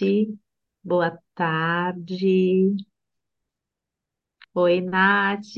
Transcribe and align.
noite, 0.00 0.38
boa 0.82 1.18
tarde. 1.34 2.74
Oi, 4.54 4.80
Nath. 4.80 5.56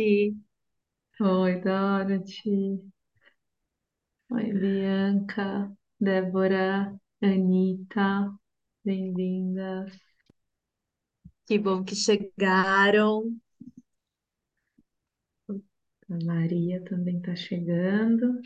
Oi, 1.20 1.52
Dorothy. 1.64 2.82
Oi, 4.32 4.52
Bianca, 4.52 5.70
Débora, 6.00 6.92
Anitta, 7.22 8.32
bem-vindas. 8.84 9.92
Que 11.46 11.56
bom 11.58 11.84
que 11.84 11.94
chegaram. 11.94 13.36
A 16.08 16.24
Maria 16.24 16.80
também 16.84 17.16
está 17.18 17.34
chegando. 17.34 18.40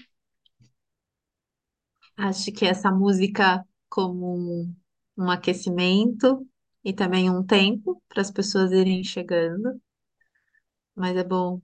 Acho 2.16 2.52
que 2.52 2.64
essa 2.66 2.90
música 2.90 3.64
como 3.88 4.74
um, 5.16 5.30
aquecimento 5.30 6.46
e 6.84 6.92
também 6.92 7.30
um 7.30 7.44
tempo 7.44 8.02
para 8.08 8.22
as 8.22 8.30
pessoas 8.30 8.72
irem 8.72 9.02
chegando. 9.04 9.80
Mas 10.96 11.16
é 11.16 11.22
bom 11.24 11.60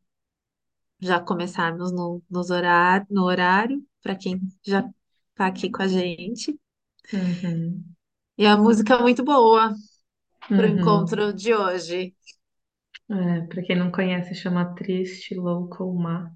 já 1.01 1.21
começarmos 1.21 1.93
no, 1.93 2.23
nos 2.31 2.49
horário, 2.51 3.07
no 3.11 3.25
horário, 3.25 3.85
para 4.03 4.17
quem 4.17 4.41
já 4.65 4.81
está 5.33 5.47
aqui 5.47 5.71
com 5.71 5.83
a 5.83 5.89
gente. 5.89 6.59
Uhum, 7.13 7.95
E 8.37 8.47
a 8.47 8.57
música 8.59 8.95
é 8.95 8.99
muito 9.03 9.25
boa 9.25 9.75
para 10.55 10.69
o 10.69 10.71
uhum. 10.71 10.79
encontro 10.79 11.33
de 11.35 11.55
hoje. 11.55 12.15
É, 13.11 13.41
para 13.47 13.63
quem 13.63 13.77
não 13.77 13.93
conhece, 13.93 14.35
chama 14.35 14.75
Triste 14.75 15.35
Local 15.35 15.93
Ma. 15.95 16.35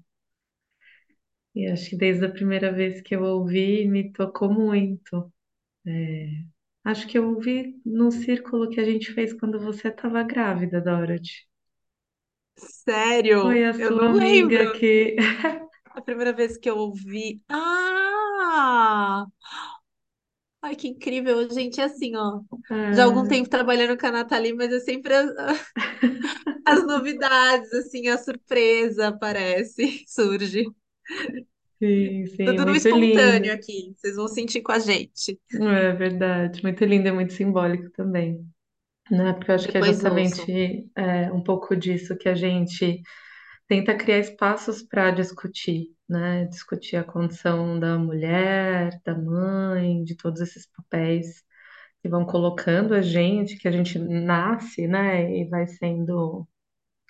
E 1.55 1.67
acho 1.67 1.89
que 1.89 1.97
desde 1.97 2.25
a 2.25 2.31
primeira 2.31 2.71
vez 2.71 3.01
que 3.01 3.15
eu 3.15 3.23
ouvi, 3.23 3.85
me 3.87 4.11
tocou 4.13 4.53
muito. 4.53 5.31
É, 5.87 6.45
acho 6.87 7.07
que 7.07 7.17
eu 7.17 7.29
ouvi 7.29 7.79
no 7.85 8.11
círculo 8.11 8.69
que 8.69 8.79
a 8.79 8.83
gente 8.85 9.13
fez 9.13 9.33
quando 9.33 9.59
você 9.59 9.89
estava 9.89 10.23
grávida, 10.23 10.81
Dorothy. 10.81 11.45
Foi 13.41 13.63
Sério, 13.65 13.65
a 13.65 13.73
eu 13.77 13.89
sua 13.89 14.01
não 14.01 14.11
amiga 14.11 14.69
lembro. 14.69 14.71
que. 14.71 15.15
A 15.93 16.01
primeira 16.01 16.31
vez 16.33 16.57
que 16.57 16.69
eu 16.69 16.77
ouvi. 16.77 17.41
Ah! 17.49 19.25
Ai, 20.61 20.75
que 20.75 20.87
incrível, 20.87 21.49
gente. 21.51 21.79
É 21.81 21.85
assim, 21.85 22.15
ó. 22.15 22.41
Já 22.91 23.03
há 23.03 23.05
algum 23.05 23.25
É, 23.25 23.27
tempo 23.27 23.49
trabalhando 23.49 23.97
com 23.97 24.07
a 24.07 24.11
Nathalie, 24.11 24.53
mas 24.53 24.71
é 24.73 24.79
sempre 24.79 25.13
as, 25.13 25.29
as 26.65 26.83
novidades, 26.85 27.71
assim, 27.73 28.07
a 28.09 28.17
surpresa 28.17 29.07
aparece, 29.09 30.03
surge. 30.07 30.73
Sim, 31.79 32.25
sim, 32.27 32.57
Tudo 32.57 32.65
no 32.65 32.75
muito 32.75 32.89
lindo. 32.89 33.37
espontâneo 33.37 33.53
aqui. 33.53 33.93
Vocês 33.97 34.15
vão 34.15 34.27
sentir 34.27 34.61
com 34.61 34.71
a 34.71 34.79
gente. 34.79 35.39
É 35.53 35.93
verdade, 35.93 36.61
muito 36.61 36.83
lindo 36.85 37.07
e 37.07 37.11
muito 37.11 37.33
simbólico 37.33 37.89
também, 37.91 38.45
né? 39.11 39.33
Porque 39.33 39.51
eu 39.51 39.55
acho 39.55 39.69
que 39.69 39.77
é 39.77 39.81
Depois 39.81 40.03
ouçam. 40.03 40.51
justamente 40.51 40.89
é, 40.95 41.31
um 41.33 41.43
pouco 41.43 41.75
disso 41.75 42.17
que 42.17 42.29
a 42.29 42.35
gente 42.35 43.01
tenta 43.67 43.95
criar 43.97 44.19
espaços 44.19 44.83
para 44.83 45.11
discutir, 45.11 45.87
né? 46.09 46.45
Discutir 46.47 46.97
a 46.97 47.03
condição 47.05 47.79
da 47.79 47.97
mulher, 47.99 49.01
da 49.05 49.15
mãe, 49.17 50.03
de 50.03 50.15
todos 50.17 50.41
esses 50.41 50.67
papéis 50.67 51.43
que 52.01 52.09
vão 52.09 52.25
colocando 52.25 52.93
a 52.95 53.01
gente, 53.01 53.57
que 53.57 53.67
a 53.67 53.71
gente 53.71 53.99
nasce, 53.99 54.87
né? 54.87 55.31
E 55.39 55.49
vai 55.49 55.67
sendo 55.67 56.47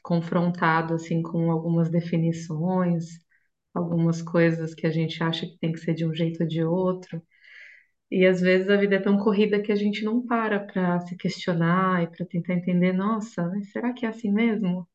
confrontado 0.04 0.96
assim 0.96 1.22
com 1.22 1.52
algumas 1.52 1.90
definições, 1.90 3.06
algumas 3.78 4.22
coisas 4.22 4.74
que 4.76 4.88
a 4.88 4.92
gente 4.92 5.22
acha 5.24 5.46
que 5.48 5.58
tem 5.60 5.72
que 5.72 5.80
ser 5.80 5.94
de 5.94 6.06
um 6.06 6.14
jeito 6.14 6.42
ou 6.44 6.48
de 6.48 6.64
outro. 6.64 7.22
E 8.12 8.26
às 8.26 8.42
vezes 8.42 8.70
a 8.70 8.78
vida 8.78 8.96
é 8.96 9.00
tão 9.02 9.18
corrida 9.18 9.62
que 9.62 9.72
a 9.72 9.76
gente 9.76 10.04
não 10.04 10.26
para 10.26 10.60
para 10.60 11.00
se 11.02 11.16
questionar 11.18 12.04
e 12.04 12.08
para 12.08 12.26
tentar 12.26 12.54
entender, 12.54 12.94
nossa, 12.94 13.52
será 13.72 13.94
que 13.94 14.06
é 14.06 14.10
assim 14.10 14.32
mesmo? 14.32 14.88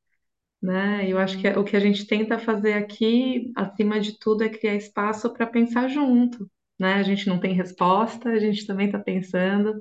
Né? 0.63 1.09
Eu 1.11 1.19
acho 1.19 1.39
que 1.41 1.49
o 1.49 1.65
que 1.65 1.77
a 1.77 1.81
gente 1.81 2.07
tenta 2.07 2.39
fazer 2.39 2.75
aqui, 2.75 3.53
acima 3.57 4.01
de 4.01 4.19
tudo, 4.19 4.45
é 4.45 4.49
criar 4.49 4.77
espaço 4.77 5.33
para 5.33 5.47
pensar 5.47 5.89
junto, 5.89 6.51
né? 6.79 6.95
A 6.95 7.03
gente 7.03 7.29
não 7.29 7.41
tem 7.41 7.55
resposta, 7.55 8.31
a 8.31 8.39
gente 8.39 8.67
também 8.67 8.87
está 8.87 8.99
pensando, 8.99 9.81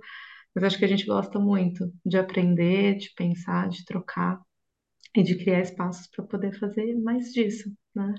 mas 0.56 0.64
acho 0.66 0.80
que 0.80 0.86
a 0.86 0.88
gente 0.88 1.06
gosta 1.06 1.40
muito 1.40 1.92
de 2.06 2.18
aprender, 2.18 2.98
de 2.98 3.14
pensar, 3.16 3.70
de 3.70 3.86
trocar 3.86 4.42
e 5.16 5.24
de 5.24 5.36
criar 5.38 5.62
espaços 5.62 6.08
para 6.08 6.26
poder 6.26 6.58
fazer 6.60 6.96
mais 6.96 7.34
disso, 7.34 7.72
né? 7.96 8.16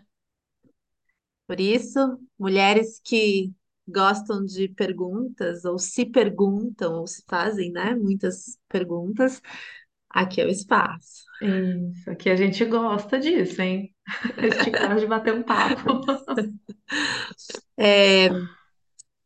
Por 1.52 1.60
isso, 1.60 1.98
mulheres 2.38 2.98
que 3.04 3.52
gostam 3.86 4.42
de 4.42 4.68
perguntas, 4.68 5.66
ou 5.66 5.78
se 5.78 6.06
perguntam, 6.06 7.00
ou 7.00 7.06
se 7.06 7.22
fazem, 7.28 7.70
né? 7.70 7.94
Muitas 7.94 8.58
perguntas, 8.70 9.42
aqui 10.08 10.40
é 10.40 10.46
o 10.46 10.48
espaço. 10.48 11.24
Isso, 11.42 12.10
aqui 12.10 12.30
a 12.30 12.36
gente 12.36 12.64
gosta 12.64 13.18
disso, 13.20 13.60
hein? 13.60 13.94
A 14.38 14.42
gente 14.48 14.70
gosta 14.70 14.96
de 14.96 15.06
bater 15.06 15.34
um 15.34 15.42
papo. 15.42 16.00
É, 17.76 18.30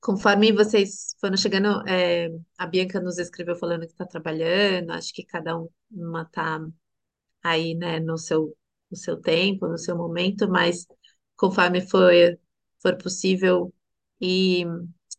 Conforme 0.01 0.53
vocês 0.53 1.17
foram 1.21 1.37
chegando, 1.37 1.83
é, 1.89 2.29
a 2.59 2.67
Bianca 2.67 3.01
nos 3.01 3.19
escreveu 3.19 3.57
falando 3.57 3.81
que 3.87 3.93
está 3.93 4.07
trabalhando, 4.07 4.91
acho 4.93 5.13
que 5.13 5.25
cada 5.25 5.59
um- 5.59 5.69
uma 5.91 6.23
está 6.23 6.61
aí, 7.43 7.75
né, 7.75 8.01
no 8.01 8.19
seu, 8.19 8.57
no 8.91 8.97
seu 8.97 9.21
tempo, 9.21 9.69
no 9.69 9.79
seu 9.79 9.97
momento, 9.97 10.49
mas 10.51 10.87
conforme 11.37 11.81
for, 11.89 12.13
for 12.81 12.97
possível 12.99 13.73
e 14.21 14.65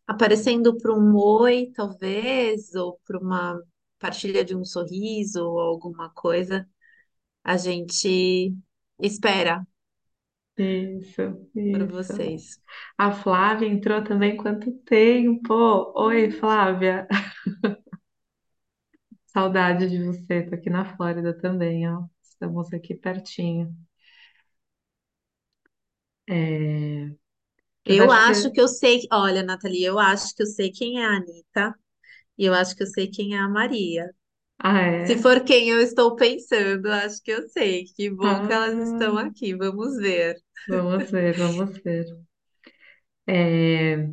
aparecendo 0.08 0.78
para 0.78 0.94
um 0.94 1.16
oi, 1.18 1.72
talvez, 1.76 2.74
ou 2.76 3.00
para 3.06 3.20
uma 3.20 3.62
partilha 4.00 4.44
de 4.46 4.56
um 4.56 4.64
sorriso 4.66 5.44
ou 5.46 5.60
alguma 5.60 6.10
coisa, 6.12 6.68
a 7.44 7.58
gente 7.58 8.54
espera 9.02 9.66
Isso, 10.58 11.50
por 11.72 11.84
isso. 11.84 11.88
vocês. 11.88 12.60
A 12.98 13.12
Flávia 13.12 13.68
entrou 13.68 14.04
também 14.04 14.38
quanto 14.38 14.72
tempo? 14.80 15.54
Oi, 15.96 16.32
Flávia. 16.32 17.08
Saudade 19.28 19.88
de 19.90 20.04
você. 20.04 20.44
Tô 20.44 20.56
aqui 20.56 20.70
na 20.72 20.84
Flórida 20.96 21.34
também, 21.38 21.88
ó. 21.90 22.06
Estamos 22.24 22.74
aqui 22.74 22.94
pertinho. 22.96 23.76
É, 26.28 27.10
Mas 27.86 28.00
Eu 28.00 28.12
acho 28.12 28.22
acho 28.22 28.52
que. 28.52 28.52
que 28.52 28.60
eu 28.62 28.68
sei, 28.68 29.02
olha, 29.12 29.42
Nathalie, 29.44 29.84
eu 29.84 29.98
acho 30.00 30.36
que 30.36 30.44
eu 30.44 30.48
sei 30.48 30.72
quem 30.72 31.00
é 31.02 31.06
a 31.06 31.12
Anitta. 31.18 31.74
E 32.38 32.46
eu 32.46 32.54
acho 32.54 32.76
que 32.76 32.84
eu 32.84 32.88
sei 32.88 33.10
quem 33.10 33.36
é 33.36 33.40
a 33.40 33.50
Maria. 33.50 34.14
Ah, 34.60 34.80
Se 35.04 35.18
é? 35.18 35.18
for 35.18 35.44
quem 35.44 35.70
eu 35.70 35.80
estou 35.82 36.16
pensando, 36.16 36.88
acho 36.92 37.22
que 37.24 37.32
eu 37.32 37.48
sei. 37.50 37.86
Que 37.96 38.10
bom 38.12 38.42
que 38.42 38.52
elas 38.54 38.80
estão 38.90 39.18
Ah, 39.18 39.20
aqui. 39.20 39.56
Vamos 39.56 39.98
ver. 39.98 40.36
vamos 40.68 41.10
ver, 41.12 41.36
vamos 41.38 41.78
ver. 41.84 42.06
É, 43.28 44.08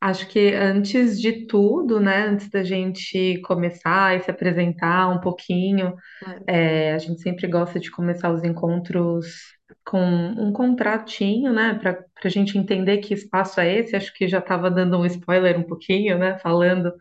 Acho 0.00 0.28
que 0.28 0.54
antes 0.54 1.20
de 1.20 1.46
tudo, 1.48 2.00
né, 2.00 2.26
antes 2.28 2.50
da 2.50 2.62
gente 2.64 3.40
começar 3.42 4.16
e 4.16 4.22
se 4.22 4.30
apresentar 4.30 5.08
um 5.10 5.20
pouquinho, 5.20 5.94
Claro. 6.18 6.48
é, 6.48 6.92
a 6.94 6.98
gente 6.98 7.22
sempre 7.22 7.48
gosta 7.48 7.80
de 7.80 7.90
começar 7.90 8.32
os 8.32 8.44
encontros 8.44 9.26
com 9.84 10.00
um 10.00 10.52
contratinho, 10.52 11.52
né, 11.52 11.74
para 11.74 12.04
a 12.24 12.28
gente 12.28 12.58
entender 12.58 12.98
que 12.98 13.14
espaço 13.14 13.60
é 13.60 13.78
esse. 13.78 13.96
Acho 13.96 14.12
que 14.14 14.28
já 14.28 14.38
estava 14.38 14.70
dando 14.70 14.98
um 14.98 15.06
spoiler 15.06 15.58
um 15.58 15.64
pouquinho, 15.64 16.18
né, 16.18 16.38
falando 16.38 16.92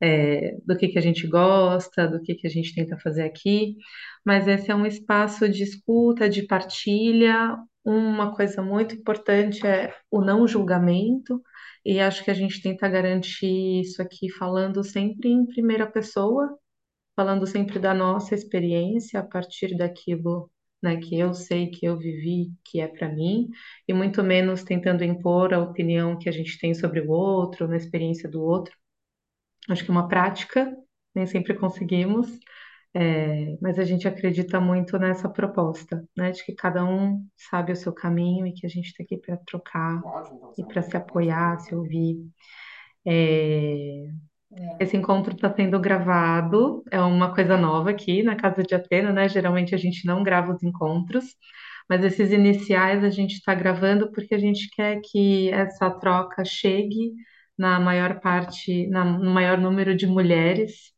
é, 0.00 0.56
do 0.64 0.76
que 0.76 0.88
que 0.88 0.98
a 0.98 1.02
gente 1.02 1.26
gosta, 1.26 2.06
do 2.08 2.20
que 2.22 2.34
que 2.34 2.46
a 2.46 2.50
gente 2.50 2.74
tenta 2.74 2.98
fazer 2.98 3.22
aqui, 3.24 3.76
mas 4.24 4.46
esse 4.48 4.70
é 4.70 4.74
um 4.74 4.86
espaço 4.86 5.48
de 5.48 5.62
escuta, 5.62 6.28
de 6.28 6.42
partilha. 6.46 7.56
Uma 7.84 8.34
coisa 8.34 8.62
muito 8.62 8.94
importante 8.96 9.66
é 9.66 9.94
o 10.10 10.20
não 10.20 10.46
julgamento, 10.48 11.40
e 11.84 12.00
acho 12.00 12.24
que 12.24 12.30
a 12.32 12.34
gente 12.34 12.60
tenta 12.60 12.88
garantir 12.88 13.80
isso 13.80 14.02
aqui 14.02 14.28
falando 14.30 14.82
sempre 14.82 15.28
em 15.30 15.46
primeira 15.46 15.86
pessoa, 15.86 16.58
falando 17.14 17.46
sempre 17.46 17.78
da 17.78 17.94
nossa 17.94 18.34
experiência 18.34 19.20
a 19.20 19.22
partir 19.22 19.76
daquilo. 19.76 20.50
Né, 20.82 20.98
que 20.98 21.18
eu 21.18 21.32
sei 21.34 21.70
que 21.70 21.86
eu 21.86 21.96
vivi, 21.98 22.52
que 22.64 22.80
é 22.80 22.86
para 22.86 23.08
mim, 23.08 23.48
e 23.88 23.94
muito 23.94 24.22
menos 24.22 24.62
tentando 24.62 25.02
impor 25.02 25.54
a 25.54 25.60
opinião 25.60 26.18
que 26.18 26.28
a 26.28 26.32
gente 26.32 26.58
tem 26.58 26.74
sobre 26.74 27.00
o 27.00 27.10
outro, 27.10 27.66
na 27.66 27.76
experiência 27.76 28.28
do 28.28 28.42
outro. 28.42 28.74
Acho 29.68 29.84
que 29.84 29.90
é 29.90 29.92
uma 29.92 30.08
prática, 30.08 30.76
nem 31.14 31.26
sempre 31.26 31.54
conseguimos, 31.54 32.28
é, 32.94 33.56
mas 33.60 33.78
a 33.78 33.84
gente 33.84 34.08
acredita 34.08 34.60
muito 34.60 34.98
nessa 34.98 35.28
proposta, 35.28 36.06
né, 36.16 36.30
de 36.30 36.44
que 36.44 36.54
cada 36.54 36.84
um 36.84 37.26
sabe 37.36 37.72
o 37.72 37.76
seu 37.76 37.92
caminho 37.92 38.46
e 38.46 38.52
que 38.52 38.66
a 38.66 38.70
gente 38.70 38.86
está 38.86 39.02
aqui 39.02 39.16
para 39.18 39.36
trocar 39.38 40.00
e 40.58 40.64
para 40.64 40.82
se 40.82 40.96
apoiar, 40.96 41.58
se 41.60 41.74
ouvir. 41.74 42.18
É, 43.04 44.08
esse 44.80 44.96
encontro 44.96 45.34
está 45.34 45.52
sendo 45.54 45.78
gravado, 45.80 46.82
é 46.90 47.00
uma 47.00 47.34
coisa 47.34 47.56
nova 47.56 47.90
aqui 47.90 48.22
na 48.22 48.36
Casa 48.36 48.62
de 48.62 48.74
Atena, 48.74 49.12
né? 49.12 49.28
Geralmente 49.28 49.74
a 49.74 49.78
gente 49.78 50.06
não 50.06 50.22
grava 50.22 50.52
os 50.54 50.62
encontros, 50.62 51.24
mas 51.88 52.04
esses 52.04 52.30
iniciais 52.32 53.04
a 53.04 53.10
gente 53.10 53.34
está 53.34 53.54
gravando 53.54 54.10
porque 54.12 54.34
a 54.34 54.38
gente 54.38 54.68
quer 54.74 55.00
que 55.04 55.50
essa 55.50 55.90
troca 55.90 56.44
chegue 56.44 57.12
na 57.58 57.80
maior 57.80 58.20
parte, 58.20 58.86
na, 58.88 59.04
no 59.04 59.30
maior 59.30 59.58
número 59.58 59.96
de 59.96 60.06
mulheres. 60.06 60.92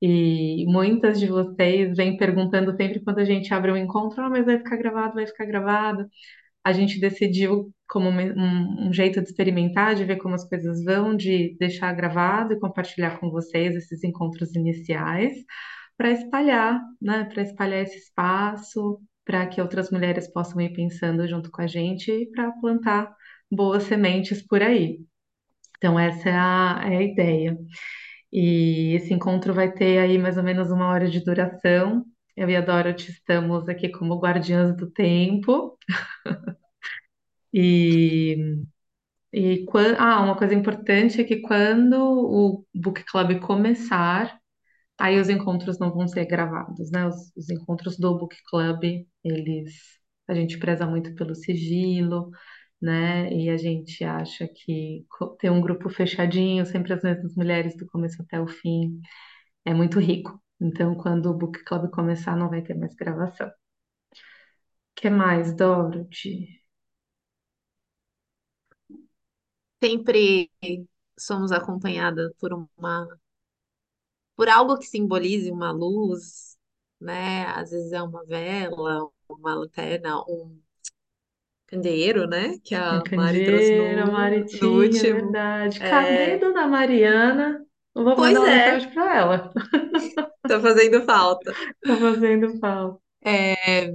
E 0.00 0.64
muitas 0.68 1.20
de 1.20 1.28
vocês 1.28 1.96
vêm 1.96 2.16
perguntando 2.16 2.76
sempre 2.76 3.00
quando 3.02 3.20
a 3.20 3.24
gente 3.24 3.54
abre 3.54 3.70
um 3.72 3.76
encontro, 3.76 4.22
ah, 4.22 4.28
mas 4.30 4.44
vai 4.44 4.58
ficar 4.58 4.76
gravado, 4.76 5.14
vai 5.14 5.26
ficar 5.26 5.44
gravado. 5.46 6.08
A 6.64 6.72
gente 6.72 7.00
decidiu 7.00 7.72
como 7.92 8.08
um, 8.08 8.88
um 8.88 8.92
jeito 8.92 9.20
de 9.20 9.28
experimentar, 9.28 9.94
de 9.94 10.04
ver 10.06 10.16
como 10.16 10.34
as 10.34 10.48
coisas 10.48 10.82
vão, 10.82 11.14
de 11.14 11.54
deixar 11.58 11.92
gravado 11.92 12.54
e 12.54 12.58
compartilhar 12.58 13.20
com 13.20 13.30
vocês 13.30 13.76
esses 13.76 14.02
encontros 14.02 14.54
iniciais, 14.56 15.34
para 15.94 16.10
espalhar, 16.10 16.80
né? 17.00 17.24
Para 17.24 17.42
espalhar 17.42 17.82
esse 17.82 17.98
espaço, 17.98 18.98
para 19.26 19.46
que 19.46 19.60
outras 19.60 19.90
mulheres 19.90 20.26
possam 20.32 20.58
ir 20.62 20.72
pensando 20.72 21.28
junto 21.28 21.50
com 21.50 21.60
a 21.60 21.66
gente 21.66 22.10
e 22.10 22.30
para 22.30 22.50
plantar 22.52 23.14
boas 23.50 23.82
sementes 23.82 24.40
por 24.42 24.62
aí. 24.62 25.00
Então, 25.76 25.98
essa 25.98 26.30
é 26.30 26.34
a, 26.34 26.80
é 26.86 26.96
a 26.96 27.02
ideia. 27.02 27.58
E 28.32 28.94
esse 28.96 29.12
encontro 29.12 29.52
vai 29.54 29.70
ter 29.72 29.98
aí 29.98 30.18
mais 30.18 30.38
ou 30.38 30.42
menos 30.42 30.70
uma 30.70 30.88
hora 30.88 31.10
de 31.10 31.22
duração. 31.22 32.04
Eu 32.36 32.48
e 32.48 32.56
a 32.56 32.62
Dorothy 32.62 33.10
estamos 33.12 33.68
aqui 33.68 33.90
como 33.90 34.18
guardiãs 34.18 34.74
do 34.76 34.90
tempo. 34.90 35.78
E, 37.52 38.36
e 39.32 39.66
ah, 39.98 40.22
uma 40.22 40.36
coisa 40.36 40.54
importante 40.54 41.20
é 41.20 41.24
que 41.24 41.40
quando 41.42 41.94
o 41.96 42.66
book 42.74 43.04
club 43.06 43.40
começar, 43.40 44.38
aí 44.98 45.20
os 45.20 45.28
encontros 45.30 45.78
não 45.78 45.92
vão 45.92 46.08
ser 46.08 46.26
gravados, 46.26 46.90
né? 46.90 47.06
Os, 47.08 47.32
os 47.36 47.50
encontros 47.50 47.98
do 47.98 48.18
book 48.18 48.36
club, 48.50 48.84
eles, 49.24 49.74
a 50.28 50.34
gente 50.34 50.58
preza 50.58 50.86
muito 50.86 51.14
pelo 51.16 51.34
sigilo, 51.34 52.30
né? 52.80 53.32
E 53.32 53.50
a 53.50 53.56
gente 53.58 54.04
acha 54.04 54.48
que 54.48 55.06
ter 55.40 55.50
um 55.50 55.60
grupo 55.60 55.90
fechadinho, 55.90 56.66
sempre 56.66 56.92
as 56.94 57.02
mesmas 57.02 57.34
mulheres 57.36 57.76
do 57.76 57.86
começo 57.86 58.22
até 58.22 58.40
o 58.40 58.48
fim, 58.48 59.00
é 59.64 59.74
muito 59.74 60.00
rico. 60.00 60.40
Então, 60.60 60.94
quando 60.96 61.26
o 61.30 61.34
book 61.38 61.64
club 61.64 61.90
começar, 61.90 62.36
não 62.36 62.50
vai 62.50 62.62
ter 62.62 62.74
mais 62.74 62.94
gravação. 62.94 63.48
O 63.48 63.52
que 64.96 65.10
mais, 65.10 65.54
Dorothy? 65.54 66.61
Sempre 69.82 70.50
somos 71.18 71.52
acompanhadas 71.52 72.32
por 72.40 72.52
uma, 72.52 73.08
por 74.36 74.48
algo 74.48 74.78
que 74.78 74.86
simbolize 74.86 75.50
uma 75.50 75.70
luz, 75.72 76.56
né? 77.00 77.44
Às 77.48 77.70
vezes 77.70 77.92
é 77.92 78.02
uma 78.02 78.24
vela, 78.24 79.08
uma 79.28 79.54
lanterna, 79.54 80.20
um 80.28 80.60
candeeiro, 81.66 82.26
né? 82.28 82.58
Que 82.64 82.74
Um 82.90 83.00
a 83.00 83.04
Mari 83.12 83.42
trouxe 83.42 83.74
candeeiro, 83.74 84.06
no, 84.06 84.12
no 84.60 84.72
Maritinha, 84.72 85.02
é 85.02 85.06
último. 85.10 85.10
verdade. 85.10 85.80
Cadê 85.82 86.36
É, 86.36 86.38
Dona 86.38 86.66
Mariana? 86.68 87.64
Eu 87.94 88.04
vou 88.04 88.18
mandar 88.18 88.40
pois 88.40 88.42
uma 88.42 88.48
é, 88.48 88.56
mensagem 88.56 88.90
para 88.92 89.16
ela. 89.16 89.52
tá 90.46 90.60
fazendo 90.60 91.04
falta. 91.04 91.56
Tá 91.84 91.96
fazendo 91.98 92.58
falta. 92.58 93.00
É, 93.24 93.92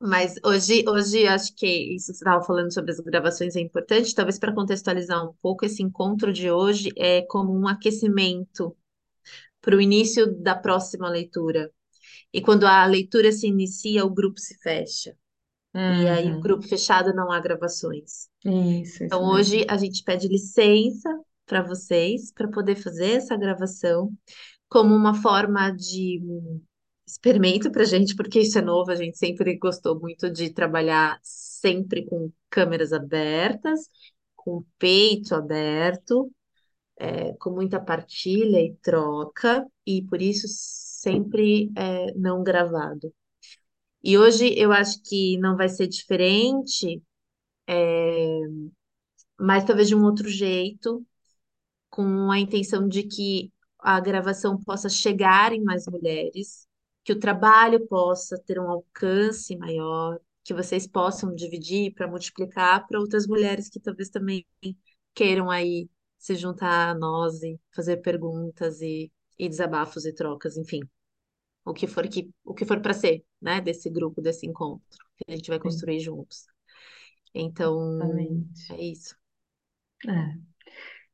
mas 0.00 0.34
hoje, 0.44 0.84
hoje 0.88 1.26
acho 1.26 1.54
que 1.54 1.66
isso 1.94 2.06
que 2.12 2.18
você 2.18 2.24
estava 2.24 2.44
falando 2.44 2.72
sobre 2.72 2.90
as 2.92 3.00
gravações 3.00 3.56
é 3.56 3.60
importante, 3.60 4.14
talvez 4.14 4.38
para 4.38 4.54
contextualizar 4.54 5.24
um 5.28 5.34
pouco, 5.42 5.64
esse 5.66 5.82
encontro 5.82 6.32
de 6.32 6.50
hoje 6.50 6.90
é 6.96 7.22
como 7.22 7.52
um 7.58 7.68
aquecimento 7.68 8.76
para 9.60 9.76
o 9.76 9.80
início 9.80 10.32
da 10.42 10.54
próxima 10.56 11.08
leitura. 11.08 11.70
E 12.32 12.40
quando 12.42 12.66
a 12.66 12.86
leitura 12.86 13.32
se 13.32 13.46
inicia, 13.48 14.04
o 14.04 14.10
grupo 14.10 14.40
se 14.40 14.56
fecha. 14.60 15.16
E 15.88 16.06
aí, 16.08 16.32
o 16.32 16.36
Uhum. 16.36 16.40
grupo 16.40 16.66
fechado 16.68 17.14
não 17.14 17.32
há 17.32 17.40
gravações. 17.40 18.28
Isso, 18.44 19.04
Então, 19.06 19.24
isso 19.26 19.26
hoje 19.26 19.66
a 19.68 19.76
gente 19.76 20.02
pede 20.04 20.28
licença 20.28 21.08
para 21.46 21.62
vocês 21.62 22.32
para 22.32 22.48
poder 22.48 22.76
fazer 22.76 23.12
essa 23.18 23.36
gravação 23.36 24.12
como 24.68 24.94
uma 24.94 25.14
forma 25.14 25.70
de 25.72 26.20
experimento 27.12 27.70
para 27.70 27.82
a 27.82 27.86
gente, 27.86 28.14
porque 28.14 28.40
isso 28.40 28.58
é 28.58 28.62
novo, 28.62 28.90
a 28.90 28.96
gente 28.96 29.18
sempre 29.18 29.56
gostou 29.58 29.98
muito 29.98 30.30
de 30.30 30.50
trabalhar 30.50 31.18
sempre 31.22 32.04
com 32.04 32.32
câmeras 32.48 32.92
abertas, 32.92 33.88
com 34.36 34.58
o 34.58 34.66
peito 34.78 35.34
aberto, 35.34 36.30
é, 36.98 37.32
com 37.34 37.50
muita 37.50 37.80
partilha 37.80 38.60
e 38.60 38.74
troca, 38.82 39.66
e 39.86 40.02
por 40.02 40.20
isso 40.22 40.46
sempre 40.48 41.70
é, 41.76 42.12
não 42.14 42.42
gravado. 42.42 43.12
E 44.02 44.16
hoje 44.18 44.54
eu 44.58 44.72
acho 44.72 45.02
que 45.02 45.38
não 45.38 45.56
vai 45.56 45.68
ser 45.68 45.86
diferente, 45.86 47.02
mas 49.38 49.64
talvez 49.64 49.88
de 49.88 49.94
um 49.94 50.04
outro 50.04 50.28
jeito, 50.28 51.04
com 51.90 52.30
a 52.30 52.38
intenção 52.38 52.88
de 52.88 53.04
que 53.04 53.52
a 53.78 54.00
gravação 54.00 54.58
possa 54.62 54.88
chegar 54.88 55.52
em 55.52 55.62
mais 55.62 55.86
mulheres, 55.86 56.68
que 57.04 57.12
o 57.12 57.18
trabalho 57.18 57.86
possa 57.88 58.38
ter 58.46 58.58
um 58.60 58.68
alcance 58.70 59.56
maior, 59.56 60.20
que 60.44 60.54
vocês 60.54 60.86
possam 60.86 61.34
dividir 61.34 61.94
para 61.94 62.08
multiplicar 62.08 62.86
para 62.86 63.00
outras 63.00 63.26
mulheres 63.26 63.68
que 63.68 63.80
talvez 63.80 64.08
também 64.10 64.46
queiram 65.14 65.50
aí 65.50 65.88
se 66.18 66.34
juntar 66.36 66.90
a 66.90 66.94
nós 66.94 67.42
e 67.42 67.58
fazer 67.74 67.98
perguntas 67.98 68.80
e, 68.82 69.10
e 69.38 69.48
desabafos 69.48 70.04
e 70.04 70.12
trocas, 70.14 70.56
enfim, 70.56 70.80
o 71.64 71.72
que 71.74 71.86
for 71.86 72.08
que 72.08 72.30
o 72.44 72.54
que 72.54 72.64
for 72.64 72.80
para 72.80 72.94
ser, 72.94 73.24
né, 73.40 73.60
desse 73.60 73.90
grupo, 73.90 74.20
desse 74.22 74.46
encontro 74.46 75.04
que 75.16 75.24
a 75.32 75.36
gente 75.36 75.50
vai 75.50 75.58
Sim, 75.60 75.60
construir 75.60 76.00
juntos. 76.00 76.46
Então, 77.34 77.78
exatamente. 78.00 78.72
é 78.72 78.82
isso. 78.82 79.16
É. 80.08 80.38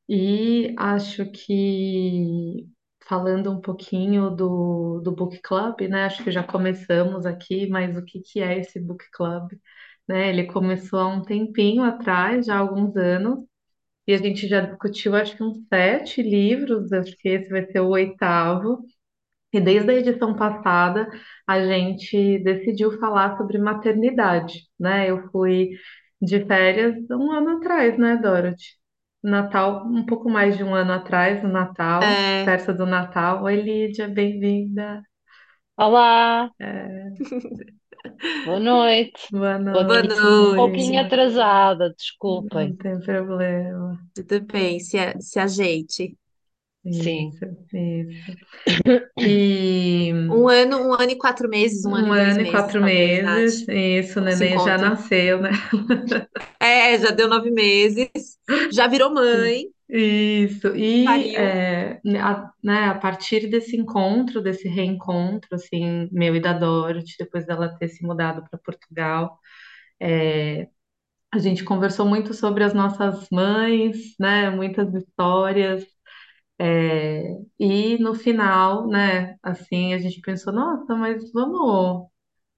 E 0.09 0.75
acho 0.79 1.31
que 1.33 2.69
falando 3.09 3.51
um 3.53 3.61
pouquinho 3.61 4.31
do, 4.31 5.01
do 5.03 5.13
book 5.13 5.39
club, 5.43 5.81
né? 5.89 6.05
Acho 6.05 6.25
que 6.25 6.31
já 6.31 6.43
começamos 6.43 7.27
aqui, 7.27 7.69
mas 7.69 7.97
o 7.97 8.05
que 8.05 8.21
que 8.21 8.41
é 8.41 8.59
esse 8.59 8.81
book 8.81 9.05
club? 9.13 9.53
Né? 10.09 10.29
Ele 10.31 10.45
começou 10.47 10.99
há 11.01 11.09
um 11.09 11.23
tempinho 11.23 11.83
atrás, 11.85 12.47
já 12.47 12.57
há 12.57 12.59
alguns 12.59 12.97
anos. 12.97 13.45
E 14.07 14.15
a 14.15 14.19
gente 14.19 14.49
já 14.49 14.61
discutiu, 14.61 15.15
acho 15.17 15.37
que 15.37 15.43
uns 15.45 15.59
sete 15.69 16.23
livros, 16.23 16.93
acho 16.93 17.17
que 17.19 17.29
esse 17.29 17.51
vai 17.51 17.67
ser 17.67 17.81
o 17.81 17.89
oitavo. 17.91 18.85
E 19.53 19.61
desde 19.61 19.91
a 19.91 19.95
edição 19.95 20.37
passada, 20.37 21.09
a 21.47 21.61
gente 21.65 22.39
decidiu 22.41 22.99
falar 23.01 23.37
sobre 23.39 23.59
maternidade, 23.59 24.69
né? 24.79 25.11
Eu 25.11 25.29
fui 25.31 25.71
de 26.21 26.45
férias 26.47 26.97
um 27.11 27.33
ano 27.33 27.59
atrás, 27.59 27.99
né, 27.99 28.17
Dorothy? 28.17 28.77
Natal, 29.31 29.87
um 29.87 30.05
pouco 30.07 30.31
mais 30.31 30.57
de 30.57 30.65
um 30.65 30.75
ano 30.75 30.93
atrás, 30.93 31.43
no 31.43 31.49
Natal, 31.51 32.25
É, 32.25 32.45
perto 32.45 32.73
do 32.75 32.87
Natal. 32.87 33.43
Oi, 33.45 33.57
Lídia, 33.57 34.09
bem-vinda. 34.09 35.03
Olá, 35.77 36.53
É, 36.59 37.17
boa 38.45 38.59
noite. 38.61 39.31
boa 39.31 39.59
Estou 39.67 39.83
boa 39.85 40.03
aqui 40.05 40.41
um 40.41 40.53
pouquinho 40.55 41.01
noite. 41.01 41.01
noite. 41.01 41.01
atrasada, 41.01 41.93
Não 42.29 42.75
desculpem. 42.75 42.77
tem 42.77 42.99
problema. 43.01 43.99
Tudo 44.15 44.41
bem, 44.43 44.79
se, 44.81 44.99
a- 44.99 45.21
se 45.21 45.39
ajeite. 45.41 46.17
Sim, 46.91 47.31
Isso, 47.31 47.45
isso. 47.73 48.37
E 49.19 50.13
Um 50.29 50.49
ano, 50.49 50.79
um 50.89 50.93
ano 50.95 51.11
e 51.11 51.17
quatro 51.19 51.49
meses, 51.49 51.85
um 51.85 51.95
ano 51.95 52.09
um 52.09 52.13
e 52.13 52.13
ano 52.13 52.41
e 52.43 52.47
meses, 52.47 52.51
quatro 52.51 52.81
Nath. 53.21 53.53
meses, 53.53 53.67
isso, 53.69 54.21
o 54.21 54.21
neném 54.21 54.59
já 54.59 54.77
nasceu, 54.79 55.41
né? 55.41 55.51
É, 56.61 56.99
já 56.99 57.11
deu 57.11 57.29
nove 57.29 57.51
meses, 57.51 58.11
já 58.73 58.87
virou 58.87 59.13
mãe, 59.13 59.67
Isso, 59.89 60.75
e 60.77 61.37
é, 61.37 62.01
a, 62.21 62.51
né, 62.63 62.87
a 62.89 62.95
partir 62.99 63.49
desse 63.49 63.77
encontro, 63.77 64.43
desse 64.43 64.69
reencontro, 64.69 65.49
assim, 65.55 66.09
meu 66.13 66.35
e 66.35 66.41
da 66.41 66.53
Dorothy, 66.53 67.15
depois 67.19 67.47
dela 67.47 67.69
ter 67.79 67.89
se 67.89 68.05
mudado 68.05 68.43
para 68.51 68.59
Portugal, 68.59 69.39
a 71.33 71.39
gente 71.39 71.65
conversou 71.65 72.07
muito 72.07 72.33
sobre 72.35 72.65
as 72.65 72.73
nossas 72.75 73.29
mães, 73.31 74.15
né, 74.19 74.51
muitas 74.51 74.93
histórias, 74.95 75.85
é, 76.59 77.23
e 77.59 77.99
no 77.99 78.15
final, 78.15 78.87
né, 78.89 79.37
assim, 79.43 79.95
a 79.95 79.99
gente 79.99 80.21
pensou, 80.21 80.53
nossa, 80.53 80.95
mas 80.97 81.31
vamos 81.33 82.09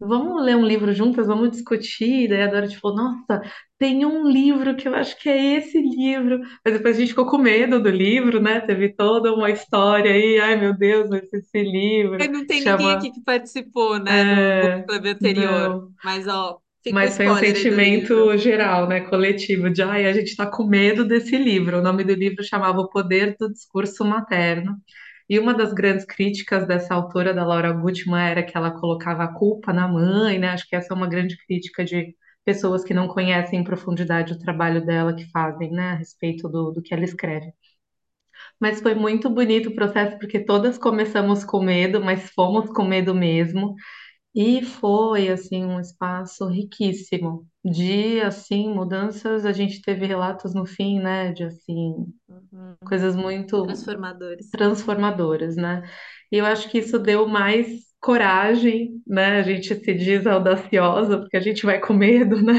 Vamos 0.01 0.43
ler 0.45 0.57
um 0.57 0.65
livro 0.67 0.93
juntas, 0.95 1.27
vamos 1.27 1.51
discutir. 1.51 2.29
Daí 2.29 2.43
a 2.43 2.47
Dorothy 2.49 2.77
falou: 2.79 2.97
Nossa, 2.97 3.43
tem 3.79 4.07
um 4.07 4.29
livro 4.29 4.77
que 4.77 4.89
eu 4.89 4.95
acho 4.95 5.19
que 5.21 5.29
é 5.29 5.57
esse 5.59 5.81
livro. 5.81 6.41
Mas 6.65 6.75
depois 6.75 6.97
a 6.97 7.01
gente 7.01 7.11
ficou 7.11 7.27
com 7.27 7.39
medo 7.39 7.83
do 7.83 7.91
livro, 7.91 8.41
né? 8.41 8.61
Teve 8.61 8.95
toda 8.95 9.33
uma 9.35 9.51
história 9.51 10.13
aí. 10.13 10.39
Ai, 10.41 10.57
meu 10.57 10.77
Deus, 10.77 11.09
vai 11.11 11.21
ser 11.27 11.39
esse 11.39 11.63
livro. 11.63 12.31
Não 12.31 12.47
tem 12.47 12.61
ninguém 12.61 12.91
Chama. 12.91 12.93
aqui 12.93 13.11
que 13.13 13.21
participou, 13.23 13.99
né, 13.99 14.25
É, 14.25 14.85
club 14.87 15.07
anterior. 15.07 15.71
não. 15.71 15.93
Mas, 16.03 16.27
ó, 16.27 16.61
fica 16.89 16.95
Mas 16.95 17.17
foi 17.17 17.29
um 17.29 17.37
sentimento 17.37 18.37
geral, 18.39 18.89
né? 18.89 19.01
Coletivo, 19.03 19.71
de 19.71 19.83
ai, 19.83 20.07
a 20.07 20.13
gente 20.13 20.35
tá 20.37 20.47
com 20.47 20.65
medo 20.67 21.05
desse 21.07 21.37
livro. 21.37 21.79
O 21.79 21.83
nome 21.83 22.05
do 22.05 22.15
livro 22.15 22.43
chamava 22.45 22.81
O 22.81 22.89
Poder 22.89 23.37
do 23.39 23.53
Discurso 23.53 24.05
Materno. 24.05 24.77
E 25.29 25.39
uma 25.39 25.55
das 25.55 25.73
grandes 25.75 26.07
críticas 26.07 26.67
dessa 26.67 26.95
autora, 26.95 27.35
da 27.35 27.45
Laura 27.45 27.73
Gutman, 27.73 28.31
era 28.31 28.43
que 28.43 28.57
ela 28.57 28.71
colocava 28.71 29.25
a 29.25 29.35
culpa 29.35 29.73
na 29.73 29.87
mãe, 29.87 30.39
né? 30.39 30.49
Acho 30.49 30.67
que 30.69 30.77
essa 30.77 30.95
é 30.95 30.97
uma 30.97 31.07
grande 31.09 31.37
crítica 31.47 31.85
de 31.85 32.15
pessoas 32.45 32.83
que 32.85 32.95
não 32.95 33.09
conhecem 33.09 33.61
em 33.61 33.65
profundidade 33.65 34.33
o 34.33 34.39
trabalho 34.39 34.85
dela, 34.85 35.15
que 35.15 35.31
fazem, 35.31 35.71
né, 35.71 35.91
a 35.91 35.95
respeito 35.97 36.49
do, 36.49 36.71
do 36.73 36.81
que 36.83 36.95
ela 36.95 37.05
escreve. 37.05 37.53
Mas 38.61 38.81
foi 38.81 38.95
muito 38.95 39.31
bonito 39.31 39.69
o 39.69 39.75
processo, 39.75 40.19
porque 40.19 40.41
todas 40.41 40.79
começamos 40.79 41.45
com 41.45 41.63
medo, 41.63 42.01
mas 42.01 42.31
fomos 42.31 42.71
com 42.71 42.85
medo 42.85 43.15
mesmo. 43.15 43.75
E 44.35 44.63
foi, 44.63 45.29
assim, 45.29 45.65
um 45.65 45.81
espaço 45.81 46.47
riquíssimo 46.47 47.47
de, 47.65 48.21
assim, 48.21 48.69
mudanças. 48.73 49.45
A 49.45 49.53
gente 49.53 49.83
teve 49.83 50.07
relatos 50.07 50.55
no 50.55 50.65
fim, 50.67 51.01
né, 51.01 51.33
de, 51.33 51.45
assim, 51.45 52.07
Uhum. 52.29 52.77
coisas 52.87 53.17
muito 53.17 53.63
Transformadores. 53.65 54.51
transformadoras, 54.51 55.57
né? 55.57 55.83
E 56.31 56.37
eu 56.39 56.47
acho 56.47 56.71
que 56.71 56.79
isso 56.79 56.99
deu 56.99 57.27
mais 57.27 57.69
coragem, 58.01 59.03
né? 59.07 59.39
A 59.41 59.43
gente 59.43 59.75
se 59.75 59.95
diz 59.95 60.27
audaciosa, 60.27 61.19
porque 61.19 61.37
a 61.37 61.41
gente 61.41 61.65
vai 61.67 61.81
com 61.81 61.95
medo, 61.95 62.41
né? 62.43 62.55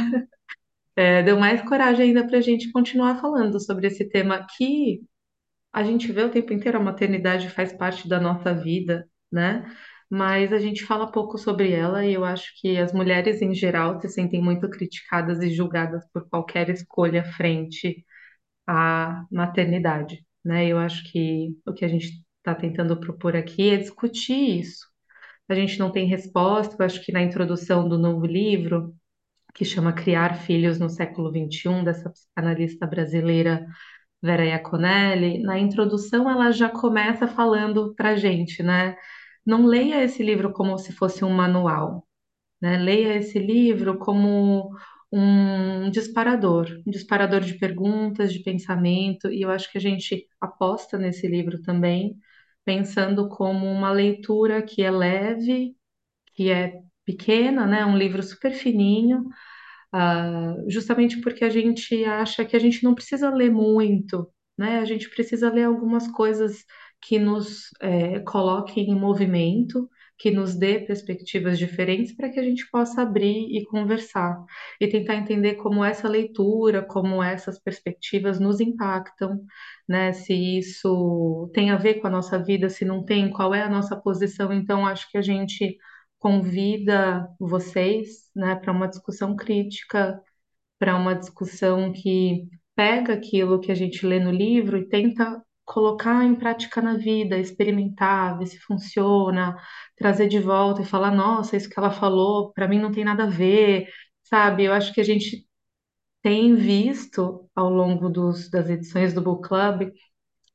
É, 0.95 1.23
deu 1.23 1.39
mais 1.39 1.61
coragem 1.61 2.07
ainda 2.09 2.27
para 2.27 2.37
a 2.39 2.41
gente 2.41 2.71
continuar 2.71 3.21
falando 3.21 3.59
sobre 3.63 3.87
esse 3.87 4.09
tema 4.09 4.45
que 4.57 5.01
a 5.73 5.83
gente 5.83 6.11
vê 6.11 6.23
o 6.23 6.31
tempo 6.31 6.53
inteiro, 6.53 6.77
a 6.79 6.83
maternidade 6.83 7.49
faz 7.49 7.73
parte 7.73 8.07
da 8.09 8.19
nossa 8.19 8.53
vida, 8.53 9.07
né? 9.31 9.65
Mas 10.09 10.51
a 10.51 10.57
gente 10.59 10.85
fala 10.85 11.11
pouco 11.11 11.37
sobre 11.37 11.71
ela 11.71 12.05
e 12.05 12.13
eu 12.13 12.25
acho 12.25 12.51
que 12.59 12.77
as 12.77 12.91
mulheres 12.93 13.41
em 13.41 13.53
geral 13.53 13.99
se 14.01 14.09
sentem 14.09 14.41
muito 14.41 14.69
criticadas 14.69 15.41
e 15.41 15.51
julgadas 15.51 16.03
por 16.11 16.27
qualquer 16.29 16.69
escolha 16.69 17.23
frente 17.23 18.05
à 18.67 19.25
maternidade, 19.31 20.25
né? 20.43 20.67
Eu 20.67 20.79
acho 20.79 21.03
que 21.11 21.55
o 21.65 21.73
que 21.73 21.85
a 21.85 21.87
gente 21.87 22.23
está 22.39 22.55
tentando 22.55 22.99
propor 22.99 23.35
aqui 23.35 23.69
é 23.71 23.77
discutir 23.77 24.59
isso. 24.59 24.87
A 25.49 25.55
gente 25.55 25.79
não 25.79 25.91
tem 25.91 26.07
resposta, 26.07 26.75
eu 26.79 26.85
acho 26.85 27.03
que 27.03 27.11
na 27.11 27.21
introdução 27.21 27.87
do 27.89 27.97
novo 27.97 28.25
livro, 28.25 28.95
que 29.53 29.65
chama 29.65 29.93
Criar 29.93 30.35
Filhos 30.35 30.79
no 30.79 30.89
Século 30.89 31.31
XXI, 31.31 31.83
dessa 31.83 32.09
psicanalista 32.11 32.87
brasileira 32.87 33.65
Vera 34.21 34.45
Iaconelli, 34.45 35.41
na 35.43 35.59
introdução 35.59 36.29
ela 36.29 36.51
já 36.51 36.69
começa 36.69 37.27
falando 37.27 37.93
para 37.95 38.15
gente, 38.15 38.61
né? 38.63 38.95
Não 39.45 39.65
leia 39.65 40.03
esse 40.03 40.23
livro 40.23 40.51
como 40.53 40.77
se 40.77 40.93
fosse 40.93 41.23
um 41.25 41.31
manual, 41.31 42.07
né? 42.61 42.77
Leia 42.77 43.15
esse 43.17 43.39
livro 43.39 43.97
como 43.99 44.71
um 45.11 45.89
disparador, 45.91 46.67
um 46.87 46.91
disparador 46.91 47.41
de 47.41 47.55
perguntas, 47.59 48.33
de 48.33 48.39
pensamento, 48.43 49.31
e 49.31 49.41
eu 49.43 49.51
acho 49.51 49.71
que 49.71 49.77
a 49.77 49.81
gente 49.81 50.27
aposta 50.41 50.97
nesse 50.97 51.27
livro 51.27 51.61
também, 51.61 52.17
pensando 52.65 53.29
como 53.29 53.65
uma 53.67 53.91
leitura 53.91 54.61
que 54.61 54.83
é 54.83 54.91
leve, 54.91 55.75
que 56.35 56.51
é 56.51 56.81
pequena, 57.05 57.65
né? 57.67 57.85
Um 57.85 57.97
livro 57.97 58.23
super 58.23 58.53
fininho, 58.53 59.25
ah, 59.91 60.55
justamente 60.67 61.19
porque 61.21 61.43
a 61.45 61.49
gente 61.49 62.03
acha 62.05 62.45
que 62.45 62.55
a 62.55 62.59
gente 62.59 62.83
não 62.83 62.93
precisa 62.95 63.29
ler 63.29 63.51
muito, 63.51 64.31
né? 64.57 64.79
A 64.79 64.85
gente 64.85 65.09
precisa 65.09 65.51
ler 65.51 65.63
algumas 65.65 66.07
coisas 66.09 66.63
que 67.01 67.19
nos 67.19 67.69
eh, 67.81 68.19
coloquem 68.21 68.89
em 68.89 68.95
movimento, 68.99 69.89
que 70.17 70.29
nos 70.31 70.55
dê 70.55 70.79
perspectivas 70.79 71.57
diferentes 71.57 72.13
para 72.13 72.29
que 72.29 72.39
a 72.39 72.43
gente 72.43 72.69
possa 72.69 73.03
abrir 73.03 73.47
e 73.55 73.65
conversar 73.65 74.37
e 74.79 74.87
tentar 74.87 75.15
entender 75.15 75.55
como 75.55 75.83
essa 75.83 76.09
leitura, 76.09 76.83
como 76.83 77.23
essas 77.23 77.57
perspectivas 77.57 78.37
nos 78.39 78.59
impactam, 78.59 79.41
né? 79.87 80.11
Se 80.11 80.33
isso 80.33 81.49
tem 81.53 81.71
a 81.71 81.77
ver 81.77 81.95
com 81.95 82.07
a 82.07 82.09
nossa 82.09 82.37
vida, 82.43 82.69
se 82.69 82.83
não 82.83 83.03
tem, 83.03 83.29
qual 83.31 83.53
é 83.55 83.61
a 83.63 83.69
nossa 83.69 83.95
posição. 83.95 84.51
Então, 84.51 84.85
acho 84.85 85.09
que 85.09 85.17
a 85.17 85.21
gente 85.21 85.77
convida 86.19 87.27
vocês, 87.39 88.29
né, 88.35 88.55
para 88.55 88.73
uma 88.73 88.87
discussão 88.89 89.35
crítica, 89.35 90.21
para 90.79 90.95
uma 90.97 91.15
discussão 91.15 91.91
que 91.93 92.47
pega 92.75 93.13
aquilo 93.13 93.59
que 93.59 93.71
a 93.71 93.75
gente 93.75 94.05
lê 94.05 94.19
no 94.19 94.31
livro 94.31 94.77
e 94.77 94.87
tenta 94.87 95.41
colocar 95.69 96.25
em 96.25 96.35
prática 96.35 96.81
na 96.81 96.97
vida, 96.97 97.37
experimentar, 97.37 98.37
ver 98.39 98.47
se 98.47 98.59
funciona, 98.59 99.55
trazer 99.95 100.27
de 100.27 100.39
volta 100.39 100.81
e 100.81 100.85
falar, 100.85 101.11
nossa, 101.11 101.55
isso 101.57 101.69
que 101.69 101.79
ela 101.79 101.91
falou, 101.91 102.51
para 102.53 102.67
mim 102.67 102.79
não 102.79 102.91
tem 102.91 103.05
nada 103.05 103.25
a 103.25 103.27
ver, 103.29 103.87
sabe? 104.23 104.63
Eu 104.65 104.73
acho 104.73 104.91
que 104.93 104.99
a 105.01 105.03
gente 105.03 105.45
tem 106.21 106.55
visto 106.55 107.49
ao 107.55 107.69
longo 107.69 108.09
dos, 108.09 108.49
das 108.49 108.69
edições 108.69 109.13
do 109.13 109.21
Book 109.21 109.47
Club 109.47 109.91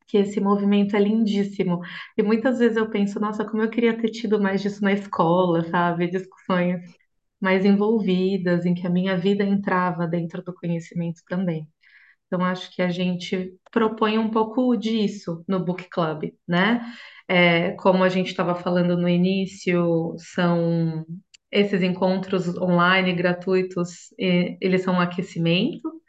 que 0.09 0.19
esse 0.19 0.41
movimento 0.41 0.97
é 0.97 1.01
lindíssimo. 1.01 1.81
E 2.17 2.23
muitas 2.23 2.59
vezes 2.61 2.77
eu 2.77 2.91
penso, 2.91 3.21
nossa, 3.21 3.45
como 3.45 3.63
eu 3.63 3.71
queria 3.71 3.97
ter 4.01 4.11
tido 4.11 4.41
mais 4.41 4.63
disso 4.63 4.83
na 4.83 4.93
escola, 4.93 5.65
sabe? 5.71 6.09
Discussões 6.11 6.81
mais 7.41 7.65
envolvidas, 7.67 8.67
em 8.67 8.75
que 8.75 8.87
a 8.87 8.91
minha 8.91 9.17
vida 9.19 9.45
entrava 9.45 10.07
dentro 10.09 10.43
do 10.45 10.55
conhecimento 10.55 11.23
também. 11.29 11.69
Então, 12.35 12.45
acho 12.45 12.69
que 12.75 12.83
a 12.83 12.91
gente 12.91 13.55
propõe 13.71 14.19
um 14.19 14.29
pouco 14.29 14.77
disso 14.77 15.45
no 15.47 15.65
Book 15.65 15.89
Club, 15.89 16.33
né? 16.49 16.81
É, 17.29 17.71
como 17.73 18.03
a 18.03 18.09
gente 18.09 18.27
estava 18.27 18.57
falando 18.57 18.97
no 18.97 19.09
início, 19.09 20.17
são 20.19 21.07
esses 21.49 21.81
encontros 21.81 22.49
online 22.59 23.13
gratuitos, 23.13 24.13
eles 24.19 24.83
são 24.83 24.95
um 24.95 25.01
aquecimento 25.01 26.03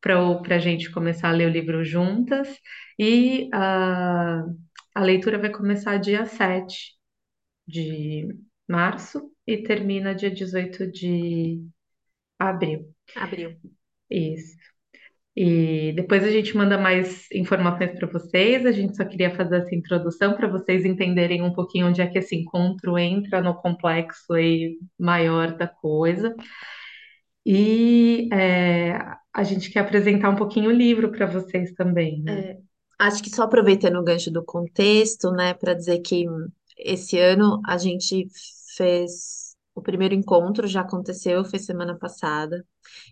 para 0.00 0.56
a 0.56 0.58
gente 0.58 0.90
começar 0.90 1.28
a 1.28 1.32
ler 1.32 1.46
o 1.46 1.52
livro 1.52 1.84
juntas. 1.84 2.48
E 2.98 3.48
a, 3.54 4.42
a 4.96 5.00
leitura 5.00 5.38
vai 5.38 5.50
começar 5.50 5.96
dia 5.98 6.26
7 6.26 6.96
de 7.64 8.36
março 8.68 9.30
e 9.46 9.58
termina 9.58 10.12
dia 10.12 10.30
18 10.30 10.90
de 10.90 11.62
abril. 12.36 12.92
Abriu. 13.14 13.56
Isso. 14.10 14.56
E 15.40 15.92
depois 15.92 16.24
a 16.24 16.30
gente 16.32 16.56
manda 16.56 16.76
mais 16.76 17.30
informações 17.30 17.92
para 17.92 18.08
vocês. 18.08 18.66
A 18.66 18.72
gente 18.72 18.96
só 18.96 19.04
queria 19.04 19.30
fazer 19.30 19.58
essa 19.58 19.72
introdução 19.72 20.34
para 20.34 20.48
vocês 20.48 20.84
entenderem 20.84 21.42
um 21.42 21.52
pouquinho 21.52 21.86
onde 21.86 22.00
é 22.02 22.08
que 22.08 22.18
esse 22.18 22.34
encontro 22.34 22.98
entra 22.98 23.40
no 23.40 23.54
complexo 23.54 24.32
aí 24.32 24.76
maior 24.98 25.56
da 25.56 25.68
coisa. 25.68 26.34
E 27.46 28.28
é, 28.32 28.98
a 29.32 29.44
gente 29.44 29.70
quer 29.70 29.78
apresentar 29.78 30.28
um 30.28 30.34
pouquinho 30.34 30.70
o 30.70 30.74
livro 30.74 31.12
para 31.12 31.26
vocês 31.26 31.72
também, 31.74 32.20
né? 32.20 32.40
É, 32.40 32.56
acho 32.98 33.22
que 33.22 33.30
só 33.30 33.44
aproveitando 33.44 33.94
o 33.94 34.02
gancho 34.02 34.32
do 34.32 34.44
contexto, 34.44 35.30
né, 35.30 35.54
para 35.54 35.72
dizer 35.72 36.00
que 36.00 36.26
esse 36.76 37.16
ano 37.16 37.60
a 37.64 37.78
gente 37.78 38.26
fez 38.76 39.47
o 39.78 39.82
primeiro 39.82 40.14
encontro, 40.14 40.66
já 40.66 40.80
aconteceu, 40.82 41.44
foi 41.44 41.58
semana 41.58 41.96
passada, 41.96 42.66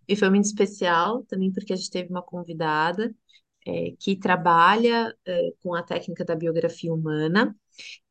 e 0.08 0.16
foi 0.16 0.30
muito 0.30 0.46
especial 0.46 1.24
também 1.24 1.52
porque 1.52 1.72
a 1.72 1.76
gente 1.76 1.90
teve 1.90 2.10
uma 2.10 2.22
convidada 2.22 3.14
é, 3.66 3.92
que 3.98 4.16
trabalha 4.16 5.16
é, 5.26 5.52
com 5.62 5.74
a 5.74 5.82
técnica 5.82 6.24
da 6.24 6.34
biografia 6.36 6.92
humana, 6.92 7.56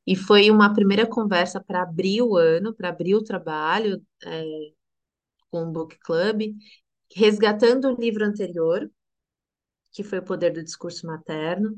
e 0.08 0.16
foi 0.16 0.52
uma 0.52 0.74
primeira 0.74 1.08
conversa 1.08 1.62
para 1.64 1.82
abrir 1.84 2.22
o 2.22 2.38
ano, 2.38 2.74
para 2.74 2.90
abrir 2.90 3.16
o 3.16 3.24
trabalho 3.24 4.02
é, 4.24 4.44
com 5.50 5.64
o 5.64 5.72
Book 5.72 5.98
Club, 6.00 6.56
resgatando 7.16 7.90
o 7.90 8.00
livro 8.00 8.26
anterior, 8.26 8.90
que 9.92 10.04
foi 10.04 10.20
O 10.20 10.24
Poder 10.26 10.52
do 10.54 10.64
Discurso 10.64 11.08
Materno, 11.08 11.76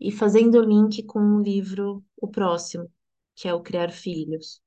e 0.00 0.12
fazendo 0.12 0.58
o 0.58 0.64
link 0.64 1.02
com 1.04 1.20
o 1.20 1.42
livro, 1.42 2.04
o 2.16 2.28
próximo, 2.28 2.90
que 3.34 3.48
é 3.48 3.54
o 3.54 3.62
Criar 3.62 3.90
Filhos. 3.90 4.60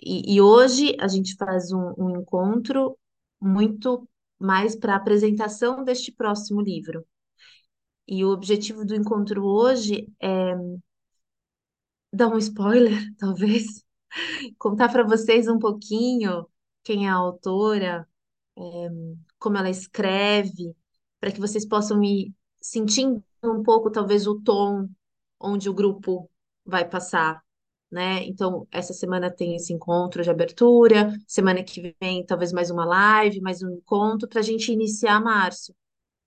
E, 0.00 0.34
e 0.34 0.40
hoje 0.40 0.96
a 1.00 1.08
gente 1.08 1.34
faz 1.36 1.72
um, 1.72 1.92
um 1.98 2.20
encontro 2.20 2.98
muito 3.40 4.08
mais 4.38 4.76
para 4.76 4.94
a 4.94 4.96
apresentação 4.96 5.84
deste 5.84 6.12
próximo 6.12 6.60
livro. 6.60 7.04
E 8.06 8.24
o 8.24 8.30
objetivo 8.30 8.84
do 8.84 8.94
encontro 8.94 9.44
hoje 9.44 10.08
é 10.20 10.54
dar 12.12 12.28
um 12.28 12.38
spoiler, 12.38 12.98
talvez, 13.18 13.84
contar 14.58 14.90
para 14.90 15.04
vocês 15.04 15.48
um 15.48 15.58
pouquinho 15.58 16.46
quem 16.82 17.06
é 17.06 17.10
a 17.10 17.14
autora, 17.14 18.08
como 19.38 19.56
ela 19.56 19.70
escreve, 19.70 20.74
para 21.20 21.32
que 21.32 21.40
vocês 21.40 21.66
possam 21.66 22.02
ir 22.02 22.32
sentindo 22.60 23.22
um 23.42 23.62
pouco, 23.62 23.90
talvez, 23.90 24.26
o 24.26 24.40
tom 24.40 24.88
onde 25.40 25.68
o 25.68 25.74
grupo 25.74 26.30
vai 26.64 26.88
passar, 26.88 27.42
né? 27.90 28.24
Então, 28.26 28.66
essa 28.70 28.92
semana 28.92 29.30
tem 29.30 29.56
esse 29.56 29.72
encontro 29.72 30.22
de 30.22 30.30
abertura, 30.30 31.12
semana 31.26 31.62
que 31.62 31.94
vem, 32.00 32.24
talvez 32.24 32.52
mais 32.52 32.70
uma 32.70 32.84
live, 32.84 33.40
mais 33.40 33.62
um 33.62 33.70
encontro, 33.70 34.28
para 34.28 34.40
a 34.40 34.42
gente 34.42 34.72
iniciar 34.72 35.20
março. 35.20 35.74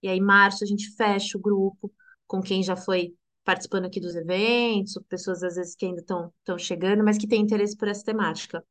E 0.01 0.07
aí, 0.07 0.19
março, 0.19 0.63
a 0.63 0.67
gente 0.67 0.89
fecha 0.95 1.37
o 1.37 1.41
grupo 1.41 1.91
com 2.27 2.41
quem 2.41 2.63
já 2.63 2.75
foi 2.75 3.13
participando 3.43 3.85
aqui 3.85 3.99
dos 3.99 4.15
eventos, 4.15 4.99
pessoas 5.09 5.43
às 5.43 5.55
vezes 5.55 5.75
que 5.75 5.85
ainda 5.85 6.01
estão 6.01 6.57
chegando, 6.57 7.03
mas 7.03 7.17
que 7.17 7.27
têm 7.27 7.41
interesse 7.41 7.77
por 7.77 7.87
essa 7.87 8.03
temática. 8.03 8.63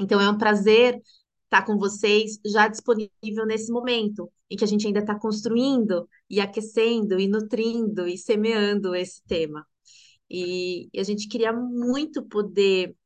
Então, 0.00 0.20
é 0.20 0.28
um 0.28 0.38
prazer 0.38 1.00
estar 1.44 1.64
com 1.64 1.78
vocês 1.78 2.38
já 2.44 2.68
disponível 2.68 3.46
nesse 3.46 3.72
momento, 3.72 4.30
em 4.50 4.56
que 4.56 4.64
a 4.64 4.66
gente 4.66 4.86
ainda 4.86 5.00
está 5.00 5.18
construindo 5.18 6.08
e 6.28 6.40
aquecendo 6.40 7.18
e 7.20 7.28
nutrindo 7.28 8.06
e 8.06 8.18
semeando 8.18 8.94
esse 8.94 9.22
tema. 9.24 9.66
E, 10.30 10.88
e 10.92 11.00
a 11.00 11.02
gente 11.02 11.28
queria 11.28 11.52
muito 11.52 12.24
poder 12.24 12.96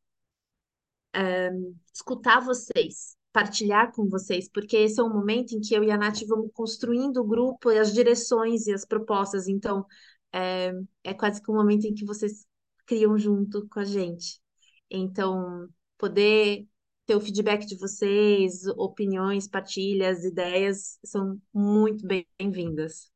escutar 1.92 2.40
vocês, 2.40 3.16
partilhar 3.32 3.92
com 3.92 4.08
vocês, 4.08 4.48
porque 4.48 4.76
esse 4.76 5.00
é 5.00 5.02
um 5.04 5.12
momento 5.12 5.52
em 5.52 5.60
que 5.60 5.74
eu 5.74 5.82
e 5.82 5.90
a 5.90 5.96
Nath 5.96 6.22
vamos 6.26 6.50
construindo 6.52 7.18
o 7.18 7.26
grupo 7.26 7.70
e 7.70 7.78
as 7.78 7.92
direções 7.92 8.66
e 8.66 8.72
as 8.72 8.84
propostas. 8.84 9.48
Então, 9.48 9.84
é, 10.32 10.72
é 11.04 11.14
quase 11.14 11.42
que 11.42 11.50
um 11.50 11.54
momento 11.54 11.86
em 11.86 11.94
que 11.94 12.04
vocês 12.04 12.46
criam 12.86 13.16
junto 13.18 13.68
com 13.68 13.80
a 13.80 13.84
gente. 13.84 14.40
Então, 14.90 15.68
poder 15.98 16.66
ter 17.06 17.16
o 17.16 17.20
feedback 17.20 17.66
de 17.66 17.76
vocês, 17.76 18.66
opiniões, 18.76 19.48
partilhas, 19.48 20.24
ideias, 20.24 20.98
são 21.04 21.40
muito 21.52 22.04
bem-vindas. 22.06 23.10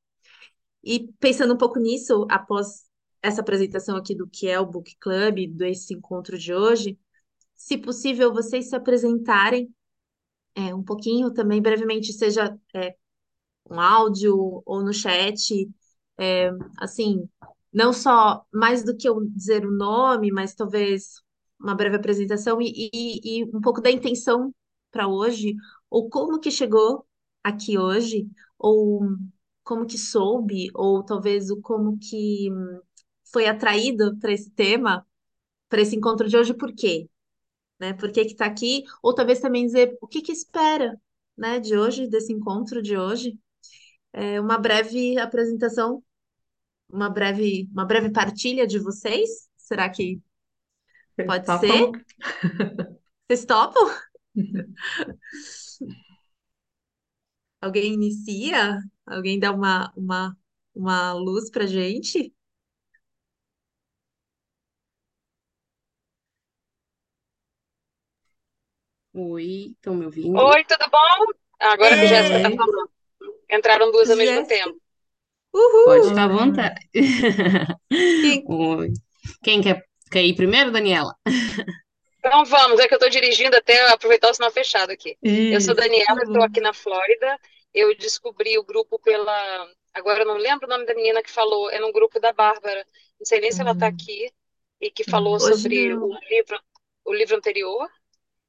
E 0.83 1.13
pensando 1.19 1.55
um 1.55 1.57
pouco 1.57 1.79
nisso, 1.79 2.27
após 2.31 2.85
essa 3.25 3.41
apresentação 3.41 3.97
aqui 3.97 4.15
do 4.15 4.29
que 4.29 4.49
é 4.49 4.61
o 4.61 4.67
Book 4.67 4.95
Club, 5.01 5.49
desse 5.49 5.95
encontro 5.95 6.37
de 6.39 6.53
hoje, 6.53 6.99
se 7.55 7.79
possível, 7.79 8.35
vocês 8.35 8.69
se 8.69 8.77
apresentarem 8.77 9.75
é, 10.55 10.75
um 10.75 10.83
pouquinho 10.83 11.33
também, 11.33 11.63
brevemente, 11.63 12.13
seja 12.13 12.55
é, 12.75 12.95
um 13.71 13.81
áudio 13.81 14.63
ou 14.67 14.83
no 14.85 14.93
chat, 14.93 15.67
é, 16.19 16.51
assim, 16.79 17.27
não 17.73 17.95
só 17.95 18.45
mais 18.53 18.85
do 18.85 18.95
que 18.95 19.09
eu 19.09 19.25
dizer 19.25 19.65
o 19.65 19.73
nome, 19.73 20.31
mas 20.31 20.55
talvez 20.55 21.23
uma 21.59 21.75
breve 21.75 21.97
apresentação 21.97 22.61
e, 22.61 22.91
e, 22.93 23.41
e 23.41 23.45
um 23.45 23.61
pouco 23.63 23.81
da 23.81 23.91
intenção 23.91 24.55
para 24.91 25.09
hoje, 25.09 25.57
ou 25.89 26.11
como 26.11 26.39
que 26.39 26.51
chegou 26.51 27.07
aqui 27.43 27.79
hoje, 27.79 28.29
ou 28.59 29.01
como 29.63 29.87
que 29.87 29.97
soube, 29.97 30.69
ou 30.75 31.03
talvez 31.03 31.51
o 31.51 31.59
como 31.63 31.99
que 31.99 32.51
foi 33.35 33.47
atraído 33.49 34.17
para 34.21 34.33
esse 34.33 34.49
tema, 34.51 35.05
para 35.69 35.81
esse 35.81 35.97
encontro 35.97 36.29
de 36.29 36.37
hoje, 36.37 36.55
por 36.55 36.73
quê? 36.73 37.11
Né? 37.81 37.93
Por 37.93 38.13
que 38.13 38.21
está 38.21 38.47
aqui? 38.47 38.85
Ou 39.03 39.13
talvez 39.13 39.41
também 39.41 39.67
dizer 39.67 39.99
o 40.01 40.07
que 40.07 40.23
que 40.23 40.31
espera, 40.31 40.97
né, 41.37 41.59
de 41.59 41.77
hoje, 41.77 42.07
desse 42.07 42.33
encontro 42.33 42.81
de 42.81 42.97
hoje. 42.97 43.37
É 44.13 44.41
uma 44.41 44.57
breve 44.57 45.19
apresentação, 45.19 46.01
uma 46.89 47.11
breve, 47.11 47.69
uma 47.73 47.85
breve 47.85 48.13
partilha 48.13 48.69
de 48.69 48.79
vocês. 48.79 49.49
Será 49.57 49.91
que 49.91 50.23
pode 51.27 51.45
ser? 51.59 51.91
Vocês 53.27 53.45
topam? 53.45 53.83
Alguém 57.61 57.95
inicia? 57.95 58.81
Alguém 59.05 59.41
dá 59.41 59.51
uma, 59.51 59.93
uma, 59.97 60.37
uma 60.73 61.13
luz 61.15 61.51
pra 61.51 61.67
gente? 61.67 62.33
Oi, 69.15 69.71
estão 69.73 69.95
me 69.95 70.05
ouvindo? 70.05 70.53
Oi, 70.53 70.65
tudo 70.65 70.87
bom? 70.91 71.33
Agora 71.61 71.97
que 71.97 72.05
a 72.05 72.09
Jéssica 72.09 72.41
tá 72.41 72.51
Ei, 72.51 72.59
falando. 72.59 72.91
Entraram 73.51 73.93
duas 73.93 74.11
ao 74.11 74.17
mesmo 74.17 74.43
Jéssica, 74.43 74.45
tempo. 74.45 74.77
Pode 75.83 76.07
uhul! 76.07 76.09
ficar 76.09 76.25
à 76.25 76.29
vontade. 76.29 76.81
Quem- 78.21 78.45
Oi. 78.49 78.93
Quem 79.43 79.61
quer, 79.63 79.83
quer 80.11 80.25
ir 80.25 80.35
primeiro, 80.37 80.71
Daniela? 80.73 81.15
Então 82.19 82.45
vamos, 82.45 82.81
é 82.81 82.89
que 82.89 82.95
eu 82.95 82.99
tô 82.99 83.09
dirigindo 83.09 83.57
até 83.57 83.87
aproveitar 83.91 84.31
o 84.31 84.35
sinal 84.35 84.51
fechado 84.51 84.91
aqui. 84.91 85.19
Eu 85.51 85.61
sou 85.61 85.75
isso, 85.75 85.75
Daniela, 85.75 86.07
tá 86.13 86.23
estou 86.25 86.43
aqui 86.43 86.61
na 86.61 86.73
Flórida. 86.73 87.39
Eu 87.73 87.95
descobri 87.97 88.59
o 88.59 88.65
grupo 88.65 88.99
pela. 88.99 89.69
Agora 89.93 90.23
eu 90.23 90.27
não 90.27 90.37
lembro 90.37 90.67
o 90.67 90.71
nome 90.71 90.87
da 90.87 90.95
menina 90.95 91.23
que 91.23 91.31
falou, 91.31 91.71
é 91.71 91.79
num 91.79 91.93
grupo 91.93 92.19
da 92.21 92.33
Bárbara. 92.33 92.87
Não 93.19 93.27
sei 93.27 93.41
nem 93.41 93.53
se 93.53 93.61
ela 93.61 93.75
tá 93.75 93.87
Hum, 93.87 93.89
aqui, 93.89 94.33
e 94.81 94.91
que 94.91 95.05
falou. 95.05 95.39
Hoje 95.39 95.69
sobre 95.69 95.75
não. 95.75 96.11
o 96.11 96.19
livro, 96.31 96.59
o 97.05 97.15
livro 97.15 97.37
anterior. 97.37 97.89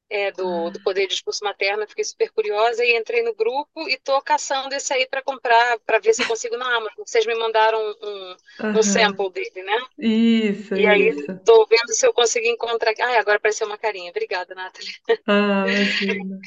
É, 0.10 0.32
do, 0.32 0.70
do 0.70 0.80
Poder 0.82 1.04
de 1.04 1.10
Discurso 1.13 1.44
Materno, 1.44 1.88
fiquei 1.88 2.04
super 2.04 2.30
curiosa 2.32 2.84
e 2.86 2.98
entrei 2.98 3.24
no 3.24 3.34
grupo 3.34 3.89
e 3.89 3.98
tô 4.00 4.22
caçando 4.22 4.74
esse 4.76 4.94
aí 4.94 5.08
para 5.08 5.22
comprar, 5.24 5.80
para 5.80 6.00
ver 6.00 6.13
se 6.13 6.22
eu 6.24 6.28
consigo 6.28 6.58
na 6.58 6.65
Amazon. 6.78 7.04
Vocês 7.06 7.26
me 7.26 7.36
mandaram 7.36 7.80
um, 8.02 8.36
um 8.80 8.84
sample 8.84 9.32
dele, 9.32 9.63
né? 9.63 9.78
Isso, 9.98 10.76
E 10.76 10.86
aí 10.86 11.10
isso. 11.10 11.39
tô 11.44 11.65
vendo 11.65 11.94
se 11.94 12.06
eu 12.06 12.13
consigo 12.13 12.46
encontrar. 12.46 12.94
Ah, 13.00 13.20
agora 13.20 13.38
apareceu 13.38 13.65
uma 13.68 13.78
carinha. 13.78 14.12
Obrigada, 14.12 14.54
Nathalie. 14.54 14.91
Ah, 15.28 15.65
imagina. 15.68 16.39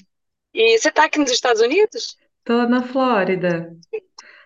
E 0.53 0.79
você 0.79 0.91
tá 0.91 1.05
aqui 1.05 1.19
nos 1.19 1.31
Estados 1.31 1.61
Unidos? 1.63 2.17
Tô 2.45 2.67
na 2.67 2.83
Flórida. 2.83 3.77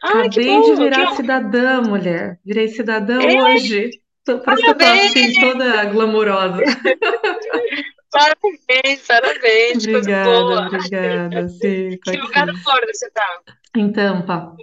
Ah, 0.02 0.28
que 0.28 0.40
Acabei 0.40 0.44
de 0.62 0.74
bom! 0.74 0.74
Que 0.74 0.84
virar 0.84 1.06
cidadã, 1.16 1.80
mulher. 1.82 2.40
Virei 2.44 2.68
cidadã 2.68 3.18
é, 3.20 3.42
hoje. 3.42 3.90
Tô- 4.24 4.40
Por 4.40 4.52
isso 4.54 4.64
que 4.64 4.70
eu 4.70 4.78
tô 4.78 4.84
parabéns! 4.84 5.10
assim, 5.10 5.32
toda 5.40 5.84
glamourosa. 5.86 6.62
Parabéns, 8.12 9.06
parabéns, 9.06 9.86
coisa 9.86 10.10
Obrigada, 10.10 10.22
boa. 10.22 10.66
obrigada. 10.66 11.48
Sim, 11.48 11.94
Que 12.04 12.16
lugar 12.18 12.46
da 12.46 12.52
aqui. 12.52 12.62
Flórida 12.62 12.92
você 12.94 13.10
tá? 13.10 13.42
Em 13.74 13.92
Tampa. 13.92 14.56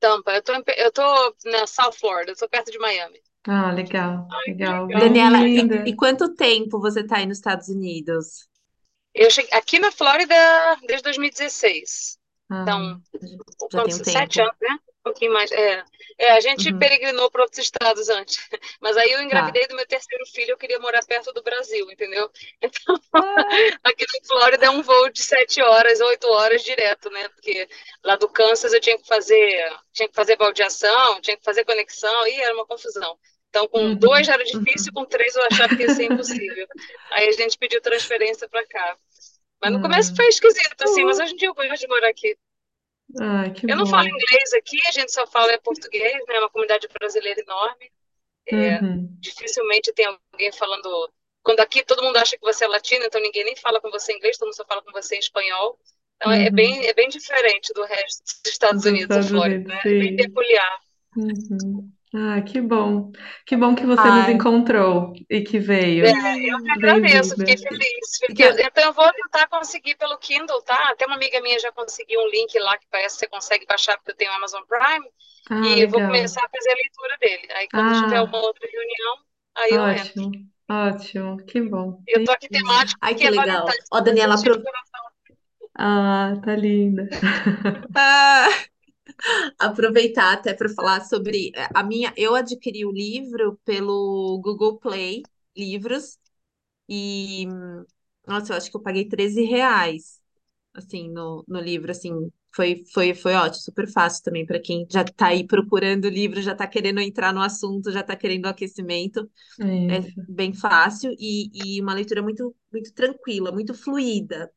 Tampa. 0.00 0.32
Eu 0.34 0.42
tô, 0.42 0.52
em 0.54 0.64
eu 0.76 0.92
tô 0.92 1.36
na 1.46 1.66
South 1.66 1.92
Florida, 1.92 2.32
eu 2.32 2.36
tô 2.36 2.48
perto 2.48 2.70
de 2.70 2.78
Miami. 2.78 3.22
Ah, 3.46 3.72
legal, 3.72 4.28
Ai, 4.30 4.44
legal. 4.46 4.86
legal. 4.86 4.98
Daniela, 4.98 5.38
e, 5.48 5.58
e 5.86 5.96
quanto 5.96 6.34
tempo 6.34 6.80
você 6.80 7.00
está 7.00 7.16
aí 7.18 7.26
nos 7.26 7.38
Estados 7.38 7.68
Unidos? 7.68 8.48
Eu 9.14 9.30
cheguei 9.30 9.50
aqui 9.58 9.78
na 9.78 9.90
Flórida 9.92 10.34
desde 10.86 11.02
2016. 11.04 12.18
Ah, 12.50 12.62
Então, 12.62 13.02
Já 13.70 13.80
tem 13.82 13.94
um 13.94 13.98
quantos? 13.98 14.08
Sete 14.08 14.40
tempo. 14.40 14.42
anos, 14.42 14.56
né? 14.60 14.78
Um 15.04 15.10
pouquinho 15.10 15.32
mais. 15.32 15.50
É, 15.50 15.84
é 16.18 16.32
a 16.32 16.40
gente 16.40 16.72
Uhum, 16.72 16.74
peregrinou 16.74 17.28
para 17.30 17.42
outros 17.42 17.58
estados 17.58 18.08
antes. 18.08 18.36
Mas 18.80 18.96
aí 18.96 19.10
eu 19.10 19.20
tá. 19.28 19.58
engravidei 19.60 19.66
do 19.66 19.74
meu 19.74 19.86
terceiro 19.86 20.24
filho, 20.26 20.52
eu 20.52 20.56
queria 20.58 20.78
morar 20.78 21.04
perto 21.04 21.32
do 21.32 21.42
Brasil, 21.42 21.90
entendeu? 21.90 22.30
Então, 22.62 22.96
Ah, 23.14 23.72
aqui 23.84 24.04
na 24.12 24.26
Flórida 24.26 24.66
é 24.66 24.70
um 24.70 24.82
voo 24.82 25.10
de 25.10 25.22
sete 25.22 25.60
horas, 25.62 26.00
oito 26.00 26.28
horas 26.28 26.62
direto, 26.62 27.10
né? 27.10 27.28
Porque 27.30 27.68
lá 28.04 28.16
do 28.16 28.28
Kansas 28.28 28.72
eu 28.72 28.80
tinha 28.80 28.96
que 28.98 29.06
fazer, 29.06 29.72
tinha 29.92 30.08
que 30.08 30.14
fazer 30.14 30.36
baldeação, 30.36 31.20
tinha 31.20 31.36
que 31.36 31.44
fazer 31.44 31.64
conexão, 31.64 32.26
e 32.26 32.40
era 32.40 32.54
uma 32.54 32.66
confusão. 32.66 33.18
Então, 33.48 33.68
com 33.68 33.94
uhum, 33.94 33.96
dois 33.96 34.26
já 34.26 34.34
era 34.34 34.44
uhum. 34.52 34.66
difícil, 34.66 34.92
com 34.92 35.04
três 35.04 35.34
eu 35.36 35.42
achava 35.44 35.74
que 35.74 35.82
ia 35.82 35.88
ser 35.88 36.04
impossível. 36.04 36.66
Aí 37.10 37.28
a 37.28 37.32
gente 37.32 37.58
pediu 37.58 37.80
transferência 37.82 38.48
para 38.48 38.66
cá. 38.66 38.96
Mas 39.62 39.72
no 39.72 39.80
começo 39.80 40.12
Ah, 40.12 40.16
foi 40.16 40.26
esquisito, 40.28 40.82
assim, 40.82 41.04
mas 41.04 41.18
Oh, 41.18 41.20
hoje 41.20 41.34
em 41.34 41.36
dia 41.36 41.48
eu 41.48 41.54
gosto 41.54 41.76
de 41.80 41.88
morar 41.88 42.08
aqui. 42.10 42.36
Ah, 43.20 43.50
que 43.50 43.70
Eu 43.70 43.76
não 43.76 43.86
falo 43.86 44.08
inglês 44.08 44.52
aqui, 44.56 44.78
a 44.88 44.92
gente 44.92 45.12
só 45.12 45.26
fala 45.26 45.56
português, 45.58 46.12
né? 46.26 46.36
É 46.36 46.38
uma 46.38 46.50
comunidade 46.50 46.88
brasileira 46.98 47.40
enorme. 47.40 47.90
É, 48.48 48.80
Uhum, 48.80 49.08
dificilmente 49.20 49.92
tem 49.92 50.06
alguém 50.06 50.52
falando. 50.52 50.88
Quando 51.42 51.60
aqui 51.60 51.84
todo 51.84 52.02
mundo 52.02 52.16
acha 52.16 52.36
que 52.36 52.44
você 52.44 52.64
é 52.64 52.68
latino, 52.68 53.04
então 53.04 53.20
ninguém 53.20 53.44
nem 53.44 53.56
fala 53.56 53.80
com 53.80 53.90
você 53.90 54.12
em 54.12 54.16
inglês, 54.16 54.36
todo 54.36 54.48
mundo 54.48 54.56
só 54.56 54.64
fala 54.64 54.82
com 54.82 54.92
você 54.92 55.16
em 55.16 55.20
espanhol. 55.20 55.78
Então 56.16 56.32
é 56.32 56.48
uhum. 56.48 56.52
bem, 56.52 56.86
é 56.86 56.94
bem 56.94 57.08
diferente 57.08 57.72
do 57.72 57.84
resto 57.84 58.22
dos 58.24 58.52
Estados 58.52 58.82
Dos 58.82 58.90
Unidos, 58.90 59.16
Estados 59.16 59.30
Flórida, 59.30 59.56
Unidos, 59.56 59.74
né? 59.74 59.80
É 59.84 59.98
bem 59.98 60.16
peculiar. 60.16 60.80
Uhum. 61.16 61.92
Ah, 62.14 62.42
que 62.42 62.60
bom. 62.60 63.10
Que 63.46 63.56
bom 63.56 63.74
que 63.74 63.86
você 63.86 64.10
nos 64.10 64.28
ai, 64.28 64.28
encontrou 64.28 65.14
e 65.30 65.40
que 65.42 65.58
veio. 65.58 66.04
É, 66.04 66.52
eu 66.52 66.58
que 66.60 66.70
agradeço, 66.70 67.36
Bem-vinda. 67.36 67.36
fiquei 67.36 67.56
feliz. 67.56 68.20
Então 68.58 68.84
eu 68.84 68.92
vou 68.92 69.12
tentar 69.12 69.48
conseguir 69.48 69.96
pelo 69.96 70.18
Kindle, 70.18 70.62
tá? 70.62 70.90
Até 70.90 71.06
uma 71.06 71.14
amiga 71.16 71.40
minha 71.40 71.58
já 71.60 71.70
conseguiu 71.72 72.20
um 72.20 72.28
link 72.28 72.58
lá 72.58 72.76
que 72.78 72.86
parece 72.90 73.14
que 73.16 73.20
você 73.20 73.28
consegue 73.28 73.66
baixar 73.66 73.96
porque 73.98 74.10
eu 74.12 74.16
tenho 74.16 74.32
Amazon 74.32 74.62
Prime. 74.64 75.06
Ah, 75.50 75.76
E 75.76 75.80
eu 75.84 75.88
vou 75.88 76.00
legal. 76.00 76.02
começar 76.02 76.44
a 76.44 76.48
fazer 76.48 76.70
a 76.72 76.74
leitura 76.74 77.16
dele. 77.18 77.48
Aí 77.52 77.68
quando 77.70 77.92
tiver 77.92 78.20
Ah, 78.20 78.22
uma 78.22 78.38
outra 78.38 78.68
reunião, 78.68 79.16
aí 79.56 79.74
eu 79.74 79.88
entro. 79.88 80.22
ótimo, 80.22 80.46
ótimo. 80.68 81.36
Que 81.46 81.60
bom. 81.62 82.02
Eu 82.06 82.22
tô 82.22 82.30
aqui 82.32 82.48
temático 82.48 83.00
Ai, 83.00 83.14
que 83.14 83.28
legal. 83.28 83.66
Valentine's, 83.66 83.90
Ó, 83.90 84.00
Daniela, 84.00 84.36
coração. 84.36 85.02
Ah, 85.74 86.34
tá 86.44 86.54
linda. 86.56 87.08
ah, 87.94 88.48
aproveitar 89.58 90.34
até 90.34 90.54
para 90.54 90.68
falar 90.70 91.04
sobre 91.04 91.52
eh, 91.54 91.68
a 91.74 91.82
minha. 91.82 92.12
Eu 92.16 92.34
adquiri 92.34 92.84
o 92.84 92.92
livro 92.92 93.58
pelo 93.64 94.38
Google 94.42 94.78
Play 94.78 95.22
Livros 95.56 96.18
e, 96.88 97.46
nossa, 98.26 98.52
eu 98.52 98.56
acho 98.56 98.70
que 98.70 98.76
eu 98.76 98.82
paguei 98.82 99.08
13 99.08 99.42
reais, 99.44 100.20
assim, 100.74 101.10
no, 101.10 101.44
no 101.48 101.60
livro, 101.60 101.90
assim. 101.90 102.12
Foi, 102.54 102.84
foi, 102.94 103.14
foi 103.14 103.34
ótimo, 103.34 103.62
super 103.62 103.88
fácil 103.90 104.22
também 104.24 104.46
para 104.46 104.60
quem 104.60 104.86
já 104.90 105.02
está 105.02 105.28
aí 105.28 105.46
procurando 105.46 106.06
o 106.06 106.10
livro, 106.10 106.42
já 106.42 106.52
está 106.52 106.66
querendo 106.66 107.00
entrar 107.00 107.32
no 107.34 107.42
assunto, 107.42 107.92
já 107.92 108.00
está 108.00 108.16
querendo 108.16 108.46
aquecimento. 108.46 109.30
É 109.88 110.00
Isso. 110.00 110.22
bem 110.28 110.52
fácil 110.54 111.14
e, 111.18 111.50
e 111.78 111.80
uma 111.82 111.94
leitura 111.94 112.22
muito, 112.22 112.54
muito 112.72 112.92
tranquila, 112.94 113.52
muito 113.52 113.74
fluida. 113.74 114.50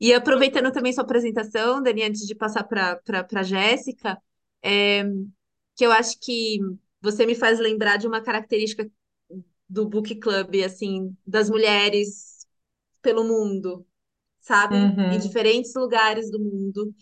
E 0.00 0.12
aproveitando 0.14 0.72
também 0.72 0.92
sua 0.92 1.04
apresentação, 1.04 1.82
Dani, 1.82 2.04
antes 2.04 2.26
de 2.26 2.34
passar 2.34 2.64
para 2.64 3.00
a 3.34 3.42
Jéssica, 3.42 4.20
é, 4.62 5.02
que 5.76 5.86
eu 5.86 5.92
acho 5.92 6.18
que 6.20 6.60
você 7.00 7.26
me 7.26 7.34
faz 7.34 7.58
lembrar 7.60 7.96
de 7.98 8.06
uma 8.06 8.22
característica 8.22 8.90
do 9.68 9.88
Book 9.88 10.16
Club, 10.16 10.56
assim, 10.64 11.16
das 11.26 11.50
mulheres 11.50 12.46
pelo 13.02 13.24
mundo, 13.24 13.86
sabe? 14.40 14.96
Em 15.10 15.18
Uhum. 15.18 15.18
diferentes 15.18 15.74
lugares 15.76 16.30
do 16.30 16.40
mundo, 16.40 16.94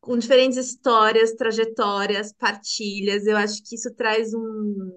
com 0.00 0.16
diferentes 0.18 0.56
histórias, 0.58 1.32
trajetórias, 1.34 2.32
partilhas. 2.32 3.26
Eu 3.26 3.36
acho 3.36 3.62
que 3.64 3.74
isso 3.76 3.92
traz 3.94 4.32
um, 4.34 4.96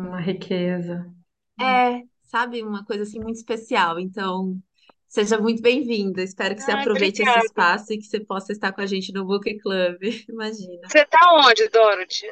Uma 0.00 0.20
um 0.20 0.20
riqueza. 0.20 1.14
É, 1.60 2.02
sabe, 2.24 2.62
uma 2.62 2.84
coisa 2.84 3.02
assim 3.02 3.18
muito 3.20 3.36
especial. 3.36 3.98
Então, 3.98 4.60
Seja 5.16 5.38
muito 5.38 5.62
bem-vinda. 5.62 6.22
Espero 6.22 6.54
que 6.54 6.60
você 6.60 6.72
aproveite 6.72 7.22
esse 7.22 7.30
obrigada. 7.30 7.46
espaço 7.46 7.90
e 7.94 7.96
que 7.96 8.04
você 8.04 8.20
possa 8.20 8.52
estar 8.52 8.70
com 8.70 8.82
a 8.82 8.86
gente 8.86 9.14
no 9.14 9.24
Book 9.24 9.50
Club. 9.60 9.96
Imagina. 10.28 10.86
Você 10.86 11.06
tá 11.06 11.18
onde, 11.32 11.66
Dorothy? 11.70 12.30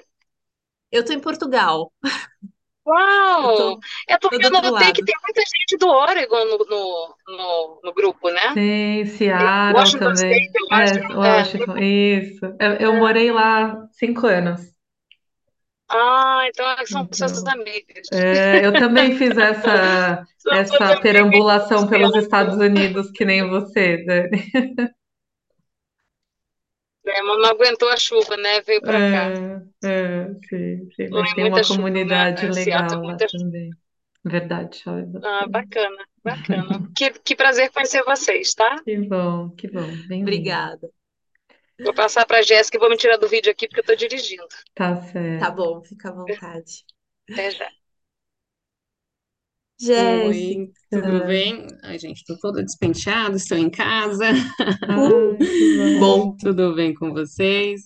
Eu 0.93 1.03
tô 1.03 1.15
em 1.15 1.19
Portugal. 1.19 1.91
Eu 2.05 2.93
Uau! 2.93 3.57
tô, 3.57 3.81
É 4.07 4.19
porque 4.19 4.45
eu 4.45 4.51
notei 4.51 4.93
que 4.93 5.03
tem 5.03 5.15
muita 5.23 5.41
gente 5.41 5.79
do 5.79 5.89
Oregon 5.89 6.45
no, 6.45 6.59
no, 6.59 7.17
no, 7.27 7.81
no 7.85 7.95
grupo, 7.95 8.29
né? 8.29 8.53
Tem 8.53 9.07
Seattle 9.07 9.81
Washington 9.81 10.13
State, 10.13 10.53
também. 10.53 10.71
eu 10.71 10.77
acho. 10.77 10.99
É, 10.99 10.99
É. 10.99 11.17
Washington, 11.17 11.79
isso. 11.79 12.45
Eu, 12.61 12.73
eu 12.75 12.95
morei 12.97 13.33
lá 13.33 13.89
cinco 13.93 14.27
anos. 14.27 14.74
Ah, 15.95 16.43
então 16.49 16.69
é 16.71 16.85
são 16.87 17.07
Então, 17.13 17.29
amigas. 17.47 18.09
é, 18.13 18.67
eu 18.67 18.77
também 18.77 19.17
fiz 19.19 19.37
essa, 19.39 20.27
essa 20.51 20.97
perambulação 20.97 21.89
pelos 21.89 22.17
Estados 22.17 22.57
Seattle. 22.57 22.59
Unidos, 22.59 23.11
que 23.13 23.25
nem 23.25 23.49
você, 23.49 24.05
Dani. 24.07 24.53
É, 27.07 27.23
mas 27.23 27.39
não 27.39 27.49
aguentou 27.51 27.89
a 27.89 27.97
chuva, 27.97 28.37
né? 28.37 28.61
Veio 28.61 28.83
pra 28.83 29.01
cá. 29.03 29.33
É, 29.33 29.63
é, 29.83 30.35
sim, 30.49 30.91
sim, 30.97 31.09
mas 31.11 31.33
é 31.33 31.35
tem 31.35 31.45
uma 31.45 31.63
muita 31.63 31.65
chuva, 31.65 32.05
né? 32.07 32.17
comunidade 32.17 32.47
É, 32.47 32.53
Seattle 32.53 32.99
legal 33.01 33.03
é 33.03 33.07
lá 33.07 33.19
muita 33.19 33.27
chuva. 33.29 33.33
também. 33.33 33.77
Verdade, 34.25 34.83
Ah, 35.23 35.47
bacana, 35.49 36.05
bacana. 36.25 36.75
Que, 36.95 37.11
que 37.25 37.35
prazer 37.37 37.71
conhecer 37.73 38.05
vocês, 38.05 38.55
tá? 38.55 38.77
Que 38.85 38.97
bom, 39.09 39.51
que 39.57 39.69
bom. 39.69 39.97
Bem-vindo. 40.07 40.63
Obrigada. 40.63 40.89
Vou 41.79 41.95
passar 41.95 42.27
pra 42.27 42.43
Jéssica 42.43 42.77
e 42.77 42.81
vou 42.81 42.91
me 42.91 42.97
tirar 42.97 43.17
do 43.17 43.29
vídeo 43.29 43.51
aqui 43.53 43.69
porque 43.69 43.81
eu 43.81 43.85
tô 43.85 43.95
dirigindo. 43.95 44.47
Tá 44.75 44.95
Tá 45.37 45.51
certo. 45.51 45.53
bom, 45.53 45.83
fica 45.85 46.11
à 46.11 46.13
vontade. 46.13 46.85
Até 47.33 47.51
já. 47.51 47.71
Oi, 49.97 50.73
tudo 50.91 51.25
Jéssica. 51.25 51.27
bem? 51.27 51.67
Ai, 51.83 51.99
gente, 51.99 52.25
tô 52.25 52.37
toda 52.39 52.63
despenteada, 52.65 53.37
estou 53.37 53.57
em 53.59 53.71
casa. 53.71 54.25
Ai, 54.97 55.13
bom. 55.99 55.99
bom. 55.99 56.37
Tudo 56.39 56.75
bem 56.75 56.95
com 56.95 57.13
vocês? 57.13 57.83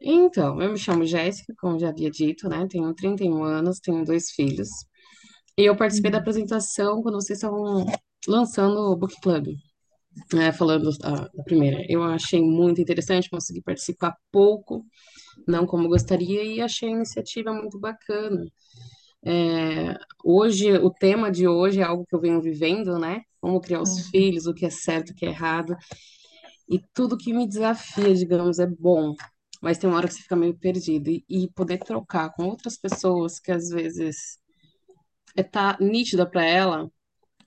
Então, 0.00 0.60
eu 0.60 0.70
me 0.72 0.78
chamo 0.78 1.04
Jéssica, 1.06 1.54
como 1.58 1.78
já 1.78 1.88
havia 1.90 2.10
dito, 2.10 2.48
né? 2.48 2.66
Tenho 2.68 2.92
31 2.94 3.42
anos, 3.44 3.80
tenho 3.80 4.04
dois 4.04 4.30
filhos. 4.30 4.68
E 5.58 5.64
eu 5.64 5.76
participei 5.76 6.10
da 6.10 6.18
Hum, 6.18 6.20
apresentação 6.20 7.02
quando 7.02 7.16
vocês 7.20 7.38
estavam 7.38 7.86
lançando 8.28 8.78
o 8.92 8.96
Book 8.96 9.14
Club, 9.22 9.48
né? 10.32 10.52
Falando 10.52 10.90
da, 10.98 11.28
da 11.28 11.42
primeira. 11.42 11.84
Eu 11.88 12.02
achei 12.02 12.40
muito 12.42 12.80
interessante, 12.80 13.30
consegui 13.30 13.62
participar 13.62 14.16
pouco, 14.30 14.84
não 15.46 15.66
como 15.66 15.88
gostaria, 15.88 16.42
e 16.44 16.60
achei 16.60 16.88
a 16.88 16.92
iniciativa 16.92 17.52
muito 17.52 17.78
bacana. 17.78 18.44
É, 19.24 19.96
hoje, 20.24 20.72
o 20.78 20.90
tema 20.90 21.30
de 21.30 21.46
hoje 21.46 21.80
é 21.80 21.84
algo 21.84 22.04
que 22.06 22.14
eu 22.14 22.20
venho 22.20 22.40
vivendo, 22.40 22.98
né? 22.98 23.22
Como 23.40 23.60
criar 23.60 23.80
os 23.80 23.90
hum, 23.90 24.10
filhos, 24.10 24.46
o 24.46 24.54
que 24.54 24.66
é 24.66 24.70
certo, 24.70 25.10
o 25.10 25.14
que 25.14 25.26
é 25.26 25.28
errado. 25.28 25.76
E 26.68 26.80
tudo 26.92 27.18
que 27.18 27.32
me 27.32 27.46
desafia, 27.46 28.14
digamos, 28.14 28.58
é 28.58 28.66
bom. 28.66 29.14
Mas 29.60 29.78
tem 29.78 29.88
uma 29.88 29.96
hora 29.96 30.08
que 30.08 30.14
você 30.14 30.22
fica 30.22 30.36
meio 30.36 30.58
perdido. 30.58 31.08
E, 31.10 31.24
e 31.28 31.48
poder 31.52 31.78
trocar 31.78 32.30
com 32.34 32.44
outras 32.44 32.76
pessoas 32.76 33.38
que 33.38 33.52
às 33.52 33.68
vezes 33.68 34.38
é 35.36 35.42
tá 35.42 35.76
nítida 35.80 36.28
para 36.28 36.44
ela 36.44 36.90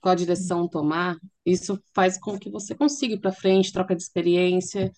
qual 0.06 0.12
a 0.12 0.16
direção 0.16 0.68
tomar, 0.68 1.16
isso 1.44 1.80
faz 1.94 2.18
com 2.18 2.38
que 2.38 2.50
você 2.50 2.74
consiga 2.74 3.14
ir 3.14 3.20
para 3.20 3.32
frente, 3.32 3.72
troca 3.72 3.94
de 3.96 4.02
experiência 4.02 4.92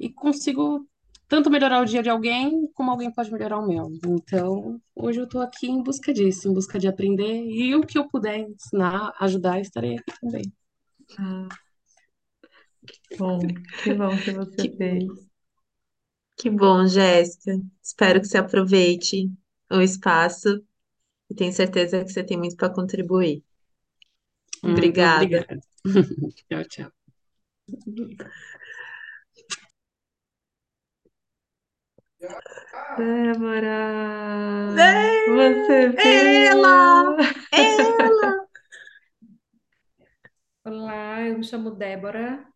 e 0.00 0.10
consigo 0.10 0.86
tanto 1.28 1.50
melhorar 1.50 1.82
o 1.82 1.86
dia 1.86 2.02
de 2.02 2.10
alguém, 2.10 2.68
como 2.74 2.90
alguém 2.90 3.12
pode 3.12 3.32
melhorar 3.32 3.58
o 3.58 3.66
meu. 3.68 3.90
Então, 4.06 4.80
hoje 4.94 5.20
eu 5.20 5.24
estou 5.24 5.42
aqui 5.42 5.68
em 5.68 5.82
busca 5.82 6.12
disso, 6.14 6.48
em 6.48 6.54
busca 6.54 6.78
de 6.78 6.88
aprender, 6.88 7.44
e 7.46 7.74
o 7.74 7.82
que 7.82 7.98
eu 7.98 8.08
puder 8.08 8.38
ensinar, 8.40 9.12
ajudar, 9.20 9.60
estarei 9.60 9.96
aqui 9.98 10.14
também. 10.20 10.52
ah, 11.18 11.48
bom, 13.18 13.52
que 13.76 13.92
bom 13.94 14.18
que 14.18 14.30
você 14.32 14.66
Que, 14.66 14.76
fez. 14.76 15.28
que 16.36 16.50
bom, 16.50 16.86
Jéssica. 16.86 17.60
Espero 17.82 18.20
que 18.20 18.26
você 18.28 18.38
aproveite 18.38 19.30
o 19.70 19.80
espaço 19.80 20.62
e 21.30 21.34
tenho 21.34 21.52
certeza 21.52 22.04
que 22.04 22.12
você 22.12 22.24
tem 22.24 22.38
muito 22.38 22.56
para 22.56 22.72
contribuir. 22.74 23.44
Muito 24.62 24.72
Obrigada. 24.72 25.06
obrigada. 25.06 25.60
Tchau, 26.48 26.64
tchau. 26.68 26.92
Débora, 32.96 33.78
É, 34.76 35.26
você 35.26 35.88
ela! 35.96 37.16
veio. 37.16 37.16
Ela! 37.52 38.46
Olá, 40.64 41.22
eu 41.22 41.38
me 41.38 41.44
chamo 41.44 41.70
Débora. 41.70 42.46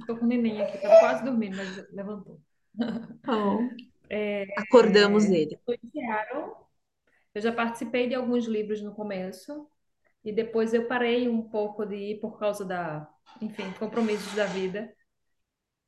Estou 0.00 0.18
com 0.18 0.24
o 0.24 0.28
neném 0.28 0.62
aqui, 0.62 0.76
estava 0.76 0.98
quase 1.00 1.24
dormindo, 1.24 1.56
mas 1.56 1.76
levantou. 1.92 2.40
Oh, 3.26 3.68
É, 4.10 4.46
acordamos 4.56 5.30
ele. 5.30 5.58
em 5.68 5.90
Seattle. 5.90 6.54
Eu 7.34 7.42
já 7.42 7.52
participei 7.52 8.08
de 8.08 8.14
alguns 8.14 8.46
livros 8.46 8.82
no 8.82 8.94
começo 8.94 9.70
e 10.24 10.32
depois 10.32 10.72
eu 10.74 10.86
parei 10.88 11.28
um 11.28 11.42
pouco 11.42 11.84
de 11.86 11.96
ir 11.96 12.20
por 12.20 12.38
causa 12.38 12.64
da, 12.64 13.08
enfim, 13.40 13.64
compromissos 13.78 14.34
da 14.34 14.46
vida. 14.46 14.92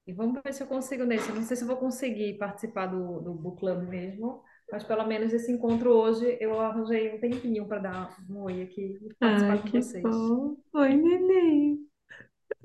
E 0.07 0.13
vamos 0.13 0.41
ver 0.43 0.53
se 0.53 0.63
eu 0.63 0.67
consigo 0.67 1.05
nesse. 1.05 1.29
Eu 1.31 1.35
não 1.37 1.43
sei 1.43 1.57
se 1.57 1.63
eu 1.65 1.69
vou 1.69 1.77
conseguir 1.77 2.37
participar 2.39 2.87
do, 2.87 3.21
do 3.21 3.35
book 3.35 3.59
club 3.61 3.89
mesmo, 3.89 4.43
mas 4.71 4.85
pelo 4.85 5.07
menos 5.07 5.33
esse 5.33 5.51
encontro 5.53 5.91
hoje 5.91 6.37
eu 6.41 6.59
arranjei 6.61 7.15
um 7.15 7.21
tempinho 7.21 7.67
para 7.67 7.79
dar 7.81 8.17
um 8.31 8.43
oi 8.43 8.63
aqui 8.63 8.99
e 9.03 9.15
participar 9.21 9.57
Ai, 9.57 9.63
com 9.63 9.69
que 9.69 9.81
vocês. 9.81 10.05
bom. 10.05 10.57
Oi, 10.73 10.97
neném. 10.97 11.89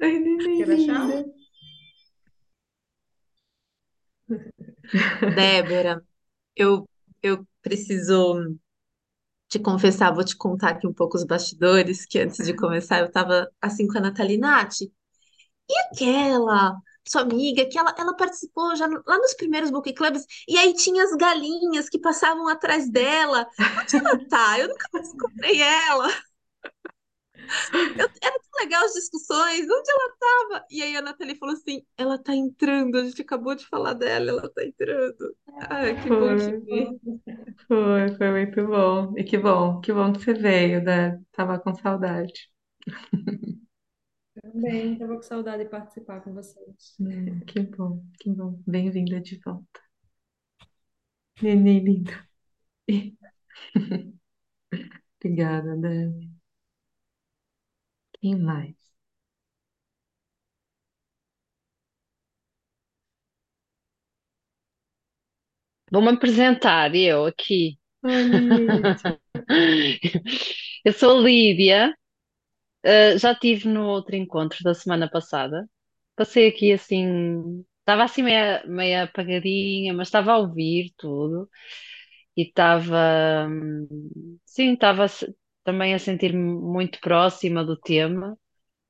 Oi, 0.01 0.19
neném 0.19 0.63
Quer 0.63 0.69
linda. 0.69 1.25
Débora, 5.25 6.03
eu, 6.55 6.89
eu 7.23 7.47
preciso 7.61 8.57
te 9.49 9.59
confessar, 9.59 10.13
vou 10.13 10.23
te 10.23 10.35
contar 10.37 10.69
aqui 10.69 10.87
um 10.87 10.93
pouco 10.93 11.17
os 11.17 11.23
bastidores, 11.25 12.05
que 12.05 12.19
antes 12.19 12.45
de 12.45 12.55
começar 12.55 12.99
eu 12.99 13.11
tava 13.11 13.49
assim 13.61 13.87
com 13.87 13.97
a 13.97 14.01
Nathalie 14.01 14.37
Nath. 14.37 14.81
E 14.81 14.89
aquela 15.91 16.75
sua 17.07 17.21
amiga, 17.21 17.65
que 17.65 17.77
ela, 17.77 17.93
ela 17.97 18.15
participou 18.15 18.75
já 18.75 18.87
lá 18.87 19.17
nos 19.17 19.33
primeiros 19.33 19.71
book 19.71 19.91
clubs, 19.93 20.25
e 20.47 20.57
aí 20.57 20.73
tinha 20.75 21.03
as 21.03 21.15
galinhas 21.15 21.89
que 21.89 21.99
passavam 21.99 22.47
atrás 22.47 22.89
dela. 22.89 23.47
Onde 23.81 23.95
ela 23.97 24.27
tá? 24.29 24.59
Eu 24.59 24.67
nunca 24.69 24.87
mais 24.93 25.13
encontrei 25.13 25.61
ela. 25.61 26.07
Eu- 27.97 28.09
era 28.21 28.39
tão 28.39 28.61
legal 28.63 28.85
as 28.85 28.93
discussões, 28.93 29.61
onde 29.69 29.91
ela 29.91 30.15
tava? 30.19 30.65
E 30.71 30.81
aí 30.81 30.95
a 30.97 31.01
Nathalie 31.01 31.37
falou 31.37 31.55
assim: 31.55 31.85
ela 31.97 32.17
tá 32.21 32.33
entrando, 32.35 32.97
a 32.97 33.03
gente 33.05 33.21
acabou 33.21 33.55
de 33.55 33.65
falar 33.67 33.93
dela, 33.93 34.29
ela 34.31 34.49
tá 34.49 34.63
entrando. 34.65 35.35
Ai, 35.69 35.95
que 35.95 36.11
bom 36.11 36.35
te 36.35 36.51
Foi, 36.51 36.65
ver. 36.65 36.93
foi, 37.67 38.15
foi 38.17 38.31
muito 38.31 38.67
bom. 38.67 39.13
E 39.17 39.23
que 39.23 39.37
bom, 39.37 39.79
que 39.81 39.93
bom 39.93 40.13
que 40.13 40.19
você 40.23 40.33
veio, 40.33 40.83
né? 40.83 41.19
Tava 41.33 41.59
com 41.59 41.73
saudade. 41.75 42.49
Também 44.41 44.93
estava 44.93 45.15
com 45.15 45.21
saudade 45.23 45.63
de 45.63 45.69
participar 45.69 46.19
com 46.21 46.33
vocês. 46.33 46.99
Hum, 46.99 47.39
que 47.47 47.61
bom, 47.61 48.03
que 48.19 48.29
bom. 48.31 48.61
Bem-vinda 48.67 49.19
de 49.21 49.39
volta. 49.43 49.81
Neném 51.41 51.83
lindo. 51.83 52.13
Obrigada, 55.19 55.75
Dani. 55.77 56.38
Quem 58.21 58.35
mais? 58.39 58.75
Vou-me 65.91 66.09
apresentar, 66.11 66.93
eu 66.95 67.25
aqui. 67.25 67.77
Lídia. 68.03 68.97
Eu 70.85 70.93
sou 70.93 71.17
a 71.19 71.21
Lídia, 71.21 71.93
uh, 72.85 73.17
já 73.19 73.33
estive 73.33 73.67
no 73.69 73.85
outro 73.87 74.15
encontro 74.15 74.59
da 74.63 74.73
semana 74.73 75.09
passada. 75.09 75.67
Passei 76.15 76.47
aqui 76.49 76.73
assim, 76.73 77.65
estava 77.81 78.03
assim 78.05 78.23
meia, 78.23 78.63
meia 78.67 79.03
apagadinha, 79.05 79.93
mas 79.93 80.07
estava 80.09 80.33
a 80.33 80.37
ouvir 80.39 80.93
tudo 80.97 81.49
e 82.37 82.43
estava, 82.43 83.47
hum, 83.49 83.87
sim, 84.45 84.73
estava 84.73 85.05
também 85.71 85.93
a 85.93 85.99
sentir-me 85.99 86.39
muito 86.39 86.99
próxima 87.01 87.63
do 87.65 87.77
tema, 87.79 88.37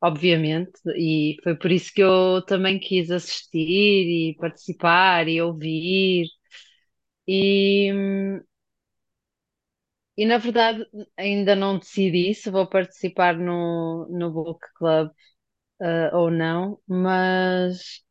obviamente, 0.01 0.71
e 0.97 1.37
foi 1.43 1.55
por 1.57 1.71
isso 1.71 1.93
que 1.93 2.01
eu 2.03 2.43
também 2.45 2.79
quis 2.79 3.11
assistir 3.11 3.59
e 4.31 4.35
participar 4.39 5.27
e 5.29 5.41
ouvir. 5.41 6.27
E, 7.27 7.91
E 10.17 10.25
na 10.25 10.37
verdade 10.37 10.85
ainda 11.17 11.55
não 11.55 11.79
decidi 11.79 12.33
se 12.35 12.49
vou 12.51 12.67
participar 12.67 13.37
no, 13.37 14.07
no 14.09 14.31
Book 14.31 14.59
Club 14.77 15.11
eh, 15.81 16.11
ou 16.15 16.31
não, 16.31 16.79
mas 16.87 18.03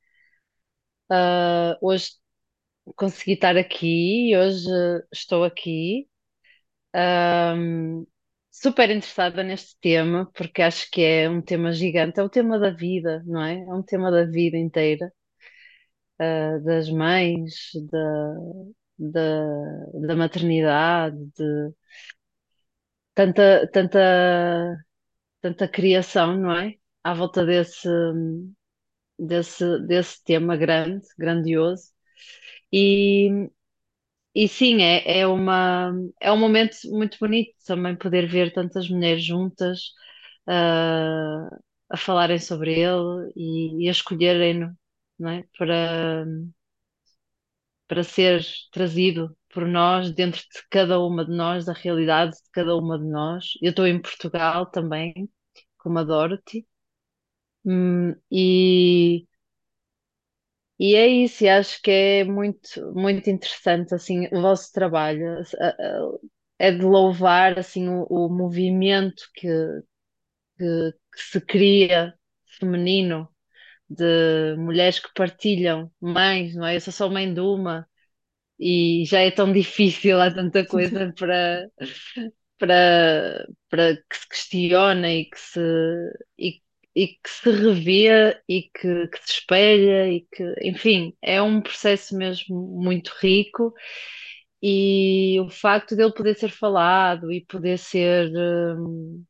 eh, 1.11 1.79
hoje 1.81 2.11
consegui 2.97 3.35
estar 3.35 3.57
aqui, 3.59 4.33
hoje 4.37 4.67
estou 5.13 5.45
aqui. 5.45 6.09
Ahm, 6.95 8.07
super 8.63 8.91
interessada 8.91 9.43
neste 9.43 9.77
tema, 9.81 10.31
porque 10.35 10.63
acho 10.63 10.91
que 10.91 11.03
é 11.03 11.29
um 11.31 11.41
tema 11.43 11.73
gigante, 11.73 12.19
é 12.21 12.23
o 12.23 12.29
tema 12.29 12.59
da 12.59 12.71
vida, 12.71 13.23
não 13.27 13.43
é? 13.43 13.55
É 13.61 13.75
um 13.75 13.83
tema 13.83 14.11
da 14.11 14.25
vida 14.25 14.57
inteira, 14.57 15.13
uh, 16.21 16.63
das 16.65 16.89
mães, 16.91 17.71
da, 17.91 18.35
da, 18.99 20.07
da 20.07 20.17
maternidade, 20.17 21.17
de 21.37 21.73
tanta, 23.15 23.67
tanta, 23.73 23.99
tanta 25.41 25.69
criação, 25.69 26.37
não 26.37 26.53
é? 26.53 26.75
À 27.03 27.15
volta 27.15 27.45
desse, 27.45 27.89
desse, 29.19 29.79
desse 29.87 30.23
tema 30.25 30.57
grande, 30.57 31.07
grandioso. 31.19 31.93
E, 32.73 33.51
e 34.45 34.49
sim, 34.49 34.83
é, 34.83 35.21
é 35.21 35.27
uma, 35.27 35.93
é 36.21 36.31
um 36.33 36.39
momento 36.39 36.77
muito 36.91 37.19
bonito 37.19 37.55
também 37.67 37.97
poder 37.97 38.29
ver 38.29 38.53
tantas 38.53 38.89
mulheres 38.89 39.25
juntas 39.25 39.93
ah, 40.47 41.49
a 41.91 41.97
falarem 41.97 42.39
sobre 42.39 42.73
ele 42.81 43.33
e, 43.37 43.85
e 43.87 43.89
a 43.89 43.93
escolherem-no, 43.93 44.77
é? 45.31 45.45
Para, 45.59 46.27
para 47.87 48.03
ser 48.05 48.43
trazido 48.73 49.37
por 49.53 49.67
nós, 49.67 50.13
dentro 50.13 50.41
de 50.43 50.63
cada 50.71 51.01
uma 51.01 51.25
de 51.25 51.33
nós, 51.35 51.65
da 51.65 51.73
realidade 51.73 52.33
de 52.33 52.51
cada 52.53 52.77
uma 52.77 52.99
de 52.99 53.05
nós. 53.07 53.53
Eu 53.63 53.71
estou 53.71 53.87
em 53.87 54.01
Portugal 54.01 54.67
também, 54.67 55.29
como 55.79 55.99
a 55.99 56.05
Dorothy, 56.05 56.67
Hum, 57.65 58.15
e 58.31 59.27
E 60.79 60.95
é 60.95 61.07
isso, 61.09 61.45
e 61.45 61.49
acho 61.49 61.81
que 61.83 61.91
é 61.91 62.25
muito, 62.25 62.93
muito 62.95 63.29
interessante 63.31 63.95
assim 63.95 64.29
o 64.33 64.41
vosso 64.41 64.73
trabalho. 64.73 65.43
É 66.59 66.71
de 66.73 66.83
louvar 66.85 67.59
assim 67.59 67.89
o, 67.89 68.05
o 68.05 68.29
movimento 68.29 69.25
que, 69.35 69.49
que, 70.59 70.93
que 71.15 71.21
se 71.23 71.41
cria 71.41 72.15
feminino 72.59 73.29
de 73.91 74.57
mulheres 74.59 75.01
que 75.01 75.13
partilham 75.15 75.93
mães, 76.01 76.55
não 76.57 76.67
é? 76.67 76.77
Eu 76.77 76.83
sou 76.83 76.93
só 76.93 77.11
mãe 77.11 77.33
de 77.33 77.41
uma 77.41 77.89
e 78.61 79.05
já 79.07 79.21
é 79.21 79.31
tão 79.33 79.53
difícil, 79.53 80.21
há 80.21 80.33
tanta 80.33 80.67
coisa 80.67 81.13
para 81.19 81.69
para, 82.59 83.47
para 83.69 83.97
que 83.97 84.17
se 84.17 84.29
questione 84.29 85.23
e 85.23 85.31
que 85.31 85.39
se, 85.39 85.61
e, 86.39 86.61
e 87.03 87.09
que 87.09 87.31
se 87.31 87.51
revê 87.51 88.41
e 88.49 88.63
que, 88.65 89.09
que 89.09 89.19
se 89.25 89.33
espelha 89.41 90.09
e 90.13 90.23
que, 90.33 90.45
enfim, 90.63 91.15
é 91.23 91.41
um 91.43 91.61
processo 91.63 92.17
mesmo 92.17 92.57
muito 92.83 93.13
rico 93.21 93.75
e 94.63 95.41
o 95.41 95.51
facto 95.51 95.97
dele 95.97 96.13
poder 96.15 96.37
ser 96.37 96.51
falado 96.51 97.33
e 97.33 97.45
poder 97.47 97.79
ser 97.79 98.31
hum, 98.79 99.25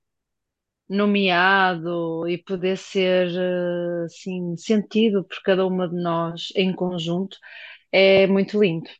nomeado 0.88 2.28
e 2.28 2.38
poder 2.38 2.76
ser 2.78 3.28
assim 4.04 4.56
sentido 4.56 5.24
por 5.24 5.42
cada 5.42 5.66
uma 5.66 5.88
de 5.88 5.96
nós 5.96 6.48
em 6.56 6.72
conjunto 6.74 7.38
é 7.92 8.26
muito 8.28 8.60
lindo. 8.62 8.90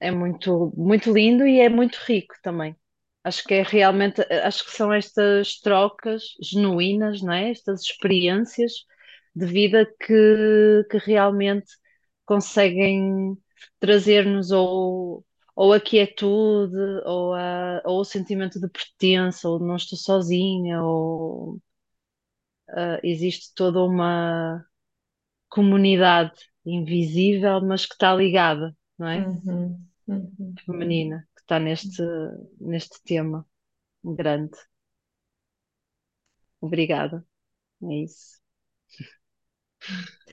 É 0.00 0.10
muito, 0.12 0.72
muito 0.76 1.12
lindo 1.12 1.46
e 1.46 1.60
é 1.60 1.68
muito 1.70 1.98
rico 2.06 2.34
também. 2.42 2.76
Acho 3.22 3.44
que 3.44 3.54
é 3.54 3.62
realmente, 3.62 4.22
acho 4.44 4.64
que 4.64 4.70
são 4.70 4.92
estas 4.92 5.60
trocas 5.60 6.22
genuínas, 6.42 7.20
não 7.20 7.32
é? 7.32 7.50
Estas 7.50 7.82
experiências 7.82 8.72
de 9.34 9.46
vida 9.46 9.86
que, 10.00 10.86
que 10.90 10.98
realmente 10.98 11.70
conseguem 12.24 13.36
trazer-nos 13.78 14.50
ou, 14.50 15.24
ou 15.54 15.72
a 15.72 15.80
quietude, 15.80 16.76
ou, 17.04 17.34
a, 17.34 17.82
ou 17.84 18.00
o 18.00 18.04
sentimento 18.04 18.58
de 18.58 18.68
pertença, 18.68 19.48
ou 19.48 19.58
de 19.58 19.66
não 19.66 19.76
estou 19.76 19.98
sozinha, 19.98 20.82
ou 20.82 21.60
ah, 22.70 23.00
existe 23.02 23.54
toda 23.54 23.82
uma 23.82 24.64
comunidade 25.48 26.32
invisível, 26.64 27.60
mas 27.60 27.84
que 27.84 27.94
está 27.94 28.14
ligada, 28.14 28.74
não 28.98 29.08
é? 29.08 29.26
Uhum, 29.26 29.84
uhum. 30.08 30.54
feminina 30.64 31.28
está 31.50 31.58
neste, 31.60 32.02
neste 32.60 33.02
tema 33.04 33.46
grande. 34.04 34.58
Obrigada. 36.60 37.26
É 37.84 37.94
isso. 38.04 38.40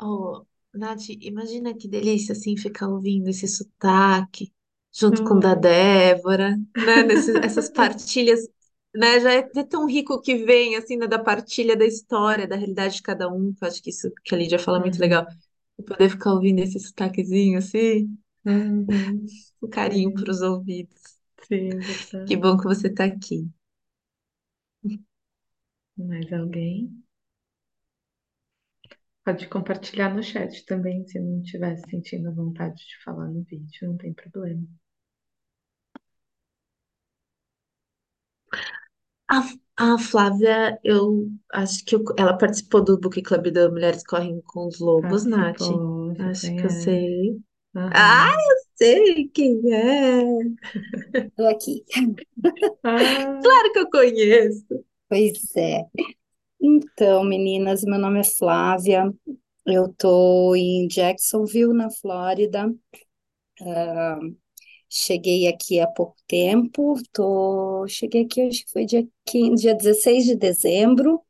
Oh, 0.00 0.44
Nath, 0.74 1.08
imagina 1.20 1.74
que 1.76 1.88
delícia 1.88 2.32
assim 2.32 2.56
ficar 2.56 2.88
ouvindo 2.88 3.28
esse 3.28 3.48
sotaque 3.48 4.52
junto 4.92 5.22
com 5.22 5.34
o 5.34 5.40
da 5.40 5.54
Hum. 5.54 5.60
Débora, 5.60 6.56
né? 6.76 7.02
Nesses, 7.02 7.36
essas 7.42 7.68
partilhas, 7.68 8.40
né? 8.94 9.20
Já 9.20 9.32
é, 9.32 9.42
tão 9.64 9.86
rico 9.86 10.20
que 10.20 10.36
vem 10.44 10.76
assim 10.76 10.96
né, 10.96 11.06
da 11.06 11.18
partilha 11.18 11.76
da 11.76 11.84
história, 11.84 12.46
da 12.46 12.56
realidade 12.56 12.96
de 12.96 13.02
cada 13.02 13.28
um. 13.32 13.52
Eu 13.60 13.68
acho 13.68 13.82
que 13.82 13.90
isso 13.90 14.10
que 14.24 14.34
a 14.34 14.38
Lídia 14.38 14.58
fala 14.58 14.78
é 14.78 14.80
muito 14.80 14.98
legal. 15.00 15.26
Uhum, 15.26 15.40
E 15.78 15.82
poder 15.82 16.10
ficar 16.10 16.32
ouvindo 16.34 16.60
esse 16.60 16.78
sotaquezinho 16.80 17.58
assim, 17.58 18.08
uhum. 18.44 19.26
um 19.62 19.68
carinho 19.70 20.12
para 20.14 20.30
os 20.30 20.40
ouvidos. 20.42 21.18
sim, 21.48 21.82
Que 22.24 22.36
verdade. 22.36 22.42
bom 22.42 22.56
que 22.56 22.62
você 22.64 22.86
está 22.88 23.04
aqui. 23.04 23.50
Mais 25.98 26.32
alguém? 26.32 27.04
Pode 29.24 29.46
compartilhar 29.48 30.12
no 30.12 30.24
chat 30.24 30.66
também, 30.66 31.06
se 31.06 31.20
não 31.20 31.40
estiver 31.40 31.76
sentindo 31.88 32.34
vontade 32.34 32.74
de 32.84 33.00
falar 33.04 33.28
no 33.28 33.44
vídeo, 33.44 33.86
não 33.88 33.96
tem 33.96 34.12
problema. 34.12 34.66
A, 39.28 39.42
a 39.76 39.98
Flávia, 39.98 40.78
eu 40.84 41.28
acho 41.52 41.82
que 41.84 41.94
eu- 41.96 42.04
ela 42.18 42.36
participou 42.36 42.82
do 42.84 42.98
Book 43.00 43.20
Club 43.22 43.50
da 43.52 43.68
Mulheres 43.70 44.02
Correm 44.06 44.40
com 44.46 44.66
os 44.66 44.78
Lobos, 44.80 45.24
Nath. 45.24 45.60
Participou, 45.60 46.14
você 46.16 46.18
Acho 46.18 46.54
que 46.54 46.66
eu 46.66 46.70
sei. 46.70 47.40
Ah, 47.90 48.30
Aham. 48.30 48.38
eu 48.50 48.56
sei 48.76 49.28
quem 49.28 49.60
é. 49.72 50.22
Tô 51.36 51.46
aqui. 51.48 51.84
Ah, 52.82 53.40
Claro 53.42 53.72
que 53.72 53.78
eu 53.80 53.90
conheço. 53.90 54.84
Pois 55.08 55.56
é. 55.56 55.84
Então, 56.60 57.24
meninas, 57.24 57.82
meu 57.84 57.98
nome 57.98 58.20
é 58.20 58.24
Flávia. 58.24 59.12
Eu 59.66 59.92
tô 59.94 60.54
em 60.56 60.88
Jacksonville, 60.88 61.74
na 61.74 61.90
Flórida. 61.90 62.72
Cheguei 64.90 65.46
aqui 65.48 65.80
há 65.80 65.86
pouco 65.86 66.16
tempo. 66.26 66.94
Tô... 67.12 67.86
Cheguei 67.88 68.24
aqui, 68.24 68.40
acho 68.42 68.64
que 68.64 68.70
foi 68.72 68.84
dia 68.86 69.06
15, 69.26 69.62
dia 69.62 69.74
16 69.74 70.24
de 70.24 70.34
dezembro. 70.36 71.22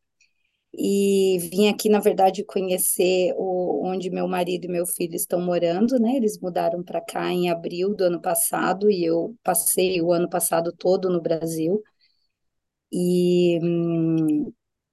E 0.75 1.39
vim 1.51 1.69
aqui, 1.69 1.89
na 1.89 1.99
verdade, 1.99 2.45
conhecer 2.45 3.33
o, 3.37 3.85
onde 3.87 4.11
meu 4.11 4.29
marido 4.29 4.67
e 4.67 4.69
meu 4.69 4.87
filho 4.87 5.15
estão 5.17 5.41
morando, 5.41 5.99
né? 5.99 6.17
Eles 6.17 6.39
mudaram 6.41 6.83
para 6.83 7.01
cá 7.01 7.31
em 7.33 7.51
abril 7.51 7.95
do 7.95 8.05
ano 8.05 8.21
passado 8.21 8.91
e 8.91 9.05
eu 9.05 9.35
passei 9.43 10.01
o 10.03 10.13
ano 10.13 10.29
passado 10.29 10.73
todo 10.73 11.11
no 11.11 11.21
Brasil. 11.23 11.83
E, 12.93 13.59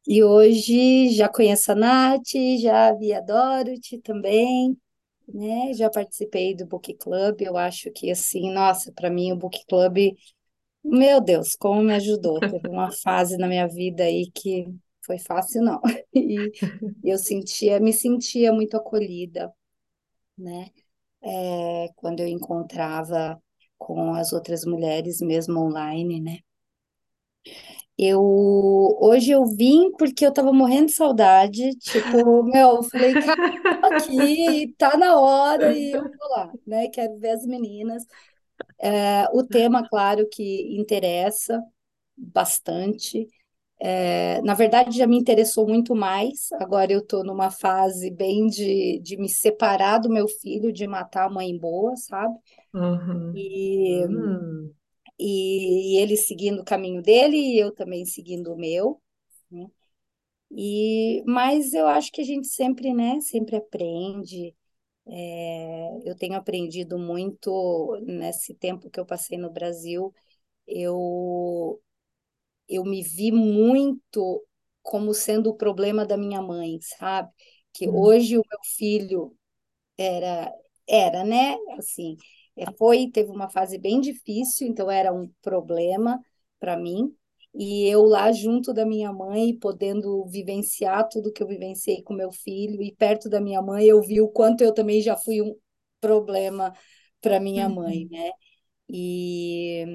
e 0.08 0.24
hoje 0.24 1.10
já 1.12 1.28
conheço 1.30 1.72
a 1.72 1.76
Nath, 1.76 2.30
já 2.62 2.94
vi 2.94 3.14
a 3.14 3.22
Dorothy 3.22 4.00
também, 4.02 4.78
né? 5.28 5.74
Já 5.74 5.90
participei 5.90 6.56
do 6.56 6.66
Book 6.68 6.94
Club. 6.96 7.42
Eu 7.42 7.58
acho 7.58 7.92
que, 7.92 8.12
assim, 8.12 8.52
nossa, 8.54 8.92
para 8.94 9.10
mim 9.10 9.32
o 9.34 9.38
Book 9.38 9.66
Club, 9.68 9.98
meu 10.84 11.22
Deus, 11.22 11.56
como 11.56 11.82
me 11.84 11.94
ajudou. 11.96 12.44
Teve 12.44 12.70
uma 12.70 12.92
fase 12.92 13.38
na 13.38 13.48
minha 13.48 13.68
vida 13.68 14.04
aí 14.06 14.32
que 14.34 14.68
foi 15.06 15.20
fácil, 15.20 15.62
não. 15.64 15.82
E 17.04 17.10
eu 17.12 17.18
sentia, 17.20 17.80
me 17.80 17.94
sentia 17.94 18.52
muito 18.52 18.76
acolhida, 18.78 19.54
né? 20.38 20.70
É, 21.24 21.90
quando 21.98 22.22
eu 22.22 22.28
encontrava 22.28 23.42
com 23.78 24.14
as 24.16 24.34
outras 24.34 24.66
mulheres, 24.66 25.22
mesmo 25.22 25.60
online, 25.60 26.22
né? 26.22 26.40
Eu 27.98 28.22
hoje 29.02 29.32
eu 29.32 29.46
vim 29.46 29.92
porque 29.98 30.26
eu 30.26 30.34
tava 30.34 30.52
morrendo 30.54 30.88
de 30.88 30.94
saudade, 30.94 31.76
tipo, 31.80 32.44
meu, 32.44 32.78
eu 32.78 32.84
falei, 32.84 33.16
cara, 33.18 33.38
tô 33.82 33.88
aqui, 33.88 34.74
tá 34.78 34.98
na 34.98 35.20
hora 35.20 35.72
e 35.74 35.94
eu 35.96 36.04
vou 36.18 36.30
lá, 36.32 36.54
né? 36.66 36.88
Quero 36.90 37.18
ver 37.20 37.32
as 37.32 37.46
meninas. 37.46 38.04
É, 38.80 39.26
o 39.34 39.44
tema, 39.46 39.88
claro, 39.90 40.28
que 40.32 40.78
interessa 40.80 41.64
bastante. 42.18 43.28
É, 43.88 44.42
na 44.42 44.54
verdade, 44.56 44.98
já 44.98 45.06
me 45.08 45.18
interessou 45.18 45.68
muito 45.68 45.96
mais. 45.96 46.52
Agora 46.54 46.92
eu 46.92 47.06
tô 47.06 47.24
numa 47.24 47.52
fase 47.52 48.10
bem 48.12 48.48
de, 48.48 49.00
de 49.02 49.18
me 49.18 49.30
separar 49.30 50.00
do 50.00 50.10
meu 50.10 50.28
filho, 50.28 50.72
de 50.74 50.88
matar 50.88 51.26
a 51.28 51.30
mãe 51.30 51.58
boa, 51.58 51.96
sabe? 51.96 52.36
uhum. 52.74 53.42
E, 53.44 54.06
Hum, 54.08 54.76
e, 55.20 55.96
e 55.98 56.02
ele 56.02 56.18
seguindo 56.18 56.62
o 56.62 56.66
caminho 56.66 57.02
dele 57.02 57.38
e 57.38 57.60
eu 57.60 57.72
também 57.74 58.06
seguindo 58.06 58.54
o 58.54 58.58
meu. 58.58 59.02
né? 59.52 59.68
E, 60.52 61.24
mas 61.28 61.74
eu 61.74 61.88
acho 61.88 62.12
que 62.12 62.22
a 62.22 62.24
gente 62.26 62.48
sempre, 62.48 62.94
né, 62.94 63.20
sempre 63.22 63.56
aprende. 63.58 64.56
É, 65.08 65.90
eu 66.06 66.16
tenho 66.18 66.36
aprendido 66.36 66.98
muito 67.00 68.00
nesse 68.06 68.54
tempo 68.56 68.90
que 68.90 69.00
eu 69.00 69.06
passei 69.06 69.38
no 69.38 69.52
Brasil. 69.52 70.14
Eu 70.68 71.82
eu 72.70 72.84
me 72.84 73.02
vi 73.04 73.32
muito 73.32 74.46
como 74.84 75.14
sendo 75.14 75.50
o 75.52 75.56
problema 75.58 76.06
da 76.06 76.18
minha 76.18 76.42
mãe, 76.42 76.80
sabe? 76.82 77.32
Que 77.74 77.88
Hum, 77.88 77.90
hoje 77.90 78.38
o 78.38 78.44
meu 78.50 78.60
filho 78.78 79.36
era, 79.98 80.52
era, 80.88 81.24
né? 81.24 81.56
Assim, 81.78 82.18
é, 82.56 82.66
foi, 82.78 83.10
teve 83.12 83.30
uma 83.32 83.50
fase 83.50 83.78
bem 83.78 84.00
difícil, 84.02 84.68
então 84.68 84.90
era 84.90 85.14
um 85.14 85.30
problema 85.42 86.20
para 86.60 86.78
mim. 86.78 87.16
E 87.54 87.88
eu 87.88 88.04
lá 88.04 88.32
junto 88.34 88.74
da 88.74 88.86
minha 88.86 89.14
mãe, 89.14 89.58
podendo 89.58 90.26
vivenciar 90.28 91.08
tudo 91.10 91.32
que 91.32 91.42
eu 91.42 91.48
vivenciei 91.48 92.02
com 92.04 92.14
meu 92.14 92.32
filho, 92.32 92.82
e 92.82 92.94
perto 92.94 93.30
da 93.30 93.40
minha 93.42 93.62
mãe, 93.62 93.86
eu 93.86 94.02
vi 94.02 94.22
o 94.22 94.28
quanto 94.28 94.62
eu 94.64 94.74
também 94.74 95.02
já 95.02 95.16
fui 95.18 95.42
um 95.42 95.56
problema 96.02 96.74
para 97.22 97.40
minha 97.40 97.70
mãe, 97.70 98.06
uhum, 98.06 98.12
né? 98.12 98.32
E, 98.90 99.86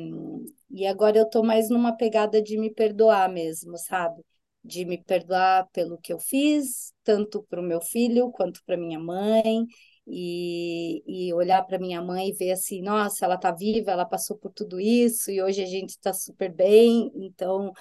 e 0.71 0.87
agora 0.87 1.19
eu 1.19 1.29
tô 1.29 1.43
mais 1.43 1.69
numa 1.71 1.97
pegada 1.97 2.43
de 2.43 2.57
me 2.59 2.71
perdoar 2.73 3.29
mesmo, 3.31 3.77
sabe? 3.79 4.23
De 4.65 4.85
me 4.85 5.03
perdoar 5.03 5.69
pelo 5.73 5.99
que 5.99 6.13
eu 6.13 6.19
fiz, 6.19 6.93
tanto 7.05 7.43
para 7.45 7.61
o 7.61 7.65
meu 7.65 7.81
filho 7.81 8.31
quanto 8.31 8.63
para 8.65 8.77
minha 8.77 8.99
mãe, 8.99 9.65
e, 10.07 11.03
e 11.29 11.33
olhar 11.35 11.63
para 11.65 11.79
minha 11.79 12.03
mãe 12.03 12.29
e 12.31 12.33
ver 12.33 12.53
assim, 12.53 12.83
nossa, 12.83 13.25
ela 13.25 13.37
tá 13.39 13.53
viva, 13.53 13.91
ela 13.93 14.05
passou 14.05 14.37
por 14.37 14.53
tudo 14.53 14.81
isso 14.81 15.31
e 15.31 15.41
hoje 15.43 15.63
a 15.63 15.67
gente 15.67 15.91
está 15.91 16.13
super 16.13 16.53
bem, 16.53 17.11
então 17.15 17.73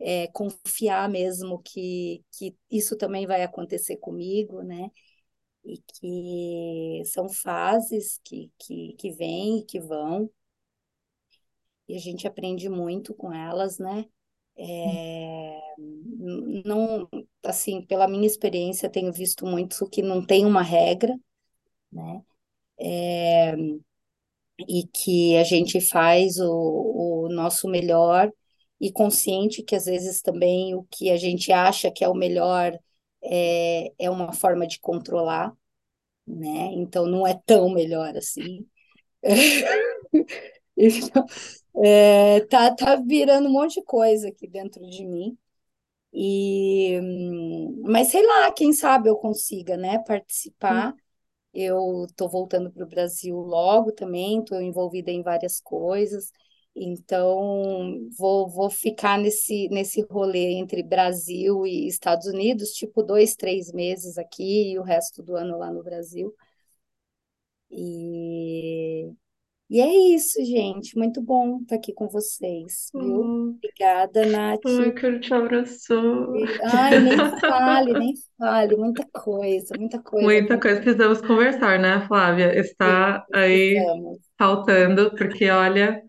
é, 0.00 0.26
confiar 0.28 1.08
mesmo 1.08 1.60
que, 1.62 2.22
que 2.32 2.54
isso 2.70 2.96
também 2.96 3.26
vai 3.26 3.42
acontecer 3.42 3.96
comigo, 3.96 4.62
né? 4.62 4.90
E 5.64 5.78
que 6.00 7.02
são 7.06 7.28
fases 7.28 8.20
que, 8.24 8.50
que, 8.58 8.94
que 8.98 9.10
vêm 9.12 9.58
e 9.60 9.64
que 9.66 9.80
vão 9.80 10.30
e 11.88 11.96
a 11.96 12.00
gente 12.00 12.26
aprende 12.26 12.68
muito 12.68 13.14
com 13.14 13.32
elas, 13.32 13.78
né? 13.78 14.06
É, 14.58 15.60
não, 16.64 17.08
assim, 17.44 17.82
pela 17.86 18.08
minha 18.08 18.26
experiência, 18.26 18.90
tenho 18.90 19.12
visto 19.12 19.46
muito 19.46 19.88
que 19.88 20.02
não 20.02 20.24
tem 20.24 20.44
uma 20.44 20.62
regra, 20.62 21.14
né? 21.92 22.22
E 24.68 24.86
que 24.88 25.36
a 25.36 25.44
gente 25.44 25.80
faz 25.80 26.38
o, 26.40 27.26
o 27.26 27.28
nosso 27.28 27.68
melhor 27.68 28.32
e 28.80 28.90
consciente 28.92 29.62
que 29.62 29.76
às 29.76 29.84
vezes 29.86 30.20
também 30.20 30.74
o 30.74 30.84
que 30.90 31.10
a 31.10 31.16
gente 31.16 31.52
acha 31.52 31.90
que 31.90 32.02
é 32.04 32.08
o 32.08 32.14
melhor 32.14 32.76
é, 33.22 33.92
é 33.98 34.10
uma 34.10 34.32
forma 34.32 34.66
de 34.66 34.80
controlar, 34.80 35.52
né? 36.26 36.70
Então 36.74 37.06
não 37.06 37.26
é 37.26 37.34
tão 37.46 37.70
melhor 37.70 38.16
assim. 38.16 38.66
Então, 40.76 41.26
é, 41.84 42.40
tá, 42.46 42.74
tá 42.74 42.96
virando 42.96 43.48
um 43.48 43.52
monte 43.52 43.74
de 43.80 43.84
coisa 43.84 44.28
aqui 44.28 44.46
dentro 44.48 44.82
de 44.88 45.06
mim. 45.06 45.38
E, 46.12 46.98
hum, 47.00 47.82
mas 47.86 48.08
sei 48.10 48.26
lá, 48.26 48.52
quem 48.52 48.72
sabe 48.72 49.08
eu 49.10 49.16
consiga, 49.16 49.76
né, 49.76 49.98
hum. 49.98 50.04
participar. 50.04 50.94
Eu 51.54 52.06
tô 52.16 52.28
voltando 52.28 52.70
para 52.70 52.84
o 52.84 52.88
Brasil 52.88 53.36
logo 53.36 53.92
também, 53.92 54.40
estou 54.40 54.60
envolvida 54.60 55.10
em 55.10 55.22
várias 55.22 55.60
coisas. 55.60 56.32
Então, 56.76 58.08
vou, 58.16 58.48
vou 58.48 58.70
ficar 58.70 59.18
nesse, 59.18 59.68
nesse 59.70 60.02
rolê 60.10 60.52
entre 60.54 60.82
Brasil 60.82 61.66
e 61.66 61.88
Estados 61.88 62.26
Unidos, 62.26 62.70
tipo 62.70 63.02
dois, 63.02 63.34
três 63.34 63.72
meses 63.72 64.18
aqui 64.18 64.72
e 64.72 64.78
o 64.78 64.82
resto 64.82 65.22
do 65.22 65.36
ano 65.36 65.58
lá 65.58 65.72
no 65.72 65.82
Brasil. 65.82 66.34
E 67.70 69.12
e 69.70 69.80
é 69.80 70.14
isso, 70.14 70.42
gente. 70.44 70.96
Muito 70.96 71.20
bom 71.22 71.60
estar 71.62 71.76
aqui 71.76 71.92
com 71.92 72.08
vocês, 72.08 72.92
viu? 72.96 73.22
Oh, 73.22 73.56
Obrigada, 73.62 74.24
Nath. 74.26 74.62
ai, 74.64 74.92
quero 74.94 75.20
te 75.20 75.34
abraçar. 75.34 75.96
E- 76.32 76.56
Ai, 76.62 76.98
nem 76.98 77.22
fale, 77.46 77.94
nem 77.94 78.14
fale. 78.38 78.76
Muita 78.76 79.04
coisa, 79.12 79.74
muita 79.76 80.02
coisa 80.02 80.34
Muita 80.36 80.58
coisa 80.60 80.80
precisamos 80.80 81.20
conversar, 81.20 81.78
né, 81.78 82.06
Flávia? 82.06 82.52
Sim, 82.82 83.12
Está 83.12 83.26
aí 83.32 83.92
precisamos. 83.92 84.18
faltando, 84.38 85.10
porque 85.16 85.48
olha, 85.50 86.02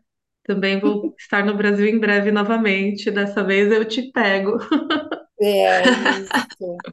também 0.45 0.79
vou 0.79 1.13
estar 1.19 1.45
no 1.45 1.55
Brasil 1.57 1.87
em 1.87 1.99
breve 1.99 2.31
novamente. 2.31 3.11
Dessa 3.11 3.43
vez 3.43 3.71
eu 3.71 3.85
te 3.87 4.11
pego. 4.11 4.57
É 5.41 5.89
isso. 5.91 6.85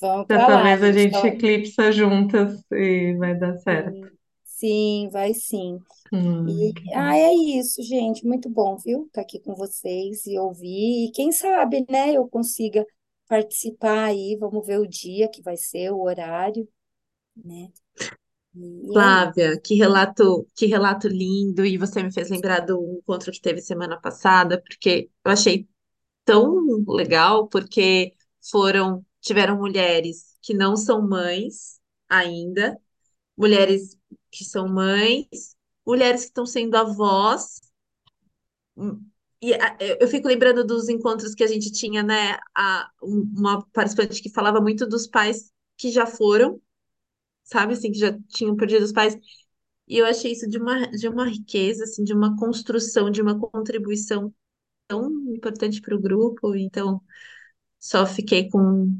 Vamos 0.00 0.28
Dessa 0.28 0.56
lá, 0.56 0.62
vez 0.62 0.82
a 0.82 0.90
gente. 0.92 0.92
gente 0.92 1.24
Ó, 1.24 1.26
eclipsa 1.26 1.92
juntas 1.92 2.64
e 2.72 3.14
vai 3.18 3.34
dar 3.38 3.56
certo. 3.58 3.98
sim, 3.98 4.18
sim, 4.62 5.08
vai 5.10 5.34
sim. 5.34 5.78
Hum, 6.12 6.46
E 6.46 6.74
ah, 6.94 7.16
é 7.18 7.32
isso, 7.34 7.82
gente. 7.82 8.26
Muito 8.26 8.50
bom, 8.50 8.76
viu? 8.78 9.06
Estar 9.06 9.22
aqui 9.22 9.40
com 9.40 9.54
vocês 9.54 10.26
e 10.26 10.38
ouvir. 10.38 11.08
E 11.08 11.12
quem 11.12 11.32
sabe, 11.32 11.86
né, 11.90 12.12
eu 12.16 12.28
consiga 12.28 12.86
participar 13.28 14.06
aí. 14.06 14.36
Vamos 14.40 14.66
ver 14.66 14.78
o 14.80 14.88
dia 14.88 15.28
que 15.30 15.42
vai 15.42 15.56
ser, 15.56 15.92
o 15.92 16.02
horário, 16.02 16.68
né? 17.36 17.72
E 18.56 18.98
é. 19.00 19.22
Flávia, 19.32 19.58
que 19.60 19.74
relato, 19.74 20.46
que 20.54 20.66
relato 20.66 21.08
lindo, 21.08 21.64
e 21.64 21.78
você 21.78 22.02
me 22.02 22.12
fez 22.12 22.28
lembrar 22.28 22.60
do 22.60 22.98
encontro 22.98 23.32
que 23.32 23.40
teve 23.40 23.60
semana 23.62 23.98
passada, 24.00 24.60
porque 24.60 25.10
eu 25.24 25.30
achei 25.32 25.66
tão 26.24 26.84
legal, 26.88 27.48
porque 27.48 28.14
foram, 28.50 29.04
tiveram 29.20 29.58
mulheres 29.58 30.36
que 30.42 30.54
não 30.54 30.76
são 30.76 31.02
mães 31.06 31.80
ainda, 32.08 32.78
mulheres 33.36 33.98
que 34.32 34.44
são 34.46 34.68
mães, 34.68 35.56
mulheres 35.86 36.22
que 36.22 36.28
estão 36.28 36.46
sendo 36.46 36.76
avós, 36.76 37.60
e 39.40 39.52
eu 40.00 40.06
fico 40.08 40.28
lembrando 40.28 40.64
dos 40.64 40.88
encontros 40.88 41.34
que 41.34 41.42
a 41.42 41.46
gente 41.46 41.70
tinha, 41.72 42.02
né? 42.02 42.38
A, 42.54 42.88
um- 43.02 43.28
uma 43.36 43.64
participante 43.72 44.22
que 44.22 44.30
falava 44.30 44.60
muito 44.60 44.86
dos 44.86 45.06
pais 45.06 45.50
que 45.76 45.90
já 45.90 46.06
foram, 46.06 46.60
sabe, 47.44 47.74
assim, 47.74 47.92
que 47.92 47.98
já 47.98 48.18
tinham 48.28 48.56
perdido 48.56 48.84
os 48.84 48.92
pais. 48.92 49.16
E 49.88 49.98
eu 49.98 50.06
achei 50.06 50.32
isso 50.32 50.48
de 50.48 50.58
uma, 50.58 50.88
de 50.90 51.08
uma 51.08 51.26
riqueza, 51.28 51.84
assim, 51.84 52.04
de 52.04 52.14
uma 52.14 52.36
construção, 52.36 53.10
de 53.10 53.22
uma 53.22 53.38
contribuição 53.38 54.34
tão 54.88 55.10
importante 55.34 55.80
para 55.82 55.96
o 55.96 56.00
grupo. 56.00 56.54
Então, 56.56 57.02
só 57.80 58.06
fiquei 58.06 58.48
com, 58.50 58.94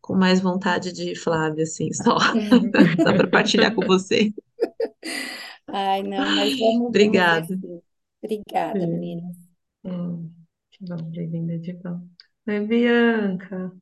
com 0.00 0.16
mais 0.16 0.40
vontade 0.40 0.92
de 0.92 1.14
Flávia, 1.16 1.64
assim, 1.64 1.92
só, 1.92 2.16
só 3.02 3.14
para 3.14 3.28
partilhar 3.30 3.74
com 3.74 3.84
você. 3.84 4.32
Ai, 5.68 6.02
não, 6.02 6.30
mas 6.32 6.56
vamos, 6.58 6.96
Obrigada. 6.96 7.56
Obrigada, 8.22 8.86
menina. 8.86 9.32
Sim. 9.32 9.48
Hum, 9.84 10.34
que 10.70 10.84
bom, 10.84 11.10
bem-vinda 11.10 11.58
de 11.58 11.72
volta. 11.74 12.02
Oi, 12.48 12.60
Bianca. 12.68 13.72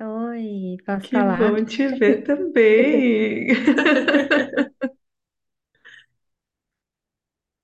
Oi, 0.00 0.76
posso 0.84 1.08
Que 1.08 1.16
falar? 1.16 1.38
bom 1.38 1.64
te 1.64 1.88
ver 1.88 2.22
também. 2.24 3.48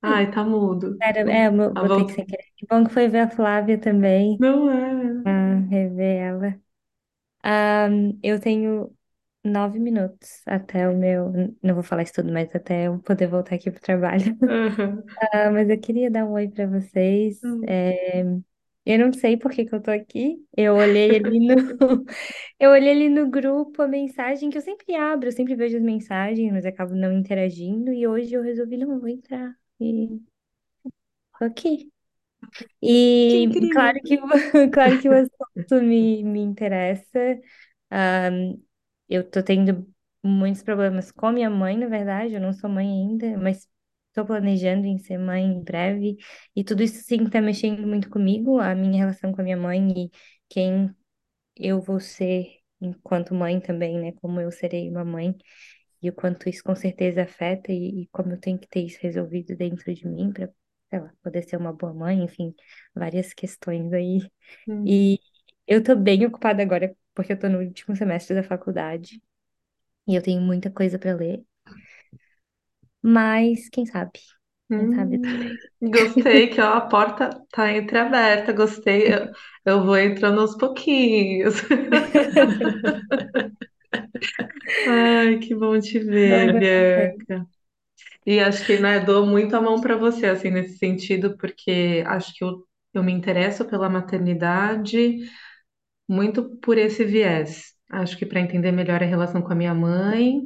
Ai, 0.02 0.30
tá 0.30 0.42
mudo. 0.44 1.02
Sério, 1.02 1.28
é, 1.28 1.46
eu 1.48 1.74
Ah, 1.74 1.84
botei 1.84 2.04
que 2.06 2.12
voltou. 2.14 2.14
sem 2.14 2.24
querer. 2.26 2.44
Que 2.56 2.66
bom 2.68 2.84
que 2.84 2.92
foi 2.92 3.08
ver 3.08 3.20
a 3.20 3.30
Flávia 3.30 3.78
também, 3.80 4.38
Não 4.38 4.70
é. 4.70 5.26
ah, 5.26 5.60
rever 5.70 6.18
ela. 6.22 6.62
Ah, 7.42 7.88
eu 8.22 8.40
tenho 8.40 8.95
nove 9.46 9.78
minutos 9.78 10.42
até 10.46 10.88
o 10.88 10.96
meu. 10.96 11.32
Não 11.62 11.74
vou 11.74 11.82
falar 11.82 12.02
isso 12.02 12.14
tudo, 12.14 12.32
mas 12.32 12.54
até 12.54 12.88
eu 12.88 12.98
poder 13.00 13.26
voltar 13.28 13.54
aqui 13.56 13.70
pro 13.70 13.80
trabalho. 13.80 14.37
Ah, 15.32 15.50
mas 15.50 15.68
eu 15.70 15.80
queria 15.80 16.11
dar 16.11 16.24
um 16.26 16.32
oi 16.32 16.48
para 16.48 16.66
vocês. 16.66 17.40
Hum. 17.42 17.62
É, 17.66 18.22
eu 18.85 18.98
não 18.98 19.12
sei 19.12 19.37
por 19.37 19.50
que 19.50 19.64
que 19.64 19.74
eu 19.74 19.82
tô 19.82 19.90
aqui. 19.90 20.44
Eu 20.56 20.74
olhei 20.76 21.16
ali 21.16 21.40
no, 21.40 21.54
eu 22.60 22.71
olhei 22.71 22.90
ali 22.90 23.08
no 23.08 23.31
grupo 23.31 23.83
a 23.83 23.88
mensagem 23.88 24.50
que 24.50 24.58
eu 24.58 24.62
sempre 24.62 24.94
abro, 24.94 25.29
eu 25.29 25.33
sempre 25.33 25.54
vejo 25.54 25.77
as 25.77 25.83
mensagens, 25.83 26.52
mas 26.52 26.66
acabo 26.66 26.94
não 26.94 27.12
interagindo. 27.12 27.92
E 27.92 28.06
hoje 28.06 28.35
eu 28.35 28.42
resolvi, 28.42 28.77
não, 28.77 29.00
vou 29.00 29.08
entrar. 29.08 29.54
E 29.81 30.21
tô 31.38 31.44
aqui. 31.44 31.90
E 32.83 33.48
claro 33.73 33.98
que, 34.04 34.18
claro 34.73 34.98
que 34.98 35.08
o 35.08 35.14
assunto 35.14 35.83
me, 35.83 36.23
me 36.25 36.40
interessa. 36.40 37.40
Ahn, 37.90 38.56
eu 39.09 39.29
tô 39.29 39.42
tendo 39.42 39.87
muitos 40.23 40.63
problemas 40.63 41.13
com 41.13 41.31
minha 41.31 41.50
mãe, 41.50 41.77
na 41.77 41.87
verdade. 41.87 42.35
Eu 42.35 42.40
não 42.40 42.52
sou 42.52 42.69
mãe 42.71 42.87
ainda, 42.87 43.38
mas 43.38 43.69
estou 44.09 44.25
planejando 44.27 44.87
em 44.87 44.98
ser 44.98 45.19
mãe 45.19 45.44
em 45.44 45.63
breve. 45.63 46.17
E 46.54 46.65
tudo 46.65 46.83
isso 46.83 47.02
sim 47.04 47.25
está 47.25 47.40
mexendo 47.40 47.87
muito 47.87 48.11
comigo, 48.11 48.59
a 48.61 48.75
minha 48.75 48.98
relação 48.98 49.33
com 49.33 49.40
a 49.40 49.44
minha 49.44 49.57
mãe 49.57 50.07
e 50.07 50.11
quem 50.48 50.90
eu 51.57 51.81
vou 51.81 52.00
ser 52.00 52.61
enquanto 52.81 53.35
mãe 53.35 53.61
também, 53.61 53.98
né? 53.98 54.13
Como 54.21 54.40
eu 54.40 54.50
serei 54.50 54.90
uma 54.90 55.04
mãe. 55.04 55.35
E 56.02 56.11
o 56.11 56.13
quanto 56.13 56.48
isso 56.48 56.63
com 56.63 56.75
certeza 56.75 57.23
afeta 57.23 57.73
e, 57.73 58.02
e 58.02 58.09
como 58.09 58.33
eu 58.33 58.40
tenho 58.40 58.59
que 58.59 58.69
ter 58.69 58.81
isso 58.81 58.98
resolvido 59.00 59.57
dentro 59.57 59.92
de 59.94 60.07
mim 60.07 60.33
para, 60.33 60.50
sei 60.90 61.00
lá, 61.00 61.13
poder 61.23 61.42
ser 61.42 61.57
uma 61.57 61.73
boa 61.73 61.92
mãe, 61.94 62.23
enfim, 62.23 62.54
várias 62.94 63.33
questões 63.33 63.92
aí. 63.92 64.21
Hum. 64.69 64.85
E 64.87 65.19
eu 65.67 65.83
tô 65.83 65.96
bem 65.96 66.25
ocupada 66.27 66.63
agora 66.63 66.94
porque 67.17 67.35
eu 67.35 67.40
tô 67.40 67.50
no 67.50 67.60
último 67.60 67.96
semestre 67.96 68.37
da 68.37 68.44
faculdade 68.44 69.23
e 70.08 70.14
eu 70.17 70.23
tenho 70.23 70.40
muita 70.42 70.71
coisa 70.71 70.98
para 70.98 71.14
ler, 71.17 71.44
mas 73.02 73.69
quem 73.71 73.87
sabe? 73.87 74.21
Quem 74.77 74.88
sabe 74.88 75.19
também. 75.19 75.50
Hum, 75.50 75.90
gostei 75.92 76.48
que 76.48 76.60
ó, 76.60 76.75
a 76.75 76.81
porta 76.88 77.31
tá 77.52 77.73
entreaberta, 77.73 78.52
gostei. 78.52 79.12
Eu, 79.14 79.31
eu 79.64 79.85
vou 79.85 79.96
entrando 79.98 80.40
aos 80.40 80.56
pouquinhos. 80.56 81.54
Ai, 84.85 85.38
que 85.38 85.54
bom 85.54 85.79
te 85.81 85.98
ver. 85.98 86.52
Bianca. 86.58 87.46
E 88.27 88.40
acho 88.40 88.64
que, 88.67 88.79
né, 88.79 89.00
dou 89.00 89.27
muito 89.27 89.56
a 89.56 89.60
mão 89.60 89.81
para 89.81 89.96
você, 89.96 90.27
assim, 90.27 90.50
nesse 90.50 90.79
sentido, 90.79 91.37
porque 91.38 92.04
acho 92.06 92.35
que 92.35 92.44
eu, 92.44 92.67
eu 92.94 93.02
me 93.04 93.12
interesso 93.12 93.64
pela 93.67 93.88
maternidade 93.88 95.19
muito 96.09 96.57
por 96.59 96.79
esse 96.79 97.04
viés. 97.04 97.75
Acho 97.90 98.17
que 98.19 98.27
para 98.27 98.40
entender 98.40 98.73
melhor 98.73 99.02
a 99.02 99.07
relação 99.07 99.42
com 99.42 99.52
a 99.52 99.57
minha 99.57 99.75
mãe 99.75 100.42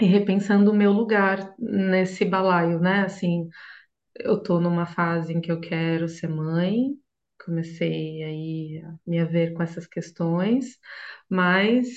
e 0.00 0.06
repensando 0.06 0.70
o 0.70 0.74
meu 0.76 0.92
lugar 0.92 1.54
nesse 1.58 2.24
balaio, 2.24 2.80
né? 2.80 3.02
Assim, 3.04 3.48
eu 4.16 4.42
tô 4.42 4.60
numa 4.60 4.86
fase 4.86 5.32
em 5.34 5.40
que 5.40 5.52
eu 5.52 5.60
quero 5.60 6.08
ser 6.08 6.28
mãe, 6.28 6.96
comecei 7.44 8.22
aí 8.24 8.82
a 8.84 8.94
me 9.06 9.20
haver 9.20 9.54
com 9.54 9.62
essas 9.62 9.86
questões, 9.86 10.78
mas 11.30 11.88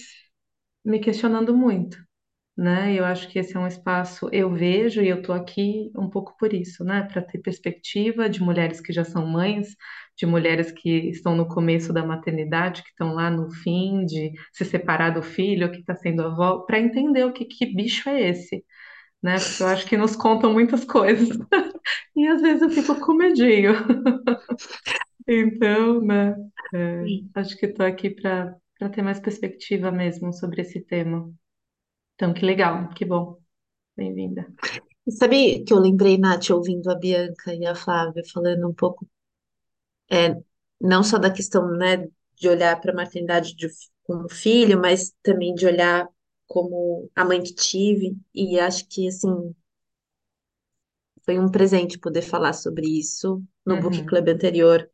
me 0.85 0.99
questionando 0.99 1.55
muito 1.57 1.97
né? 2.57 2.93
Eu 2.95 3.05
acho 3.05 3.29
que 3.29 3.37
esse 3.39 3.55
é 3.55 3.59
um 3.59 3.67
espaço, 3.67 4.29
eu 4.31 4.51
vejo 4.53 5.01
e 5.01 5.07
eu 5.07 5.21
tô 5.21 5.31
aqui 5.31 5.91
um 5.95 6.09
pouco 6.09 6.35
por 6.37 6.53
isso, 6.53 6.83
né? 6.83 7.03
Para 7.03 7.21
ter 7.21 7.37
perspectiva 7.39 8.29
de 8.29 8.41
mulheres 8.41 8.81
que 8.81 8.91
já 8.91 9.03
são 9.05 9.27
mães, 9.27 9.75
de 10.17 10.25
mulheres 10.25 10.71
que 10.71 10.89
estão 11.09 11.35
no 11.35 11.47
começo 11.47 11.93
da 11.93 12.03
maternidade, 12.05 12.81
que 12.83 12.89
estão 12.89 13.13
lá 13.13 13.29
no 13.29 13.51
fim 13.51 14.05
de 14.05 14.31
se 14.51 14.65
separar 14.65 15.11
do 15.11 15.21
filho, 15.21 15.71
que 15.71 15.79
está 15.79 15.95
sendo 15.95 16.23
avó, 16.23 16.59
para 16.61 16.79
entender 16.79 17.25
o 17.25 17.33
que, 17.33 17.45
que 17.45 17.67
bicho 17.67 18.09
é 18.09 18.29
esse, 18.29 18.65
né? 19.23 19.35
Porque 19.39 19.63
eu 19.63 19.67
acho 19.67 19.85
que 19.87 19.97
nos 19.97 20.15
contam 20.15 20.53
muitas 20.53 20.83
coisas 20.85 21.29
e 22.15 22.27
às 22.27 22.41
vezes 22.41 22.61
eu 22.63 22.69
fico 22.69 22.99
com 22.99 23.13
medinho. 23.13 23.73
Então, 25.29 26.01
né? 26.01 26.35
é, 26.73 27.03
acho 27.35 27.57
que 27.57 27.65
estou 27.65 27.85
aqui 27.85 28.09
para 28.09 28.55
ter 28.93 29.01
mais 29.01 29.19
perspectiva 29.19 29.91
mesmo 29.91 30.31
sobre 30.31 30.61
esse 30.61 30.79
tema. 30.79 31.29
Então, 32.17 32.33
que 32.33 32.45
legal, 32.45 32.89
que 32.93 33.05
bom. 33.05 33.37
Bem-vinda. 33.97 34.47
E 35.07 35.11
sabe 35.11 35.63
que 35.65 35.73
eu 35.73 35.79
lembrei, 35.79 36.19
Nath, 36.19 36.51
ouvindo 36.51 36.91
a 36.91 36.95
Bianca 36.95 37.51
e 37.55 37.65
a 37.65 37.73
Flávia 37.73 38.23
falando 38.31 38.67
um 38.69 38.73
pouco, 38.75 39.07
é, 40.11 40.35
não 40.81 41.03
só 41.03 41.17
da 41.17 41.31
questão, 41.31 41.69
né, 41.71 42.07
de 42.35 42.47
olhar 42.49 42.79
para 42.81 42.91
a 42.91 42.95
maternidade 42.95 43.55
de, 43.55 43.67
como 44.03 44.29
filho, 44.29 44.79
mas 44.79 45.13
também 45.23 45.53
de 45.55 45.65
olhar 45.65 46.07
como 46.47 47.09
a 47.15 47.25
mãe 47.25 47.41
que 47.43 47.53
tive. 47.53 48.17
E 48.33 48.59
acho 48.59 48.87
que, 48.87 49.07
assim, 49.07 49.55
foi 51.23 51.37
um 51.39 51.51
presente 51.51 51.99
poder 51.99 52.21
falar 52.23 52.53
sobre 52.53 52.87
isso 52.87 53.43
no 53.65 53.77
Book 53.77 54.01
Uhum. 54.01 54.05
Club 54.05 54.29
anterior. 54.29 54.89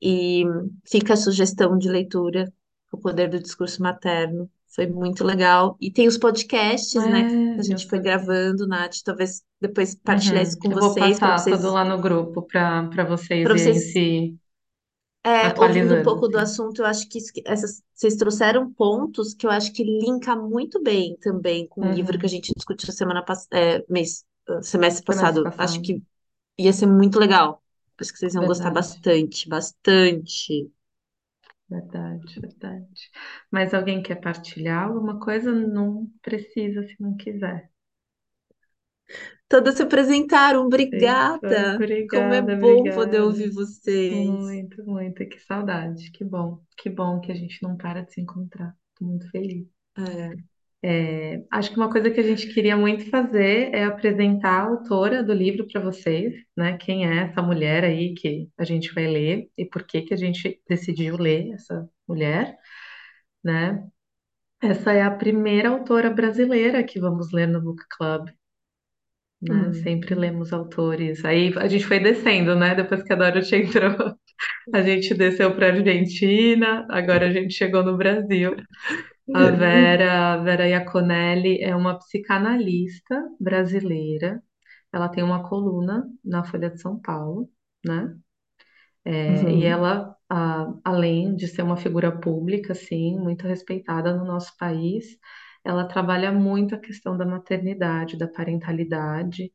E 0.00 0.44
fica 0.86 1.14
a 1.14 1.16
sugestão 1.16 1.76
de 1.78 1.88
leitura, 1.88 2.52
O 2.92 2.98
Poder 2.98 3.28
do 3.30 3.40
Discurso 3.40 3.82
Materno. 3.82 4.50
Foi 4.74 4.86
muito 4.86 5.24
legal. 5.24 5.76
E 5.80 5.90
tem 5.92 6.06
os 6.08 6.18
podcasts, 6.18 7.06
né, 7.06 7.24
que 7.24 7.36
É, 7.36 7.60
a 7.60 7.62
eu 7.62 7.64
gente 7.64 7.86
foi 7.88 8.00
gravando, 8.00 8.66
Nath. 8.66 8.96
Talvez 9.04 9.42
depois 9.60 9.94
partilhar 9.94 10.42
isso 10.42 10.58
Uhum. 10.58 10.58
com 10.58 10.70
Eu 10.70 10.78
vou 10.78 10.94
vocês, 10.94 11.18
para 11.18 11.32
passar 11.34 11.46
tudo 11.46 11.70
vocês, 11.70 11.72
lá 11.72 11.84
no 11.84 12.00
grupo 12.00 12.42
para 12.42 13.04
vocês 13.04 13.52
irem 13.54 13.74
vocês 13.74 13.80
se 13.80 14.36
é, 15.24 15.58
ouvindo 15.58 15.94
um 15.94 16.02
pouco 16.02 16.28
do 16.28 16.36
assim. 16.36 16.38
assunto, 16.38 16.80
eu 16.82 16.86
acho 16.86 17.08
que 17.08 17.18
isso- 17.18 17.32
essas, 17.46 17.82
vocês 17.94 18.16
trouxeram 18.16 18.72
pontos 18.72 19.34
que 19.34 19.46
eu 19.46 19.50
acho 19.50 19.72
que 19.72 19.82
linka 19.84 20.36
muito 20.36 20.82
bem 20.82 21.16
também 21.20 21.66
com 21.66 21.82
o 21.82 21.92
livro 21.92 22.18
que 22.18 22.26
a 22.26 22.28
Uhum. 22.28 22.28
gente 22.28 22.52
discutiu 22.54 22.92
semana 22.92 23.24
passada, 23.24 23.84
mês, 23.88 24.24
ah, 24.48 24.62
semestre 24.62 25.04
Semestre 25.04 25.04
passado. 25.04 25.52
Acho 25.56 25.80
passado. 25.80 25.80
que 25.80 26.02
ia 26.58 26.72
ser 26.72 26.86
muito 26.86 27.18
legal. 27.18 27.62
Acho 28.00 28.12
que 28.12 28.18
vocês 28.18 28.34
iam 28.34 28.46
gostar 28.46 28.70
Verdade, 28.70 28.72
bastante, 28.72 29.48
bastante. 29.48 30.70
Verdade, 31.68 32.40
verdade. 32.40 33.10
Mas 33.50 33.74
alguém 33.74 34.02
quer 34.02 34.16
partilhar 34.20 34.84
alguma 34.88 35.18
coisa? 35.20 35.52
Não 35.52 36.10
precisa 36.22 36.82
se 36.86 36.96
não 37.00 37.16
quiser. 37.16 37.70
Todas 39.48 39.76
se 39.76 39.82
apresentaram, 39.82 40.66
obrigada. 40.66 41.84
Como 42.08 42.32
é 42.32 42.42
obrigada, 42.42 42.56
bom 42.56 42.90
poder 42.90 43.20
obrigada. 43.20 43.24
ouvir 43.26 43.50
vocês. 43.50 44.26
Muito, 44.26 44.84
muito. 44.84 45.26
Que 45.28 45.38
saudade. 45.40 46.10
Que 46.12 46.24
bom. 46.24 46.62
Que 46.76 46.90
bom 46.90 47.20
que 47.20 47.32
a 47.32 47.34
gente 47.34 47.62
não 47.62 47.76
para 47.76 48.02
de 48.02 48.12
se 48.12 48.20
encontrar. 48.20 48.76
Tô 48.96 49.04
muito 49.04 49.30
feliz. 49.30 49.66
É, 49.96 50.34
É, 50.86 51.42
acho 51.50 51.70
que 51.70 51.78
uma 51.78 51.90
coisa 51.90 52.10
que 52.10 52.20
a 52.20 52.22
gente 52.22 52.52
queria 52.52 52.76
muito 52.76 53.08
fazer 53.08 53.74
é 53.74 53.84
apresentar 53.84 54.50
a 54.50 54.62
autora 54.64 55.22
do 55.24 55.32
livro 55.32 55.66
para 55.66 55.80
vocês, 55.80 56.34
né? 56.54 56.76
Quem 56.76 57.06
é 57.06 57.22
essa 57.22 57.40
mulher 57.40 57.84
aí 57.84 58.12
que 58.14 58.50
a 58.58 58.64
gente 58.64 58.92
vai 58.92 59.06
ler 59.06 59.48
e 59.56 59.64
por 59.64 59.84
que 59.84 60.02
que 60.02 60.12
a 60.12 60.16
gente 60.16 60.60
decidiu 60.68 61.16
ler 61.16 61.52
essa 61.52 61.88
mulher, 62.06 62.54
né? 63.42 63.82
Essa 64.62 64.92
é 64.92 65.02
a 65.02 65.10
primeira 65.10 65.70
autora 65.70 66.10
brasileira 66.10 66.84
que 66.84 67.00
vamos 67.00 67.32
ler 67.32 67.48
no 67.48 67.62
Book 67.62 67.82
Club, 67.96 68.28
né? 69.40 69.68
hum. 69.68 69.72
Sempre 69.74 70.14
lemos 70.14 70.52
autores. 70.52 71.24
Aí 71.24 71.52
a 71.56 71.66
gente 71.68 71.86
foi 71.86 71.98
descendo, 71.98 72.54
né? 72.54 72.74
Depois 72.74 73.02
que 73.02 73.12
a 73.12 73.16
Dorothy 73.16 73.56
entrou, 73.56 74.14
a 74.74 74.82
gente 74.82 75.14
desceu 75.14 75.54
para 75.54 75.68
Argentina, 75.68 76.86
agora 76.90 77.28
a 77.28 77.32
gente 77.32 77.54
chegou 77.54 77.82
no 77.82 77.96
Brasil. 77.96 78.54
A 79.32 79.50
Vera, 79.50 80.34
a 80.34 80.36
Vera 80.38 80.66
Iaconelli 80.68 81.60
é 81.62 81.74
uma 81.74 81.98
psicanalista 81.98 83.16
brasileira. 83.40 84.42
Ela 84.92 85.08
tem 85.08 85.22
uma 85.24 85.48
coluna 85.48 86.08
na 86.24 86.44
Folha 86.44 86.70
de 86.70 86.80
São 86.80 87.00
Paulo, 87.00 87.50
né? 87.84 88.16
É, 89.04 89.52
e 89.52 89.64
Uhum. 89.64 89.64
ela, 89.64 90.16
a- 90.28 90.74
além 90.84 91.34
de 91.36 91.46
ser 91.48 91.62
uma 91.62 91.76
figura 91.76 92.10
pública, 92.20 92.72
assim, 92.72 93.18
muito 93.18 93.46
respeitada 93.46 94.14
no 94.16 94.24
nosso 94.24 94.56
país, 94.58 95.06
ela 95.64 95.84
trabalha 95.86 96.32
muito 96.32 96.74
a 96.74 96.78
questão 96.78 97.16
da 97.16 97.26
maternidade, 97.26 98.16
da 98.18 98.28
parentalidade, 98.28 99.52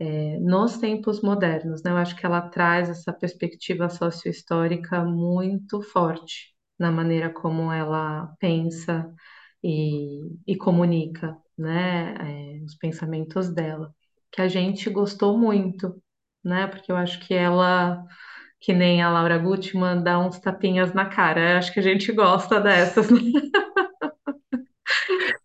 é, 0.00 0.38
nos 0.40 0.78
tempos 0.78 1.22
modernos, 1.22 1.82
né? 1.82 1.90
Eu 1.92 1.98
acho 1.98 2.16
que 2.16 2.26
ela 2.26 2.42
traz 2.50 2.90
essa 2.90 3.12
perspectiva 3.12 3.88
sociohistórica 3.90 5.04
muito 5.04 5.82
forte 5.82 6.53
na 6.78 6.90
maneira 6.90 7.30
como 7.32 7.72
ela 7.72 8.34
pensa 8.40 9.12
e, 9.62 10.20
e 10.46 10.56
comunica, 10.56 11.36
né? 11.58 12.14
É, 12.60 12.64
os 12.64 12.74
pensamentos 12.76 13.48
dela, 13.54 13.94
que 14.32 14.42
a 14.42 14.48
gente 14.48 14.90
gostou 14.90 15.38
muito, 15.38 16.02
né? 16.44 16.66
Porque 16.66 16.90
eu 16.92 16.96
acho 16.96 17.20
que 17.26 17.34
ela, 17.34 18.04
que 18.60 18.72
nem 18.74 19.02
a 19.02 19.10
Laura 19.10 19.38
Gutmann, 19.38 20.02
dá 20.02 20.18
uns 20.20 20.38
tapinhas 20.40 20.94
na 20.94 21.06
cara. 21.08 21.52
Eu 21.54 21.58
acho 21.58 21.72
que 21.74 21.80
a 21.80 21.82
gente 21.84 22.12
gosta 22.12 22.60
dessas, 22.60 23.10
né? 23.10 23.20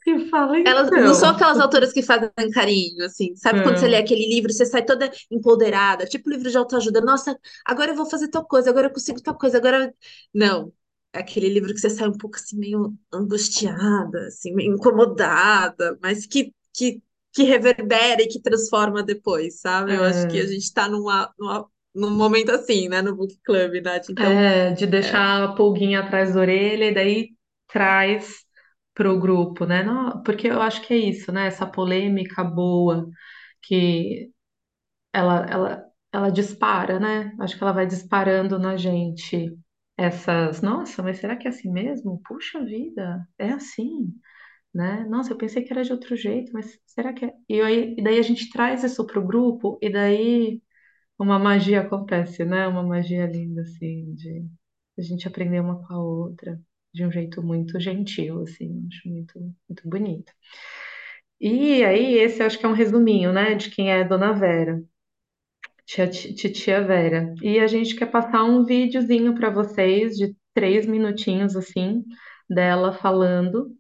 Fala, 0.32 0.60
Elas 0.66 0.90
não 0.92 1.14
são 1.14 1.30
então. 1.30 1.32
aquelas 1.32 1.60
autoras 1.60 1.92
que 1.94 2.04
fazem 2.04 2.30
carinho, 2.54 3.06
assim. 3.06 3.36
Sabe 3.36 3.62
quando 3.62 3.78
você 3.80 3.88
lê 3.88 3.96
Não, 3.96 3.98
aquele 3.98 4.28
livro, 4.28 4.52
você 4.54 4.66
sai 4.66 4.84
toda 4.86 5.10
empoderada, 5.32 6.06
tipo 6.06 6.30
livro 6.30 6.50
de 6.52 6.58
autoajuda. 6.58 7.02
Nossa, 7.02 7.38
agora 7.66 7.92
eu 7.92 7.96
vou 7.96 8.06
fazer 8.06 8.28
tal 8.30 8.46
coisa, 8.46 8.70
agora 8.70 8.88
eu 8.88 8.94
consigo 8.94 9.22
tal 9.22 9.38
coisa, 9.38 9.58
agora. 9.58 9.94
Não. 10.34 10.72
É 11.14 11.20
aquele 11.20 11.50
livro 11.50 11.74
que 11.74 11.80
você 11.80 11.90
sai 11.90 12.08
um 12.08 12.18
pouco 12.18 12.36
assim, 12.38 12.58
meio 12.58 12.94
angustiada, 13.12 14.28
assim, 14.28 14.54
meio 14.54 14.76
incomodada, 14.76 15.98
mas 16.02 16.26
que, 16.26 16.54
que, 16.74 17.02
que 17.34 17.44
reverbera 17.44 18.22
e 18.22 18.28
que 18.28 18.40
transforma 18.42 19.02
depois, 19.04 19.60
sabe? 19.60 19.96
Eu 19.96 20.04
acho 20.04 20.28
que 20.28 20.40
a 20.40 20.46
é, 20.46 20.48
gente 20.48 20.72
tá 20.74 20.88
numa, 20.88 21.34
numa, 21.40 21.68
num 21.96 22.12
momento 22.12 22.52
assim, 22.52 22.88
né, 22.88 23.02
no 23.02 23.16
Book 23.16 23.36
Club, 23.44 23.82
Nath. 23.84 24.10
Então, 24.10 24.32
É, 24.32 24.72
de 24.74 24.86
é, 24.86 24.88
deixar 24.88 25.44
a 25.44 25.56
pulguinha 25.56 26.02
atrás 26.02 26.34
da 26.34 26.42
orelha 26.42 26.86
e 26.86 26.94
daí 26.94 27.30
traz 27.68 28.46
pro 28.94 29.20
grupo, 29.20 29.66
né? 29.66 29.84
Não, 29.84 30.22
porque 30.24 30.48
eu 30.48 30.62
acho 30.62 30.82
que 30.86 30.94
é 30.94 30.98
isso, 30.98 31.32
né? 31.32 31.48
Essa 31.48 31.66
polêmica 31.66 32.44
boa 32.44 33.08
que 33.62 34.32
ela, 35.14 35.46
ela, 35.50 35.86
ela 36.12 36.30
dispara, 36.32 37.00
né? 37.00 37.34
Acho 37.40 37.58
que 37.58 37.64
ela 37.64 37.74
vai 37.74 37.88
disparando 37.88 38.60
na 38.60 38.78
gente 38.78 39.58
essas, 40.06 40.62
nossa, 40.62 41.04
mas 41.04 41.20
será 41.20 41.36
que 41.38 41.48
é 41.48 41.52
assim 41.52 41.72
mesmo? 41.72 42.22
Puxa 42.26 42.64
vida, 42.66 43.28
é 43.38 43.52
assim, 43.52 44.14
né? 44.74 45.06
Nossa, 45.10 45.34
eu 45.34 45.38
pensei 45.38 45.64
que 45.64 45.74
era 45.74 45.84
de 45.84 45.92
outro 45.94 46.16
jeito, 46.16 46.52
mas 46.54 46.80
será 46.86 47.14
que 47.14 47.26
é? 47.26 47.34
E 47.50 47.62
aí, 47.62 47.96
e 47.98 48.04
daí 48.04 48.20
a 48.20 48.24
gente 48.24 48.50
traz 48.52 48.84
isso 48.84 49.06
pro 49.08 49.26
grupo 49.26 49.80
e 49.82 49.92
daí 49.92 50.62
uma 51.20 51.40
magia 51.40 51.82
acontece, 51.82 52.46
né? 52.46 52.68
Uma 52.68 52.84
magia 52.84 53.26
linda, 53.28 53.62
assim, 53.64 54.14
de 54.16 54.46
a 55.00 55.02
gente 55.04 55.28
aprender 55.28 55.60
uma 55.62 55.86
com 55.88 55.94
a 55.94 56.04
outra 56.04 56.62
de 56.94 57.06
um 57.06 57.12
jeito 57.12 57.44
muito 57.44 57.80
gentil, 57.80 58.44
assim, 58.44 58.88
acho 58.92 59.10
muito, 59.10 59.40
muito 59.70 59.90
bonito. 59.90 60.32
E 61.40 61.84
aí, 61.84 62.16
esse 62.18 62.42
acho 62.44 62.60
que 62.60 62.66
é 62.66 62.70
um 62.70 62.74
resuminho, 62.74 63.32
né, 63.32 63.56
de 63.56 63.70
quem 63.70 63.92
é 63.92 64.04
Dona 64.04 64.34
Vera, 64.34 64.84
titia 65.90 66.82
Vera. 66.84 67.34
E 67.42 67.60
a 67.60 67.68
gente 67.68 67.96
quer 67.96 68.08
passar 68.08 68.44
um 68.44 68.64
videozinho 68.64 69.34
para 69.36 69.50
vocês 69.50 70.16
de 70.16 70.36
três 70.54 70.86
minutinhos, 70.86 71.56
assim, 71.56 72.04
dela 72.50 72.94
falando 72.94 73.72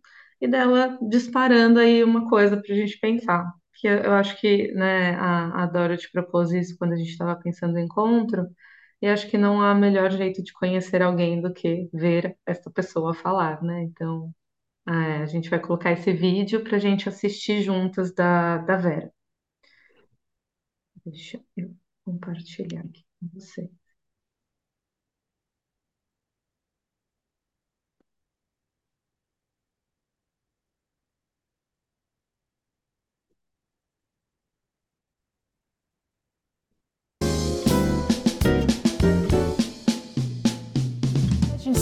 e 0.41 0.47
dela 0.47 0.97
disparando 1.09 1.79
aí 1.79 2.03
uma 2.03 2.29
coisa 2.29 2.57
para 2.57 2.73
a 2.73 2.77
gente 2.77 2.99
pensar, 2.99 3.45
que 3.75 3.87
eu, 3.87 4.13
acho 4.13 4.39
que, 4.39 4.71
né, 4.73 5.15
a, 5.15 5.65
a 5.65 5.97
te 5.97 6.11
propôs 6.11 6.51
isso 6.51 6.77
quando 6.77 6.93
a 6.93 6.95
gente 6.95 7.09
estava 7.11 7.35
pensando 7.39 7.73
no 7.73 7.79
encontro, 7.79 8.47
e 9.01 9.07
acho 9.07 9.29
que 9.29 9.37
não 9.37 9.61
há 9.61 9.73
melhor 9.75 10.11
jeito 10.11 10.43
de 10.43 10.53
conhecer 10.53 11.01
alguém 11.01 11.41
do 11.41 11.53
que 11.53 11.89
ver 11.93 12.37
esta 12.45 12.69
pessoa 12.71 13.13
falar, 13.13 13.61
né? 13.63 13.83
Então, 13.83 14.33
é, 14.87 14.91
a 15.23 15.25
gente 15.25 15.49
vai 15.49 15.59
colocar 15.59 15.91
esse 15.91 16.11
vídeo 16.13 16.63
para 16.63 16.77
a 16.77 16.79
gente 16.79 17.09
assistir 17.09 17.61
juntas 17.61 18.13
da, 18.13 18.57
da 18.59 18.77
Vera. 18.77 19.11
Deixa 21.05 21.41
eu 21.57 21.78
compartilhar 22.09 22.81
aqui 22.81 23.03
com 23.19 23.27
você. 23.33 23.69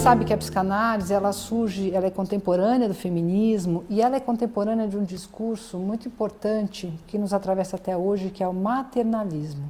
Sabe 0.07 0.23
que 0.23 0.31
a 0.31 0.37
psicanálise 0.37 1.13
ela 1.13 1.33
surge, 1.33 1.91
ela 1.93 2.05
é 2.05 2.09
contemporânea 2.09 2.87
do 2.87 2.93
feminismo 2.93 3.83
e 3.89 4.01
ela 4.01 4.15
é 4.15 4.21
contemporânea 4.21 4.87
de 4.87 4.95
um 4.95 5.03
discurso 5.03 5.77
muito 5.77 6.07
importante 6.07 6.97
que 7.07 7.17
nos 7.17 7.33
atravessa 7.33 7.75
até 7.75 7.97
hoje, 7.97 8.29
que 8.29 8.41
é 8.41 8.47
o 8.47 8.53
maternalismo. 8.53 9.69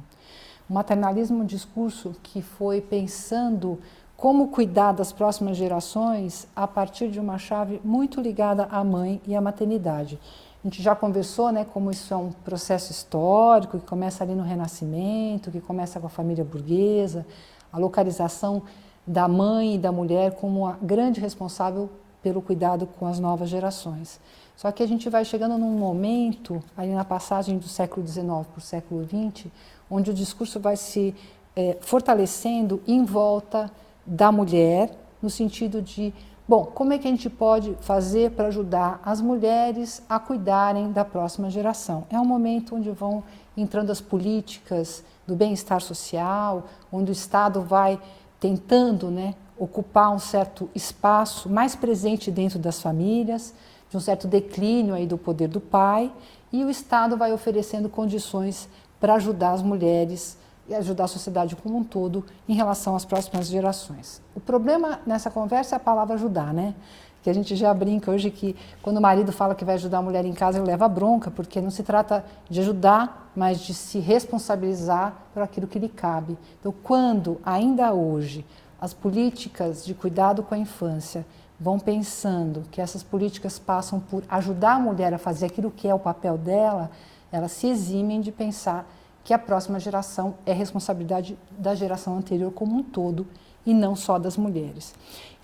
O 0.68 0.74
maternalismo 0.74 1.38
é 1.38 1.42
um 1.42 1.46
discurso 1.46 2.14
que 2.22 2.42
foi 2.42 2.80
pensando 2.80 3.78
como 4.18 4.48
cuidar 4.48 4.92
das 4.92 5.12
próximas 5.12 5.56
gerações 5.56 6.46
a 6.54 6.66
partir 6.66 7.08
de 7.08 7.18
uma 7.18 7.38
chave 7.38 7.80
muito 7.82 8.20
ligada 8.20 8.64
à 8.70 8.84
mãe 8.84 9.22
e 9.26 9.34
à 9.34 9.40
maternidade. 9.40 10.18
A 10.62 10.66
gente 10.66 10.82
já 10.82 10.94
conversou, 10.94 11.50
né, 11.50 11.64
como 11.64 11.90
isso 11.90 12.12
é 12.12 12.16
um 12.16 12.32
processo 12.32 12.92
histórico 12.92 13.78
que 13.78 13.86
começa 13.86 14.22
ali 14.22 14.34
no 14.34 14.42
Renascimento, 14.42 15.50
que 15.50 15.60
começa 15.60 15.98
com 16.00 16.06
a 16.06 16.10
família 16.10 16.44
burguesa, 16.44 17.24
a 17.72 17.78
localização 17.78 18.62
da 19.06 19.26
mãe 19.26 19.76
e 19.76 19.78
da 19.78 19.90
mulher 19.90 20.32
como 20.34 20.66
a 20.66 20.72
grande 20.82 21.18
responsável 21.18 21.88
pelo 22.22 22.42
cuidado 22.42 22.86
com 22.86 23.06
as 23.06 23.18
novas 23.18 23.48
gerações. 23.48 24.20
Só 24.56 24.72
que 24.72 24.82
a 24.82 24.88
gente 24.88 25.08
vai 25.08 25.24
chegando 25.24 25.56
num 25.56 25.78
momento, 25.78 26.62
ali 26.76 26.92
na 26.92 27.04
passagem 27.04 27.56
do 27.56 27.68
século 27.68 28.04
XIX 28.06 28.24
para 28.26 28.58
o 28.58 28.60
século 28.60 29.06
XX, 29.06 29.46
onde 29.90 30.10
o 30.10 30.14
discurso 30.14 30.60
vai 30.60 30.76
se 30.76 31.14
é, 31.56 31.76
fortalecendo 31.80 32.80
em 32.86 33.04
volta 33.04 33.70
da 34.06 34.30
mulher, 34.30 34.90
no 35.20 35.28
sentido 35.28 35.82
de, 35.82 36.14
bom, 36.46 36.64
como 36.64 36.92
é 36.92 36.98
que 36.98 37.08
a 37.08 37.10
gente 37.10 37.28
pode 37.28 37.76
fazer 37.80 38.30
para 38.30 38.48
ajudar 38.48 39.00
as 39.04 39.20
mulheres 39.20 40.02
a 40.08 40.18
cuidarem 40.18 40.92
da 40.92 41.04
próxima 41.04 41.50
geração? 41.50 42.06
É 42.10 42.18
um 42.18 42.24
momento 42.24 42.76
onde 42.76 42.90
vão 42.90 43.22
entrando 43.56 43.90
as 43.90 44.00
políticas 44.00 45.04
do 45.26 45.34
bem-estar 45.34 45.80
social, 45.80 46.68
onde 46.92 47.10
o 47.10 47.12
Estado 47.12 47.60
vai 47.60 48.00
tentando 48.40 49.10
né, 49.10 49.34
ocupar 49.58 50.10
um 50.14 50.18
certo 50.18 50.70
espaço 50.74 51.50
mais 51.50 51.74
presente 51.74 52.30
dentro 52.30 52.58
das 52.58 52.80
famílias, 52.80 53.52
de 53.90 53.96
um 53.96 54.00
certo 54.00 54.28
declínio 54.28 54.94
aí 54.94 55.06
do 55.06 55.18
poder 55.18 55.48
do 55.48 55.60
pai, 55.60 56.12
e 56.52 56.64
o 56.64 56.70
Estado 56.70 57.16
vai 57.16 57.32
oferecendo 57.32 57.88
condições 57.88 58.68
para 59.00 59.14
ajudar 59.14 59.52
as 59.52 59.62
mulheres 59.62 60.36
e 60.68 60.74
ajudar 60.74 61.04
a 61.04 61.08
sociedade 61.08 61.56
como 61.56 61.78
um 61.78 61.84
todo 61.84 62.24
em 62.48 62.54
relação 62.54 62.94
às 62.94 63.04
próximas 63.04 63.48
gerações. 63.48 64.20
O 64.34 64.40
problema 64.40 65.00
nessa 65.06 65.30
conversa 65.30 65.74
é 65.74 65.78
a 65.78 65.80
palavra 65.80 66.14
ajudar, 66.14 66.52
né? 66.52 66.74
Que 67.22 67.30
a 67.30 67.32
gente 67.32 67.56
já 67.56 67.72
brinca 67.72 68.10
hoje 68.10 68.30
que 68.30 68.54
quando 68.82 68.98
o 68.98 69.00
marido 69.00 69.32
fala 69.32 69.54
que 69.54 69.64
vai 69.64 69.74
ajudar 69.74 69.98
a 69.98 70.02
mulher 70.02 70.24
em 70.24 70.32
casa, 70.32 70.58
ele 70.58 70.66
leva 70.66 70.86
bronca, 70.88 71.30
porque 71.30 71.60
não 71.60 71.70
se 71.70 71.82
trata 71.82 72.24
de 72.48 72.60
ajudar, 72.60 73.32
mas 73.34 73.60
de 73.60 73.74
se 73.74 73.98
responsabilizar 73.98 75.14
por 75.32 75.42
aquilo 75.42 75.66
que 75.66 75.78
lhe 75.78 75.88
cabe. 75.88 76.38
Então, 76.60 76.72
quando 76.82 77.40
ainda 77.44 77.92
hoje 77.92 78.44
as 78.80 78.94
políticas 78.94 79.84
de 79.84 79.94
cuidado 79.94 80.42
com 80.42 80.54
a 80.54 80.58
infância 80.58 81.26
vão 81.58 81.78
pensando 81.78 82.64
que 82.70 82.80
essas 82.80 83.02
políticas 83.02 83.58
passam 83.58 83.98
por 83.98 84.22
ajudar 84.28 84.74
a 84.74 84.78
mulher 84.78 85.12
a 85.12 85.18
fazer 85.18 85.46
aquilo 85.46 85.72
que 85.72 85.88
é 85.88 85.94
o 85.94 85.98
papel 85.98 86.38
dela, 86.38 86.90
elas 87.30 87.52
se 87.52 87.66
eximem 87.66 88.20
de 88.20 88.32
pensar 88.32 88.88
que 89.24 89.34
a 89.34 89.38
próxima 89.38 89.78
geração 89.78 90.34
é 90.46 90.52
responsabilidade 90.52 91.38
da 91.50 91.74
geração 91.74 92.16
anterior 92.16 92.50
como 92.52 92.76
um 92.76 92.82
todo 92.82 93.26
e 93.66 93.74
não 93.74 93.94
só 93.94 94.18
das 94.18 94.36
mulheres. 94.36 94.94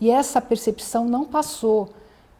E 0.01 0.11
essa 0.11 0.41
percepção 0.41 1.05
não 1.05 1.24
passou 1.24 1.91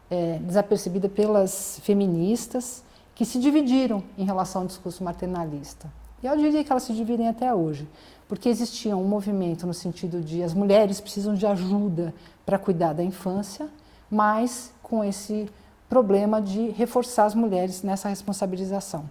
é, 0.09 0.39
desapercebida 0.39 1.07
pelas 1.07 1.79
feministas 1.83 2.83
que 3.13 3.23
se 3.25 3.39
dividiram 3.39 4.03
em 4.17 4.25
relação 4.25 4.63
ao 4.63 4.67
discurso 4.67 5.03
maternalista. 5.03 5.87
E 6.23 6.27
eu 6.27 6.35
diria 6.35 6.63
que 6.63 6.71
elas 6.71 6.83
se 6.83 6.93
dividem 6.93 7.27
até 7.27 7.53
hoje, 7.53 7.87
porque 8.27 8.49
existia 8.49 8.97
um 8.97 9.03
movimento 9.03 9.67
no 9.67 9.73
sentido 9.73 10.21
de 10.21 10.41
as 10.41 10.53
mulheres 10.53 10.99
precisam 10.99 11.35
de 11.35 11.45
ajuda 11.45 12.13
para 12.45 12.57
cuidar 12.57 12.93
da 12.93 13.03
infância, 13.03 13.69
mas 14.09 14.71
com 14.81 15.03
esse 15.03 15.47
problema 15.87 16.41
de 16.41 16.69
reforçar 16.71 17.25
as 17.25 17.35
mulheres 17.35 17.83
nessa 17.83 18.09
responsabilização. 18.09 19.05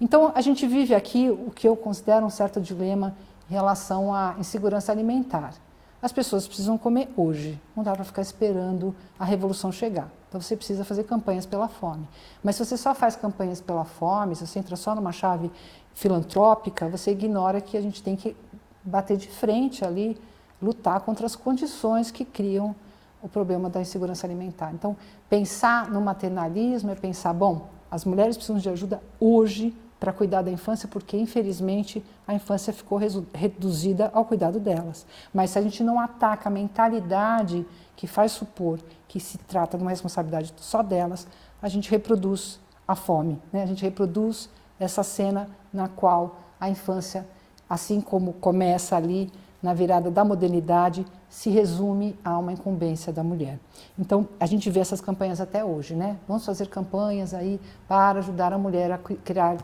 Então, 0.00 0.32
a 0.34 0.40
gente 0.40 0.66
vive 0.66 0.94
aqui 0.94 1.28
o 1.30 1.50
que 1.50 1.66
eu 1.66 1.76
considero 1.76 2.24
um 2.24 2.30
certo 2.30 2.60
dilema 2.60 3.16
em 3.50 3.54
relação 3.54 4.14
à 4.14 4.36
insegurança 4.38 4.92
alimentar. 4.92 5.54
As 6.00 6.12
pessoas 6.12 6.46
precisam 6.46 6.78
comer 6.78 7.08
hoje, 7.16 7.60
não 7.74 7.82
dá 7.82 7.92
para 7.92 8.04
ficar 8.04 8.22
esperando 8.22 8.94
a 9.18 9.24
revolução 9.24 9.72
chegar. 9.72 10.08
Então 10.28 10.40
você 10.40 10.54
precisa 10.54 10.84
fazer 10.84 11.04
campanhas 11.04 11.44
pela 11.44 11.66
fome. 11.66 12.06
Mas 12.42 12.54
se 12.54 12.64
você 12.64 12.76
só 12.76 12.94
faz 12.94 13.16
campanhas 13.16 13.60
pela 13.60 13.84
fome, 13.84 14.36
se 14.36 14.46
você 14.46 14.60
entra 14.60 14.76
só 14.76 14.94
numa 14.94 15.10
chave 15.10 15.50
filantrópica, 15.94 16.88
você 16.88 17.10
ignora 17.10 17.60
que 17.60 17.76
a 17.76 17.80
gente 17.80 18.00
tem 18.00 18.14
que 18.14 18.36
bater 18.84 19.16
de 19.16 19.26
frente 19.26 19.84
ali, 19.84 20.16
lutar 20.62 21.00
contra 21.00 21.26
as 21.26 21.34
condições 21.34 22.12
que 22.12 22.24
criam 22.24 22.76
o 23.20 23.28
problema 23.28 23.68
da 23.68 23.80
insegurança 23.80 24.24
alimentar. 24.24 24.72
Então, 24.72 24.96
pensar 25.28 25.90
no 25.90 26.00
maternalismo 26.00 26.90
é 26.90 26.94
pensar, 26.94 27.32
bom, 27.32 27.68
as 27.90 28.04
mulheres 28.04 28.36
precisam 28.36 28.60
de 28.60 28.68
ajuda 28.68 29.02
hoje 29.18 29.74
para 29.98 30.12
cuidar 30.12 30.42
da 30.42 30.50
infância, 30.50 30.88
porque 30.88 31.16
infelizmente 31.16 32.04
a 32.26 32.34
infância 32.34 32.72
ficou 32.72 32.98
reduzida 33.34 34.10
ao 34.14 34.24
cuidado 34.24 34.60
delas. 34.60 35.06
Mas 35.34 35.50
se 35.50 35.58
a 35.58 35.62
gente 35.62 35.82
não 35.82 35.98
ataca 35.98 36.48
a 36.48 36.52
mentalidade 36.52 37.66
que 37.96 38.06
faz 38.06 38.32
supor 38.32 38.78
que 39.08 39.18
se 39.18 39.38
trata 39.38 39.76
de 39.76 39.82
uma 39.82 39.90
responsabilidade 39.90 40.54
só 40.56 40.82
delas, 40.82 41.26
a 41.60 41.68
gente 41.68 41.90
reproduz 41.90 42.60
a 42.86 42.94
fome, 42.94 43.40
né? 43.52 43.62
a 43.62 43.66
gente 43.66 43.82
reproduz 43.82 44.48
essa 44.78 45.02
cena 45.02 45.48
na 45.72 45.88
qual 45.88 46.40
a 46.60 46.70
infância, 46.70 47.26
assim 47.68 48.00
como 48.00 48.34
começa 48.34 48.96
ali 48.96 49.32
na 49.62 49.74
virada 49.74 50.10
da 50.10 50.24
modernidade, 50.24 51.04
se 51.28 51.50
resume 51.50 52.16
a 52.24 52.38
uma 52.38 52.52
incumbência 52.52 53.12
da 53.12 53.24
mulher. 53.24 53.58
Então, 53.98 54.28
a 54.38 54.46
gente 54.46 54.70
vê 54.70 54.80
essas 54.80 55.00
campanhas 55.00 55.40
até 55.40 55.64
hoje, 55.64 55.94
né? 55.94 56.16
Vamos 56.28 56.46
fazer 56.46 56.68
campanhas 56.68 57.34
aí 57.34 57.60
para 57.88 58.20
ajudar 58.20 58.52
a 58.52 58.58
mulher 58.58 58.92
a 58.92 58.98
criar 58.98 59.56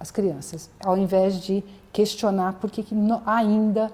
as 0.00 0.10
crianças, 0.10 0.70
ao 0.84 0.96
invés 0.96 1.40
de 1.40 1.62
questionar 1.92 2.54
por 2.54 2.70
que 2.70 2.84
ainda, 3.26 3.90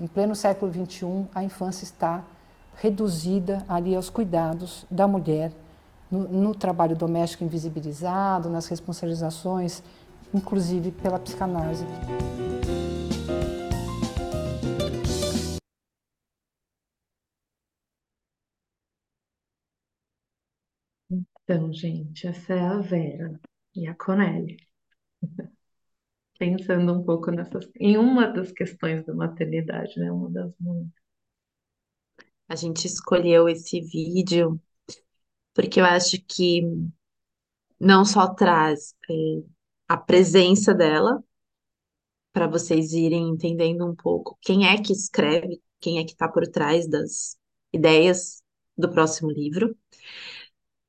em 0.00 0.06
pleno 0.06 0.34
século 0.34 0.72
XXI, 0.72 1.26
a 1.34 1.44
infância 1.44 1.84
está 1.84 2.22
reduzida 2.76 3.64
ali 3.68 3.94
aos 3.94 4.10
cuidados 4.10 4.84
da 4.90 5.06
mulher, 5.06 5.52
no, 6.10 6.20
no 6.28 6.54
trabalho 6.54 6.94
doméstico 6.94 7.44
invisibilizado, 7.44 8.50
nas 8.50 8.66
responsabilizações, 8.66 9.82
inclusive 10.34 10.90
pela 10.90 11.18
psicanálise. 11.18 11.84
Então, 21.48 21.72
gente, 21.72 22.26
essa 22.26 22.54
é 22.54 22.60
a 22.60 22.80
Vera 22.80 23.40
e 23.72 23.86
a 23.86 23.94
Conelli. 23.94 24.56
Pensando 26.36 26.92
um 26.92 27.04
pouco 27.04 27.30
nessas, 27.30 27.70
em 27.76 27.96
uma 27.96 28.26
das 28.26 28.50
questões 28.50 29.06
da 29.06 29.14
maternidade, 29.14 29.96
né? 30.00 30.10
Uma 30.10 30.28
das 30.28 30.52
muitas. 30.58 31.00
A 32.48 32.56
gente 32.56 32.86
escolheu 32.86 33.48
esse 33.48 33.80
vídeo 33.80 34.60
porque 35.54 35.80
eu 35.80 35.84
acho 35.84 36.20
que 36.26 36.62
não 37.78 38.04
só 38.04 38.34
traz 38.34 38.92
é, 39.08 39.14
a 39.86 39.96
presença 39.96 40.74
dela, 40.74 41.22
para 42.32 42.48
vocês 42.48 42.92
irem 42.92 43.28
entendendo 43.30 43.86
um 43.86 43.94
pouco 43.94 44.36
quem 44.42 44.66
é 44.66 44.76
que 44.82 44.92
escreve, 44.92 45.62
quem 45.80 45.98
é 45.98 46.04
que 46.04 46.10
está 46.10 46.28
por 46.28 46.46
trás 46.48 46.88
das 46.88 47.38
ideias 47.72 48.42
do 48.76 48.90
próximo 48.90 49.30
livro, 49.30 49.76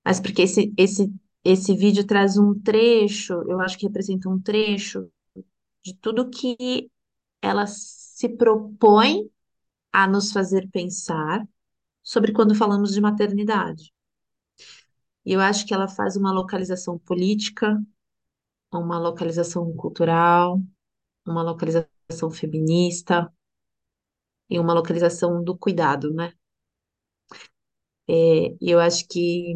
mas 0.07 0.21
porque 0.21 0.43
esse, 0.43 0.73
esse, 0.77 1.13
esse 1.43 1.75
vídeo 1.75 2.07
traz 2.07 2.37
um 2.37 2.57
trecho, 2.57 3.33
eu 3.45 3.59
acho 3.59 3.77
que 3.77 3.85
representa 3.85 4.29
um 4.29 4.39
trecho 4.39 5.11
de 5.83 5.93
tudo 5.95 6.29
que 6.29 6.89
ela 7.41 7.67
se 7.67 8.29
propõe 8.29 9.29
a 9.91 10.07
nos 10.07 10.31
fazer 10.31 10.69
pensar 10.71 11.45
sobre 12.01 12.31
quando 12.31 12.55
falamos 12.55 12.93
de 12.93 13.01
maternidade. 13.01 13.93
E 15.25 15.33
eu 15.33 15.41
acho 15.41 15.65
que 15.65 15.73
ela 15.73 15.89
faz 15.89 16.15
uma 16.15 16.31
localização 16.31 16.97
política 16.97 17.77
uma 18.71 18.97
localização 18.97 19.73
cultural, 19.75 20.61
uma 21.25 21.43
localização 21.43 22.31
feminista 22.31 23.29
e 24.49 24.57
uma 24.59 24.73
localização 24.73 25.43
do 25.43 25.57
cuidado, 25.57 26.13
né? 26.13 26.33
É, 28.09 28.55
eu 28.61 28.79
acho 28.79 29.05
que 29.07 29.53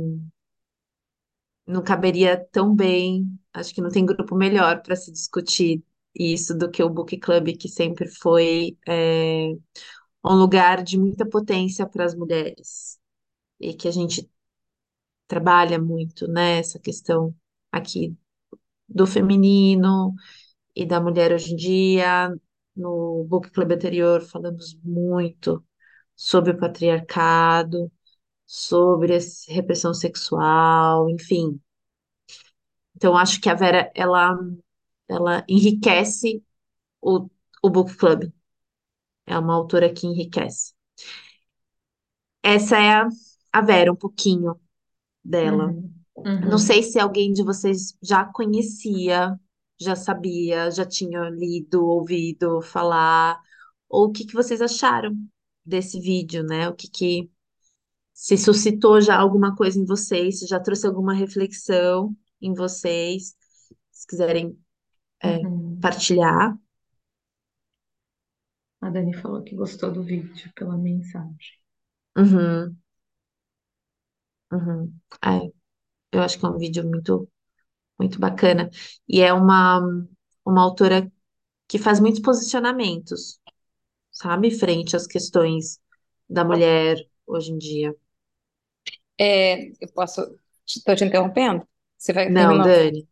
não 1.66 1.84
caberia 1.84 2.38
tão 2.51 2.76
bem, 2.76 3.39
acho 3.53 3.74
que 3.74 3.82
não 3.82 3.89
tem 3.89 4.05
grupo 4.05 4.36
melhor 4.36 4.82
para 4.82 4.95
se 4.95 5.12
discutir 5.12 5.84
isso 6.16 6.57
do 6.57 6.70
que 6.70 6.84
o 6.84 6.89
Book 6.89 7.18
Club, 7.20 7.55
que 7.57 7.70
sempre 7.70 8.07
foi 8.07 8.78
é, 8.88 9.49
um 10.26 10.36
lugar 10.36 10.84
de 10.84 10.97
muita 10.99 11.26
potência 11.28 11.88
para 11.88 12.05
as 12.05 12.16
mulheres. 12.16 12.99
E 13.59 13.74
que 13.74 13.88
a 13.88 13.91
gente 13.91 14.30
trabalha 15.28 15.80
muito, 15.80 16.28
né, 16.28 16.62
questão 16.84 17.36
aqui 17.72 18.16
do 18.88 19.07
feminino 19.07 20.14
e 20.76 20.86
da 20.86 21.01
mulher 21.01 21.34
hoje 21.34 21.53
em 21.53 21.55
dia. 21.57 22.34
No 22.76 23.26
Book 23.30 23.51
Club 23.51 23.72
anterior 23.74 24.22
falamos 24.22 24.78
muito 24.84 25.64
sobre 26.16 26.51
o 26.51 26.57
patriarcado, 26.59 27.91
sobre 28.52 29.18
repressão 29.47 29.93
sexual, 29.93 31.10
enfim. 31.10 31.58
Então, 32.93 33.16
acho 33.16 33.39
que 33.39 33.49
a 33.49 33.54
Vera, 33.54 33.89
ela, 33.95 34.38
ela 35.08 35.45
enriquece 35.47 36.43
o, 37.02 37.30
o 37.64 37.70
Book 37.70 37.95
Club. 37.95 38.30
É 39.26 39.39
uma 39.39 39.56
autora 39.56 39.93
que 39.93 40.06
enriquece. 40.06 40.74
Essa 42.43 42.78
é 42.78 42.89
a, 42.91 43.08
a 43.54 43.62
Vera, 43.62 43.93
um 43.93 43.95
pouquinho 43.95 44.60
dela. 45.24 45.68
Uhum, 45.68 45.93
Não 46.18 46.52
uhum. 46.52 46.58
sei 46.58 46.84
se 46.84 46.99
alguém 46.99 47.32
de 47.32 47.43
vocês 47.43 47.97
já 48.04 48.26
conhecia, 48.26 49.39
já 49.80 49.95
sabia, 49.95 50.70
já 50.72 50.86
tinha 50.86 51.30
lido, 51.30 51.86
ouvido 51.86 52.62
falar, 52.62 53.39
ou 53.88 54.08
o 54.08 54.12
que 54.12 54.26
que 54.26 54.34
vocês 54.34 54.62
acharam 54.62 55.16
desse 55.66 56.02
vídeo, 56.02 56.43
né? 56.43 56.68
O 56.68 56.76
que 56.76 56.89
que 56.89 57.32
se 58.22 58.38
suscitou 58.38 59.01
já 59.01 59.17
alguma 59.17 59.55
coisa 59.55 59.80
em 59.80 59.86
vocês, 59.86 60.39
se 60.39 60.47
já 60.47 60.59
trouxe 60.59 60.86
alguma 60.88 61.13
reflexão 61.13 62.15
em 62.41 62.53
vocês, 62.53 63.36
se 63.91 64.07
quiserem 64.07 64.57
é, 65.24 65.39
Uhum. 65.39 65.80
partilhar. 65.82 66.57
A 68.80 68.89
Dani 68.91 69.13
falou 69.15 69.41
que 69.43 69.55
gostou 69.55 69.91
do 69.91 70.03
vídeo 70.03 70.51
pela 70.53 70.78
mensagem. 70.78 71.57
Uhum, 72.17 72.78
uhum. 74.51 74.93
É, 75.24 75.51
eu 76.13 76.22
acho 76.22 76.39
que 76.39 76.45
é 76.45 76.49
um 76.49 76.57
vídeo 76.57 76.84
muito, 76.89 77.30
muito 77.99 78.19
bacana. 78.19 78.69
E 79.07 79.22
é 79.22 79.34
uma, 79.34 79.82
uma 80.45 80.63
autora 80.63 81.11
que 81.67 81.80
faz 81.80 81.99
muitos 81.99 82.22
posicionamentos, 82.22 83.39
sabe, 84.11 84.51
frente 84.51 84.95
às 84.95 85.07
questões 85.07 85.80
da 86.30 86.45
mulher 86.45 86.97
hoje 87.28 87.51
em 87.53 87.59
dia. 87.59 87.95
É, 89.22 89.67
eu 89.80 89.88
posso. 89.93 90.22
Estou 90.65 90.95
te 90.95 91.03
interrompendo? 91.03 91.67
Você 91.97 92.11
vai 92.13 92.30
Não, 92.30 92.47
terminar? 92.49 92.63
Dani. 92.63 93.07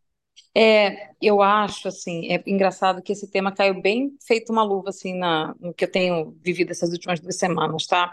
É, 0.55 1.11
eu 1.21 1.41
acho 1.41 1.87
assim, 1.87 2.31
é 2.31 2.41
engraçado 2.47 3.01
que 3.03 3.11
esse 3.11 3.29
tema 3.29 3.51
caiu 3.51 3.79
bem 3.81 4.17
feito 4.25 4.51
uma 4.51 4.63
luva 4.63 4.89
assim 4.89 5.13
na, 5.13 5.55
no 5.59 5.73
que 5.73 5.85
eu 5.85 5.91
tenho 5.91 6.31
vivido 6.41 6.71
essas 6.71 6.91
últimas 6.91 7.19
duas 7.19 7.37
semanas, 7.37 7.85
tá? 7.85 8.11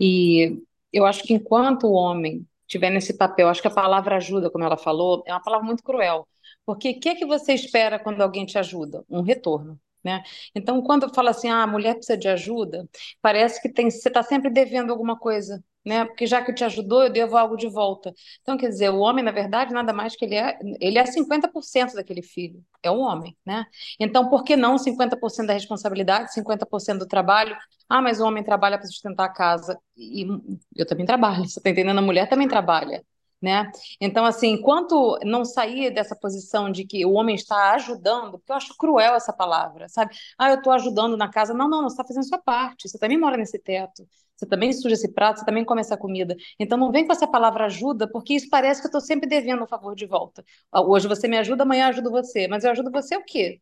E 0.00 0.60
eu 0.92 1.06
acho 1.06 1.22
que 1.22 1.34
enquanto 1.34 1.84
o 1.86 1.92
homem 1.92 2.46
tiver 2.66 2.90
nesse 2.90 3.14
papel, 3.14 3.48
acho 3.48 3.62
que 3.62 3.68
a 3.68 3.70
palavra 3.70 4.16
ajuda, 4.16 4.50
como 4.50 4.64
ela 4.64 4.76
falou, 4.76 5.22
é 5.26 5.32
uma 5.32 5.42
palavra 5.42 5.64
muito 5.64 5.82
cruel. 5.84 6.26
Porque 6.64 6.90
o 6.90 7.00
que 7.00 7.08
é 7.10 7.14
que 7.14 7.24
você 7.24 7.52
espera 7.54 7.98
quando 7.98 8.20
alguém 8.20 8.44
te 8.44 8.58
ajuda? 8.58 9.04
Um 9.08 9.22
retorno. 9.22 9.78
Né? 10.02 10.22
Então, 10.54 10.82
quando 10.82 11.12
fala 11.14 11.30
assim, 11.30 11.48
ah, 11.48 11.62
a 11.62 11.66
mulher 11.66 11.94
precisa 11.94 12.16
de 12.16 12.28
ajuda, 12.28 12.88
parece 13.20 13.60
que 13.60 13.68
tem, 13.68 13.90
você 13.90 14.08
está 14.08 14.22
sempre 14.22 14.50
devendo 14.50 14.90
alguma 14.92 15.18
coisa, 15.18 15.64
né? 15.86 16.04
Porque 16.04 16.26
já 16.26 16.42
que 16.42 16.52
te 16.52 16.64
ajudou, 16.64 17.04
eu 17.04 17.10
devo 17.12 17.36
algo 17.36 17.56
de 17.56 17.68
volta. 17.68 18.12
Então, 18.42 18.56
quer 18.56 18.68
dizer, 18.68 18.90
o 18.90 18.98
homem, 18.98 19.24
na 19.24 19.30
verdade, 19.30 19.72
nada 19.72 19.92
mais 19.92 20.16
que 20.16 20.24
ele 20.24 20.34
é, 20.34 20.58
ele 20.80 20.98
é 20.98 21.06
50% 21.06 21.94
daquele 21.94 22.22
filho, 22.22 22.60
é 22.82 22.90
o 22.90 22.98
homem, 22.98 23.36
né? 23.46 23.64
Então, 24.00 24.28
por 24.28 24.42
que 24.42 24.56
não 24.56 24.78
50% 24.78 25.46
da 25.46 25.52
responsabilidade, 25.52 26.32
50% 26.34 26.98
do 26.98 27.06
trabalho? 27.06 27.56
Ah, 27.88 28.02
mas 28.02 28.20
o 28.20 28.24
homem 28.26 28.42
trabalha 28.42 28.76
para 28.78 28.86
sustentar 28.88 29.26
a 29.26 29.32
casa. 29.32 29.78
E 29.96 30.26
eu 30.74 30.84
também 30.86 31.06
trabalho, 31.06 31.44
você 31.46 31.60
está 31.60 31.70
entendendo? 31.70 31.98
A 31.98 32.02
mulher 32.02 32.28
também 32.28 32.48
trabalha. 32.48 33.04
Né? 33.40 33.70
Então, 34.00 34.24
assim, 34.24 34.48
enquanto 34.48 35.18
não 35.22 35.44
sair 35.44 35.90
dessa 35.92 36.16
posição 36.16 36.72
de 36.72 36.84
que 36.86 37.04
o 37.04 37.12
homem 37.12 37.34
está 37.34 37.74
ajudando, 37.74 38.38
porque 38.38 38.50
eu 38.50 38.56
acho 38.56 38.76
cruel 38.76 39.14
essa 39.14 39.32
palavra, 39.32 39.88
sabe? 39.88 40.16
Ah, 40.38 40.50
eu 40.50 40.56
estou 40.56 40.72
ajudando 40.72 41.16
na 41.16 41.30
casa. 41.30 41.52
Não, 41.54 41.68
não, 41.68 41.82
você 41.82 41.92
está 41.94 42.04
fazendo 42.04 42.26
sua 42.26 42.38
parte. 42.38 42.88
Você 42.88 42.98
também 42.98 43.18
mora 43.18 43.36
nesse 43.36 43.58
teto. 43.58 44.08
Você 44.36 44.46
também 44.46 44.72
suja 44.72 44.94
esse 44.94 45.12
prato, 45.12 45.40
você 45.40 45.46
também 45.46 45.64
come 45.64 45.80
essa 45.80 45.96
comida. 45.96 46.36
Então 46.58 46.76
não 46.78 46.92
vem 46.92 47.06
com 47.06 47.12
essa 47.12 47.26
palavra 47.26 47.66
ajuda, 47.66 48.08
porque 48.10 48.34
isso 48.34 48.48
parece 48.50 48.80
que 48.80 48.86
eu 48.86 48.90
estou 48.90 49.00
sempre 49.00 49.28
devendo 49.28 49.62
um 49.64 49.66
favor 49.66 49.94
de 49.94 50.06
volta. 50.06 50.44
Ah, 50.72 50.82
Hoje 50.82 51.08
você 51.08 51.26
me 51.28 51.38
ajuda, 51.38 51.62
amanhã 51.64 51.86
eu 51.86 51.88
ajudo 51.90 52.10
você. 52.10 52.46
Mas 52.48 52.64
eu 52.64 52.70
ajudo 52.70 52.90
você 52.90 53.16
o 53.16 53.24
quê? 53.24 53.60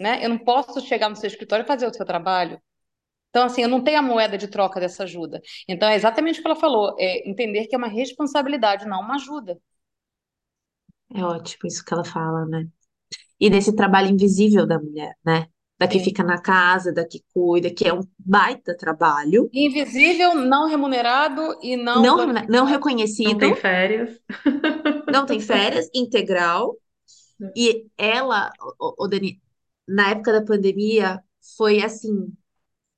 Né? 0.00 0.24
Eu 0.24 0.28
não 0.30 0.38
posso 0.38 0.80
chegar 0.80 1.08
no 1.08 1.16
seu 1.16 1.28
escritório 1.28 1.64
e 1.64 1.66
fazer 1.66 1.86
o 1.86 1.94
seu 1.94 2.04
trabalho. 2.06 2.60
Então, 3.30 3.46
assim, 3.46 3.62
eu 3.62 3.68
não 3.68 3.84
tenho 3.84 3.98
a 3.98 4.02
moeda 4.02 4.38
de 4.38 4.48
troca 4.48 4.80
dessa 4.80 5.04
ajuda. 5.04 5.42
Então, 5.68 5.88
é 5.88 5.96
exatamente 5.96 6.40
o 6.40 6.42
que 6.42 6.48
ela 6.48 6.56
falou, 6.56 6.96
é 6.98 7.28
entender 7.28 7.66
que 7.68 7.74
é 7.74 7.78
uma 7.78 7.88
responsabilidade, 7.88 8.86
não 8.86 9.00
uma 9.02 9.16
ajuda. 9.16 9.60
É 11.14 11.22
ótimo 11.24 11.66
isso 11.68 11.84
que 11.84 11.92
ela 11.94 12.04
fala, 12.04 12.44
né? 12.46 12.68
E 13.40 13.50
desse 13.50 13.74
trabalho 13.76 14.08
invisível 14.10 14.66
da 14.66 14.78
mulher, 14.80 15.16
né? 15.24 15.48
Da 15.82 15.88
que 15.88 15.98
Sim. 15.98 16.04
fica 16.04 16.22
na 16.22 16.40
casa, 16.40 16.92
da 16.92 17.04
que 17.04 17.24
cuida, 17.34 17.68
que 17.68 17.88
é 17.88 17.92
um 17.92 18.02
baita 18.16 18.72
trabalho, 18.76 19.50
Invisível, 19.52 20.32
não 20.32 20.68
remunerado 20.68 21.58
e 21.60 21.76
não 21.76 21.96
não, 21.96 22.02
não 22.02 22.16
glorificado. 22.16 22.52
Não 22.52 22.64
reconhecido, 22.64 23.38
tem 23.38 23.56
férias. 23.56 24.20
não 25.12 25.26
tem 25.26 25.40
férias, 25.40 25.90
integral. 25.92 26.76
E 27.56 27.84
ela, 27.98 28.52
o, 28.78 29.08
Dani, 29.08 29.42
na 29.88 30.10
época 30.10 30.32
da 30.32 30.44
pandemia, 30.44 31.20
foi 31.56 31.82
assim, 31.82 32.32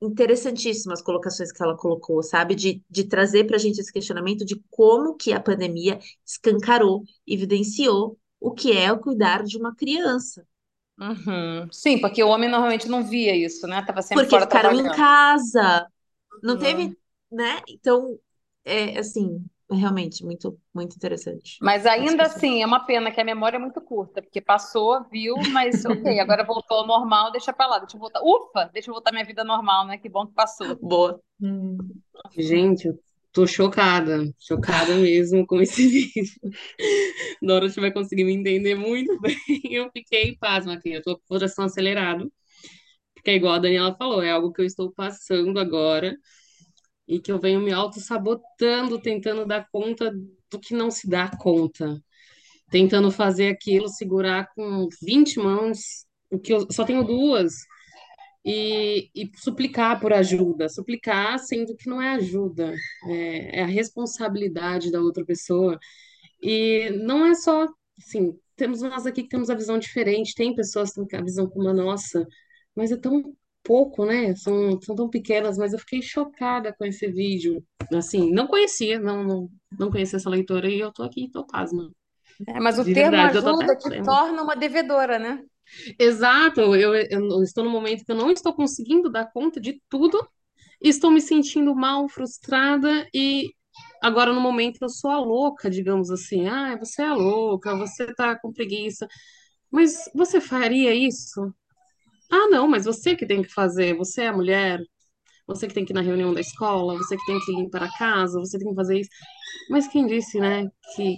interessantíssimas 0.02 0.98
as 0.98 1.04
colocações 1.06 1.50
que 1.50 1.62
ela 1.62 1.78
colocou, 1.78 2.22
sabe? 2.22 2.54
De, 2.54 2.82
de 2.90 3.04
trazer 3.04 3.44
pra 3.44 3.56
gente 3.56 3.80
esse 3.80 3.90
questionamento 3.90 4.44
de 4.44 4.62
como 4.68 5.16
que 5.16 5.32
a 5.32 5.40
pandemia 5.40 5.98
escancarou, 6.22 7.02
evidenciou 7.26 8.18
o 8.38 8.52
que 8.52 8.76
é 8.76 8.92
o 8.92 8.98
cuidar 8.98 9.42
de 9.42 9.56
uma 9.56 9.74
criança. 9.74 10.46
Uhum. 10.98 11.68
Sim, 11.72 12.00
porque 12.00 12.22
o 12.22 12.28
homem 12.28 12.48
normalmente 12.48 12.88
não 12.88 13.04
via 13.04 13.34
isso, 13.36 13.66
né? 13.66 13.82
Tava 13.84 14.00
sempre 14.02 14.26
Porque 14.26 14.28
fora 14.28 14.46
ficaram 14.46 14.72
em 14.72 14.88
trabalhando. 14.88 14.90
casa, 14.90 15.86
não 16.42 16.58
Uhum. 16.58 16.58
teve, 16.58 16.96
né? 17.30 17.62
Então, 17.68 18.18
é 18.64 18.98
assim, 18.98 19.44
é 19.70 19.76
realmente 19.76 20.24
muito, 20.24 20.60
muito 20.74 20.96
interessante. 20.96 21.60
Mas 21.60 21.86
essa 21.96 22.14
ainda 22.14 22.24
assim, 22.26 22.62
é 22.62 22.66
uma 22.66 22.84
pena 22.84 23.10
que 23.10 23.20
a 23.20 23.24
memória 23.24 23.56
é 23.56 23.60
muito 23.60 23.80
curta, 23.80 24.20
porque 24.22 24.40
passou, 24.40 25.02
viu, 25.10 25.46
mas 25.46 25.84
ok, 25.84 26.18
agora 26.20 26.44
voltou 26.44 26.78
ao 26.78 26.86
normal, 26.86 27.30
deixa 27.32 27.52
pra 27.52 27.66
lá, 27.66 27.78
deixa 27.78 27.96
eu 27.96 28.00
voltar. 28.00 28.20
Ufa, 28.22 28.66
deixa 28.72 28.90
eu 28.90 28.94
voltar 28.94 29.10
à 29.10 29.12
minha 29.12 29.24
vida 29.24 29.44
normal, 29.44 29.86
né? 29.86 29.96
Que 29.98 30.08
bom 30.08 30.26
que 30.26 30.34
passou. 30.34 30.76
Boa. 30.80 31.20
Hum. 31.40 32.02
Gente, 32.36 32.88
tô 33.34 33.46
chocada, 33.46 34.32
chocada 34.38 34.94
mesmo 34.96 35.46
com 35.46 35.60
esse 35.60 35.86
vídeo. 35.86 36.32
Dorothy 37.42 37.80
vai 37.80 37.92
conseguir 37.92 38.24
me 38.24 38.32
entender 38.32 38.74
muito 38.76 39.18
bem. 39.20 39.36
Eu 39.70 39.90
fiquei 39.92 40.36
pasma 40.38 40.74
aqui, 40.74 40.92
eu 40.92 41.02
tô 41.02 41.16
com 41.18 41.24
o 41.24 41.28
coração 41.28 41.64
acelerado, 41.66 42.32
porque 43.14 43.30
é 43.30 43.34
igual 43.34 43.54
a 43.54 43.58
Daniela 43.58 43.96
falou, 43.96 44.22
é 44.22 44.30
algo 44.30 44.52
que 44.52 44.62
eu 44.62 44.66
estou 44.66 44.92
passando 44.92 45.58
agora 45.58 46.16
e 47.08 47.20
que 47.20 47.32
eu 47.32 47.40
venho 47.40 47.60
me 47.60 47.72
auto-sabotando, 47.72 49.00
tentando 49.00 49.46
dar 49.46 49.68
conta 49.70 50.12
do 50.50 50.60
que 50.60 50.74
não 50.74 50.90
se 50.90 51.08
dá 51.08 51.30
conta. 51.38 52.00
Tentando 52.70 53.10
fazer 53.10 53.48
aquilo, 53.48 53.88
segurar 53.88 54.48
com 54.54 54.88
20 55.02 55.38
mãos, 55.38 56.06
o 56.30 56.38
que 56.38 56.52
eu 56.52 56.66
só 56.70 56.84
tenho 56.84 57.04
duas, 57.04 57.52
e, 58.44 59.10
e 59.14 59.30
suplicar 59.36 60.00
por 60.00 60.12
ajuda, 60.12 60.68
suplicar 60.68 61.38
sendo 61.38 61.76
que 61.76 61.88
não 61.88 62.00
é 62.02 62.14
ajuda, 62.16 62.74
é, 63.08 63.60
é 63.60 63.62
a 63.62 63.66
responsabilidade 63.66 64.90
da 64.92 65.00
outra 65.00 65.24
pessoa. 65.24 65.78
E 66.42 66.90
não 67.04 67.26
é 67.26 67.34
só, 67.34 67.66
assim, 67.98 68.38
temos 68.56 68.82
nós 68.82 69.06
aqui 69.06 69.22
que 69.22 69.28
temos 69.28 69.50
a 69.50 69.54
visão 69.54 69.78
diferente, 69.78 70.34
tem 70.34 70.54
pessoas 70.54 70.92
que 70.92 71.06
têm 71.06 71.18
a 71.20 71.22
visão 71.24 71.48
como 71.48 71.68
a 71.68 71.74
nossa, 71.74 72.26
mas 72.74 72.92
é 72.92 72.96
tão 72.96 73.34
pouco, 73.62 74.04
né? 74.04 74.34
São, 74.36 74.80
são 74.82 74.94
tão 74.94 75.08
pequenas, 75.08 75.56
mas 75.58 75.72
eu 75.72 75.78
fiquei 75.78 76.02
chocada 76.02 76.72
com 76.74 76.84
esse 76.84 77.06
vídeo. 77.10 77.64
Assim, 77.94 78.30
não 78.32 78.46
conhecia, 78.46 78.98
não, 79.00 79.24
não, 79.24 79.50
não 79.78 79.90
conhecia 79.90 80.16
essa 80.18 80.30
leitora 80.30 80.68
e 80.70 80.78
eu 80.80 80.92
tô 80.92 81.02
aqui, 81.02 81.30
tô 81.30 81.46
pasma. 81.46 81.90
É, 82.46 82.60
mas 82.60 82.78
o 82.78 82.84
De 82.84 82.94
termo 82.96 83.22
verdade, 83.34 83.38
ajuda 83.38 83.76
te 83.76 83.90
tremendo. 83.90 84.02
torna 84.02 84.42
uma 84.42 84.56
devedora, 84.56 85.18
né? 85.18 85.44
Exato, 85.98 86.60
eu, 86.76 86.94
eu 86.94 87.42
estou 87.42 87.64
no 87.64 87.70
momento 87.70 88.04
que 88.04 88.12
eu 88.12 88.16
não 88.16 88.30
estou 88.30 88.54
conseguindo 88.54 89.10
dar 89.10 89.30
conta 89.32 89.60
de 89.60 89.80
tudo, 89.88 90.26
estou 90.80 91.10
me 91.10 91.20
sentindo 91.20 91.74
mal, 91.74 92.08
frustrada, 92.08 93.06
e 93.14 93.52
agora 94.02 94.32
no 94.32 94.40
momento 94.40 94.78
eu 94.82 94.88
sou 94.88 95.10
a 95.10 95.18
louca, 95.20 95.70
digamos 95.70 96.10
assim. 96.10 96.48
Ah, 96.48 96.76
você 96.78 97.02
é 97.02 97.12
louca, 97.12 97.76
você 97.76 98.12
tá 98.14 98.38
com 98.38 98.52
preguiça. 98.52 99.08
Mas 99.70 100.10
você 100.14 100.40
faria 100.40 100.94
isso? 100.94 101.54
Ah, 102.30 102.48
não, 102.50 102.68
mas 102.68 102.84
você 102.84 103.16
que 103.16 103.26
tem 103.26 103.42
que 103.42 103.48
fazer, 103.52 103.96
você 103.96 104.22
é 104.22 104.28
a 104.28 104.32
mulher, 104.32 104.80
você 105.46 105.68
que 105.68 105.74
tem 105.74 105.84
que 105.84 105.92
ir 105.92 105.96
na 105.96 106.02
reunião 106.02 106.34
da 106.34 106.40
escola, 106.40 106.96
você 106.98 107.16
que 107.16 107.26
tem 107.26 107.40
que 107.40 107.52
limpar 107.52 107.84
a 107.84 107.98
casa, 107.98 108.38
você 108.40 108.58
tem 108.58 108.68
que 108.70 108.74
fazer 108.76 109.00
isso. 109.00 109.10
Mas 109.70 109.88
quem 109.88 110.06
disse, 110.06 110.40
né, 110.40 110.68
que, 110.96 111.16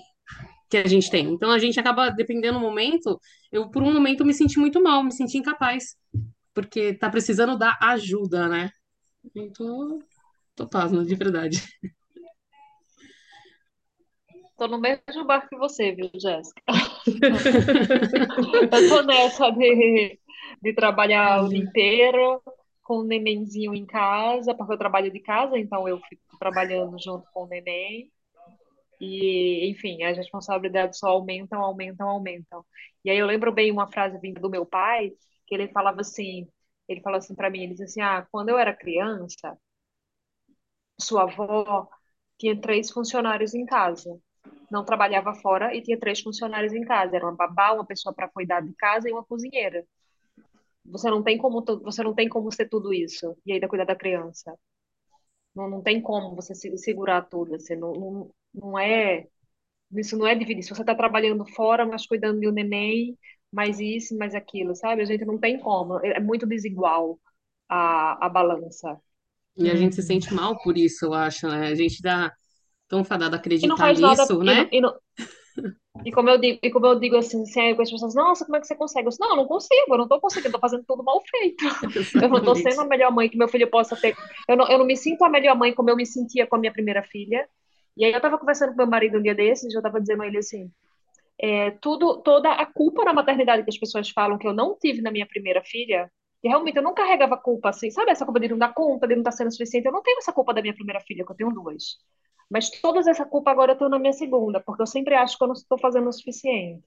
que 0.69 0.77
a 0.77 0.87
gente 0.87 1.11
tem? 1.11 1.33
Então 1.33 1.51
a 1.51 1.59
gente 1.59 1.79
acaba, 1.79 2.11
dependendo 2.11 2.59
do 2.59 2.65
momento, 2.65 3.21
eu 3.53 3.71
por 3.71 3.83
um 3.83 3.93
momento 3.93 4.25
me 4.25 4.35
senti 4.35 4.59
muito 4.59 4.83
mal, 4.83 5.03
me 5.03 5.13
senti 5.13 5.39
incapaz, 5.39 5.97
porque 6.55 6.95
tá 6.95 7.11
precisando 7.11 7.57
da 7.57 7.77
ajuda, 7.83 8.49
né? 8.49 8.71
Então, 9.35 9.99
tô 10.55 10.69
pasma, 10.69 11.05
de 11.05 11.15
verdade. 11.15 11.63
Tô 14.57 14.67
no 14.67 14.81
mesmo 14.81 15.25
barco 15.27 15.51
que 15.51 15.57
você, 15.57 15.93
viu, 15.93 16.11
Jéssica? 16.15 16.63
Eu 18.73 18.89
tô 18.89 19.03
nessa 19.03 19.51
de, 19.51 20.19
de 20.63 20.73
trabalhar 20.73 21.45
o 21.45 21.49
dia 21.49 21.59
inteiro 21.59 22.43
com 22.83 23.01
o 23.01 23.05
nenenzinho 23.05 23.75
em 23.75 23.85
casa, 23.85 24.55
porque 24.55 24.73
eu 24.73 24.79
trabalho 24.79 25.11
de 25.11 25.19
casa, 25.19 25.59
então 25.59 25.89
eu 25.89 25.99
fico 26.09 26.39
trabalhando 26.39 26.97
junto 27.03 27.27
com 27.33 27.43
o 27.43 27.49
neném. 27.49 28.13
E, 29.01 29.71
enfim, 29.71 30.03
as 30.05 30.17
responsabilidades 30.17 30.99
só 30.99 31.09
aumentam, 31.09 31.61
aumentam, 31.63 32.09
aumentam. 32.09 32.65
E 33.05 33.11
aí 33.11 33.19
eu 33.19 33.27
lembro 33.27 33.53
bem 33.53 33.71
uma 33.73 33.91
frase 33.91 34.19
vinda 34.21 34.41
do 34.41 34.51
meu 34.51 34.67
pai, 34.67 35.13
que 35.47 35.55
ele 35.55 35.69
falava 35.69 36.01
assim, 36.01 36.49
ele 36.89 37.01
falou 37.03 37.19
assim 37.19 37.35
para 37.35 37.51
mim, 37.51 37.61
ele 37.63 37.73
disse 37.75 37.85
assim: 37.85 38.01
"Ah, 38.03 38.27
quando 38.31 38.49
eu 38.51 38.59
era 38.59 38.75
criança, 38.77 39.59
sua 41.01 41.23
avó 41.25 41.89
tinha 42.39 42.61
três 42.61 42.91
funcionários 42.91 43.55
em 43.55 43.65
casa. 43.65 44.21
Não 44.71 44.85
trabalhava 44.85 45.35
fora 45.35 45.75
e 45.75 45.83
tinha 45.83 45.99
três 45.99 46.21
funcionários 46.21 46.73
em 46.75 46.83
casa. 46.85 47.17
Era 47.17 47.25
uma 47.27 47.37
babá, 47.37 47.73
uma 47.73 47.87
pessoa 47.87 48.15
para 48.15 48.29
cuidar 48.29 48.61
de 48.61 48.75
casa 48.75 49.09
e 49.09 49.13
uma 49.13 49.25
cozinheira. 49.25 49.85
Você 50.87 51.11
não 51.11 51.23
tem 51.23 51.37
como, 51.39 51.63
você 51.83 52.03
não 52.03 52.15
tem 52.15 52.29
como 52.29 52.51
ser 52.53 52.69
tudo 52.69 52.93
isso 52.95 53.37
e 53.45 53.53
ainda 53.53 53.69
cuidar 53.69 53.85
da 53.85 53.97
criança. 53.97 54.57
Não, 55.55 55.69
não 55.69 55.83
tem 55.83 56.01
como 56.03 56.35
você 56.37 56.55
se- 56.55 56.77
segurar 56.79 57.23
tudo. 57.23 57.59
Você 57.59 57.75
não, 57.77 57.93
não, 57.93 58.31
não 58.57 58.79
é, 58.79 59.27
isso 59.93 60.17
não 60.19 60.27
é 60.27 60.35
dividir. 60.35 60.63
Se 60.65 60.71
você 60.71 60.83
está 60.83 60.95
trabalhando 60.95 61.47
fora, 61.55 61.87
mas 61.87 62.07
cuidando 62.07 62.41
de 62.41 62.49
um 62.49 62.53
neném, 62.53 63.19
mais 63.53 63.81
isso, 63.81 64.17
mais 64.19 64.35
aquilo, 64.35 64.75
sabe? 64.77 65.03
A 65.03 65.07
gente 65.07 65.25
não 65.27 65.39
tem 65.39 65.59
como. 65.61 65.99
É 66.05 66.19
é 66.19 66.21
muito 66.21 66.47
desigual 66.47 67.21
a, 67.69 68.27
a 68.27 68.29
balança. 68.29 69.01
E 69.57 69.71
a 69.71 69.75
gente 69.77 69.95
se 69.95 70.03
sente 70.03 70.33
mal 70.35 70.59
por 70.63 70.77
isso, 70.77 71.07
eu 71.07 71.15
acho, 71.15 71.49
né? 71.49 71.69
A 71.69 71.75
gente 71.75 72.03
dá 72.03 72.33
tão 72.89 73.05
fadado 73.05 73.37
a 73.37 73.39
E 73.63 73.67
acreditar 73.69 73.93
nada, 73.99 74.25
nisso, 74.25 74.43
e, 74.43 74.55
né? 74.55 74.55
não, 74.55 74.69
e, 74.73 74.81
não, 74.81 74.99
E 76.05 76.13
como 76.13 76.31
eu 76.31 76.39
digo, 76.39 76.59
e 76.63 76.71
como 76.71 76.87
eu 76.87 77.01
digo 77.01 77.17
assim, 77.17 77.43
assim, 77.43 77.61
aí 77.61 77.71
as 77.73 77.91
pessoas, 77.91 78.15
nossa, 78.15 78.45
como 78.45 78.57
é 78.57 78.61
que 78.61 78.67
você 78.67 78.77
consegue? 78.77 79.07
Eu 79.07 79.11
disse, 79.11 79.21
não, 79.21 79.31
eu 79.31 79.37
não 79.37 79.47
consigo, 79.47 79.87
eu 79.89 79.97
não 79.99 80.05
estou 80.05 80.21
conseguindo, 80.21 80.49
estou 80.49 80.61
fazendo 80.61 80.85
tudo 80.87 81.03
mal 81.03 81.21
feito. 81.29 81.65
Eu 82.21 82.29
não 82.29 82.39
estou 82.39 82.55
sendo 82.55 82.81
a 82.83 82.87
melhor 82.87 83.11
mãe 83.13 83.29
que 83.29 83.37
meu 83.37 83.49
filho 83.49 83.69
possa 83.71 83.97
ter. 83.97 84.15
Eu 84.49 84.57
não, 84.57 84.69
eu 84.69 84.79
não 84.79 84.87
me 84.87 84.97
sinto 84.97 85.25
a 85.25 85.29
melhor 85.29 85.57
mãe 85.57 85.75
como 85.75 85.91
eu 85.91 85.97
me 85.97 86.07
sentia 86.07 86.47
com 86.47 86.57
a 86.57 86.59
minha 86.59 86.73
primeira 86.73 87.03
filha. 87.03 87.49
E 87.97 88.05
aí 88.05 88.13
eu 88.13 88.17
estava 88.19 88.39
conversando 88.39 88.71
com 88.71 88.77
meu 88.79 88.87
marido 88.87 89.19
um 89.19 89.23
dia 89.23 89.35
desses, 89.35 89.73
eu 89.75 89.79
estava 89.81 90.01
dizendo 90.01 90.23
a 90.23 90.27
ele 90.27 90.39
assim, 90.39 90.71
é, 91.39 91.71
tudo, 91.73 92.23
toda 92.23 92.53
a 92.53 92.67
culpa 92.67 93.05
na 93.05 93.13
maternidade 93.13 93.63
que 93.65 93.71
as 93.71 93.79
pessoas 93.79 94.11
falam 94.11 94.39
que 94.39 94.47
eu 94.49 94.55
não 94.55 94.77
tive 94.79 95.03
na 95.03 95.11
minha 95.11 95.27
primeira 95.27 95.63
filha, 95.65 96.11
que 96.43 96.49
realmente 96.49 96.77
eu 96.77 96.83
não 96.83 96.95
carregava 96.95 97.37
culpa 97.37 97.71
assim, 97.71 97.91
sabe 97.91 98.11
essa 98.11 98.25
culpa 98.25 98.41
de 98.41 98.49
não 98.49 98.59
dar 98.59 98.75
conta, 98.75 99.07
de 99.07 99.15
não 99.15 99.21
estar 99.23 99.33
sendo 99.33 99.51
suficiente, 99.53 99.87
eu 99.87 99.93
não 99.93 100.03
tenho 100.03 100.19
essa 100.19 100.33
culpa 100.33 100.55
da 100.55 100.63
minha 100.63 100.75
primeira 100.75 101.01
filha, 101.01 101.25
que 101.25 101.33
eu 101.33 101.37
tenho 101.37 101.51
duas. 101.53 101.99
Mas 102.51 102.71
toda 102.81 103.01
essa 103.11 103.25
culpa 103.27 103.51
agora 103.51 103.73
eu 103.73 103.77
tenho 103.79 103.91
na 103.91 103.99
minha 103.99 104.13
segunda, 104.13 104.61
porque 104.61 104.83
eu 104.83 104.87
sempre 104.87 105.15
acho 105.15 105.37
que 105.37 105.45
eu 105.45 105.49
não 105.49 105.55
estou 105.55 105.79
fazendo 105.79 106.09
o 106.09 106.13
suficiente. 106.13 106.85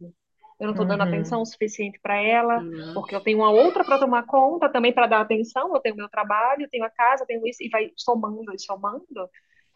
Eu 0.59 0.65
não 0.67 0.71
estou 0.71 0.85
dando 0.85 1.01
atenção 1.03 1.39
Uhum. 1.39 1.43
o 1.43 1.45
suficiente 1.45 1.99
para 2.01 2.21
ela, 2.21 2.63
Exato. 2.63 2.93
porque 2.93 3.15
eu 3.15 3.21
tenho 3.21 3.39
uma 3.39 3.51
outra 3.51 3.83
para 3.85 3.97
tomar 3.99 4.25
conta, 4.25 4.69
também 4.69 4.93
para 4.93 5.07
dar 5.07 5.21
atenção. 5.21 5.73
Eu 5.73 5.81
tenho 5.81 5.95
meu 5.95 6.09
trabalho, 6.09 6.63
eu 6.63 6.69
tenho 6.69 6.83
a 6.85 6.89
casa, 6.89 7.23
eu 7.23 7.27
tenho 7.27 7.47
isso, 7.47 7.63
e 7.63 7.69
vai 7.69 7.91
somando 7.95 8.53
e 8.53 8.59
somando. 8.59 9.29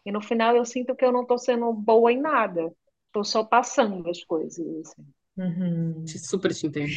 E 0.04 0.12
no 0.12 0.20
final 0.20 0.54
eu 0.54 0.64
sinto 0.64 0.94
que 0.94 1.04
eu 1.04 1.12
não 1.12 1.22
estou 1.22 1.38
sendo 1.38 1.72
boa 1.72 2.12
em 2.12 2.20
nada. 2.20 2.72
Estou 3.06 3.24
só 3.24 3.44
passando 3.44 4.08
as 4.08 4.22
coisas. 4.24 4.66
assim. 4.80 5.04
Uhum. 5.36 6.04
Super 6.06 6.52
te 6.52 6.66
entendo. 6.66 6.92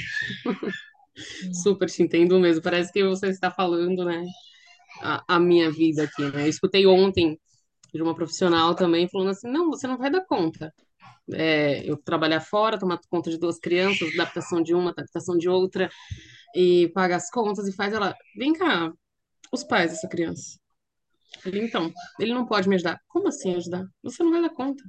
Super 1.63 1.89
te 1.89 2.03
entendo 2.03 2.39
mesmo. 2.39 2.61
Parece 2.61 2.91
que 2.91 3.03
você 3.03 3.27
está 3.27 3.49
falando, 3.49 4.05
né, 4.05 4.25
a, 5.01 5.35
a 5.35 5.39
minha 5.39 5.71
vida 5.71 6.03
aqui, 6.03 6.23
né? 6.31 6.43
Eu 6.43 6.49
escutei 6.49 6.85
ontem 6.85 7.39
de 7.93 8.01
uma 8.01 8.15
profissional 8.15 8.75
também 8.75 9.07
falando 9.07 9.29
assim, 9.29 9.49
não, 9.49 9.69
você 9.69 9.87
não 9.87 9.97
vai 9.97 10.11
dar 10.11 10.25
conta. 10.25 10.73
É, 11.33 11.89
eu 11.89 11.97
trabalhar 11.97 12.41
fora, 12.41 12.79
tomar 12.79 12.99
conta 13.09 13.29
de 13.29 13.37
duas 13.37 13.59
crianças, 13.59 14.13
adaptação 14.13 14.61
de 14.61 14.73
uma, 14.73 14.91
adaptação 14.91 15.37
de 15.37 15.49
outra, 15.49 15.89
e 16.55 16.89
paga 16.93 17.15
as 17.15 17.29
contas 17.29 17.67
e 17.67 17.73
faz 17.73 17.93
ela, 17.93 18.15
vem 18.37 18.53
cá, 18.53 18.91
os 19.51 19.63
pais 19.63 19.91
dessa 19.91 20.07
criança. 20.07 20.57
Então, 21.45 21.91
ele 22.19 22.33
não 22.33 22.45
pode 22.45 22.67
me 22.67 22.75
ajudar. 22.75 22.99
Como 23.07 23.27
assim 23.27 23.55
ajudar? 23.55 23.85
Você 24.03 24.23
não 24.23 24.31
vai 24.31 24.41
dar 24.41 24.49
conta. 24.49 24.83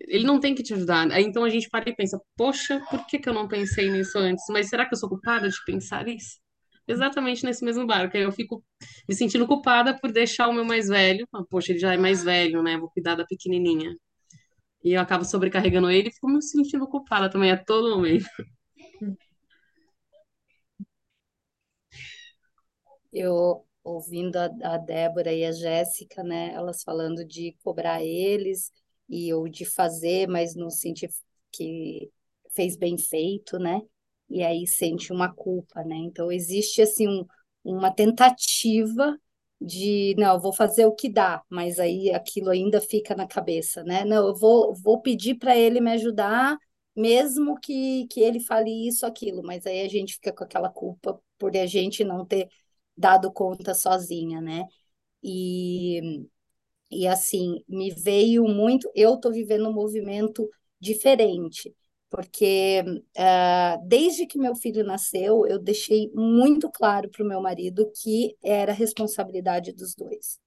Ele 0.00 0.24
não 0.24 0.40
tem 0.40 0.54
que 0.54 0.62
te 0.62 0.74
ajudar. 0.74 1.10
Aí 1.12 1.24
então 1.24 1.44
a 1.44 1.48
gente 1.50 1.68
para 1.68 1.88
e 1.90 1.94
pensa, 1.94 2.20
poxa, 2.36 2.80
por 2.90 3.06
que 3.06 3.18
que 3.18 3.28
eu 3.28 3.34
não 3.34 3.46
pensei 3.48 3.90
nisso 3.90 4.18
antes? 4.18 4.44
Mas 4.50 4.68
será 4.68 4.86
que 4.86 4.94
eu 4.94 4.98
sou 4.98 5.08
culpada 5.08 5.48
de 5.48 5.56
pensar 5.64 6.08
isso? 6.08 6.38
Exatamente 6.88 7.44
nesse 7.44 7.64
mesmo 7.64 7.86
barco. 7.86 8.16
Aí 8.16 8.22
eu 8.22 8.32
fico 8.32 8.64
me 9.08 9.14
sentindo 9.14 9.46
culpada 9.46 9.98
por 9.98 10.10
deixar 10.10 10.48
o 10.48 10.52
meu 10.52 10.64
mais 10.64 10.88
velho. 10.88 11.26
Poxa, 11.50 11.72
ele 11.72 11.78
já 11.78 11.94
é 11.94 11.96
mais 11.98 12.24
velho, 12.24 12.62
né? 12.62 12.76
Vou 12.78 12.90
cuidar 12.90 13.14
da 13.14 13.24
pequenininha. 13.24 13.94
E 14.84 14.94
eu 14.94 15.00
acabo 15.00 15.24
sobrecarregando 15.24 15.90
ele 15.90 16.08
e 16.08 16.12
fico 16.12 16.28
me 16.28 16.42
sentindo 16.42 16.88
culpada 16.88 17.30
também 17.30 17.52
a 17.52 17.62
todo 17.62 17.94
momento. 17.96 18.26
Eu 23.12 23.64
ouvindo 23.90 24.36
a, 24.36 24.50
a 24.74 24.78
Débora 24.78 25.32
e 25.32 25.44
a 25.44 25.52
Jéssica, 25.52 26.22
né, 26.22 26.52
elas 26.54 26.82
falando 26.82 27.24
de 27.24 27.56
cobrar 27.62 28.02
eles 28.02 28.72
e 29.08 29.32
ou 29.34 29.48
de 29.48 29.64
fazer, 29.64 30.28
mas 30.28 30.54
não 30.54 30.70
sentir 30.70 31.10
que 31.52 32.10
fez 32.54 32.76
bem 32.76 32.96
feito, 32.98 33.58
né? 33.58 33.80
E 34.28 34.42
aí 34.42 34.66
sente 34.66 35.12
uma 35.12 35.32
culpa, 35.34 35.82
né? 35.84 35.96
Então 35.96 36.30
existe 36.30 36.82
assim 36.82 37.08
um, 37.08 37.26
uma 37.64 37.90
tentativa 37.92 39.18
de, 39.60 40.14
não, 40.18 40.34
eu 40.34 40.40
vou 40.40 40.52
fazer 40.52 40.86
o 40.86 40.94
que 40.94 41.08
dá, 41.08 41.42
mas 41.48 41.78
aí 41.78 42.10
aquilo 42.12 42.48
ainda 42.50 42.80
fica 42.80 43.14
na 43.14 43.26
cabeça, 43.26 43.82
né? 43.84 44.04
Não, 44.04 44.28
eu 44.28 44.34
vou, 44.34 44.74
vou 44.74 45.00
pedir 45.02 45.34
para 45.36 45.56
ele 45.56 45.80
me 45.80 45.90
ajudar, 45.92 46.56
mesmo 46.96 47.58
que, 47.60 48.06
que 48.08 48.20
ele 48.20 48.40
fale 48.40 48.88
isso, 48.88 49.04
aquilo, 49.04 49.42
mas 49.42 49.66
aí 49.66 49.82
a 49.82 49.88
gente 49.88 50.14
fica 50.14 50.32
com 50.32 50.44
aquela 50.44 50.70
culpa 50.70 51.20
por 51.38 51.56
a 51.56 51.66
gente 51.66 52.04
não 52.04 52.24
ter 52.24 52.48
dado 53.00 53.32
conta 53.32 53.74
sozinha, 53.74 54.40
né? 54.40 54.64
E, 55.22 56.26
e 56.90 57.06
assim, 57.06 57.64
me 57.68 57.90
veio 57.90 58.44
muito. 58.44 58.90
Eu 58.94 59.14
estou 59.14 59.32
vivendo 59.32 59.68
um 59.68 59.72
movimento 59.72 60.48
diferente, 60.80 61.74
porque 62.10 62.82
uh, 63.18 63.88
desde 63.88 64.26
que 64.26 64.38
meu 64.38 64.54
filho 64.56 64.84
nasceu, 64.84 65.46
eu 65.46 65.58
deixei 65.58 66.10
muito 66.14 66.70
claro 66.70 67.08
para 67.10 67.24
o 67.24 67.28
meu 67.28 67.40
marido 67.40 67.90
que 68.02 68.36
era 68.42 68.72
responsabilidade 68.72 69.72
dos 69.72 69.94
dois. 69.94 70.38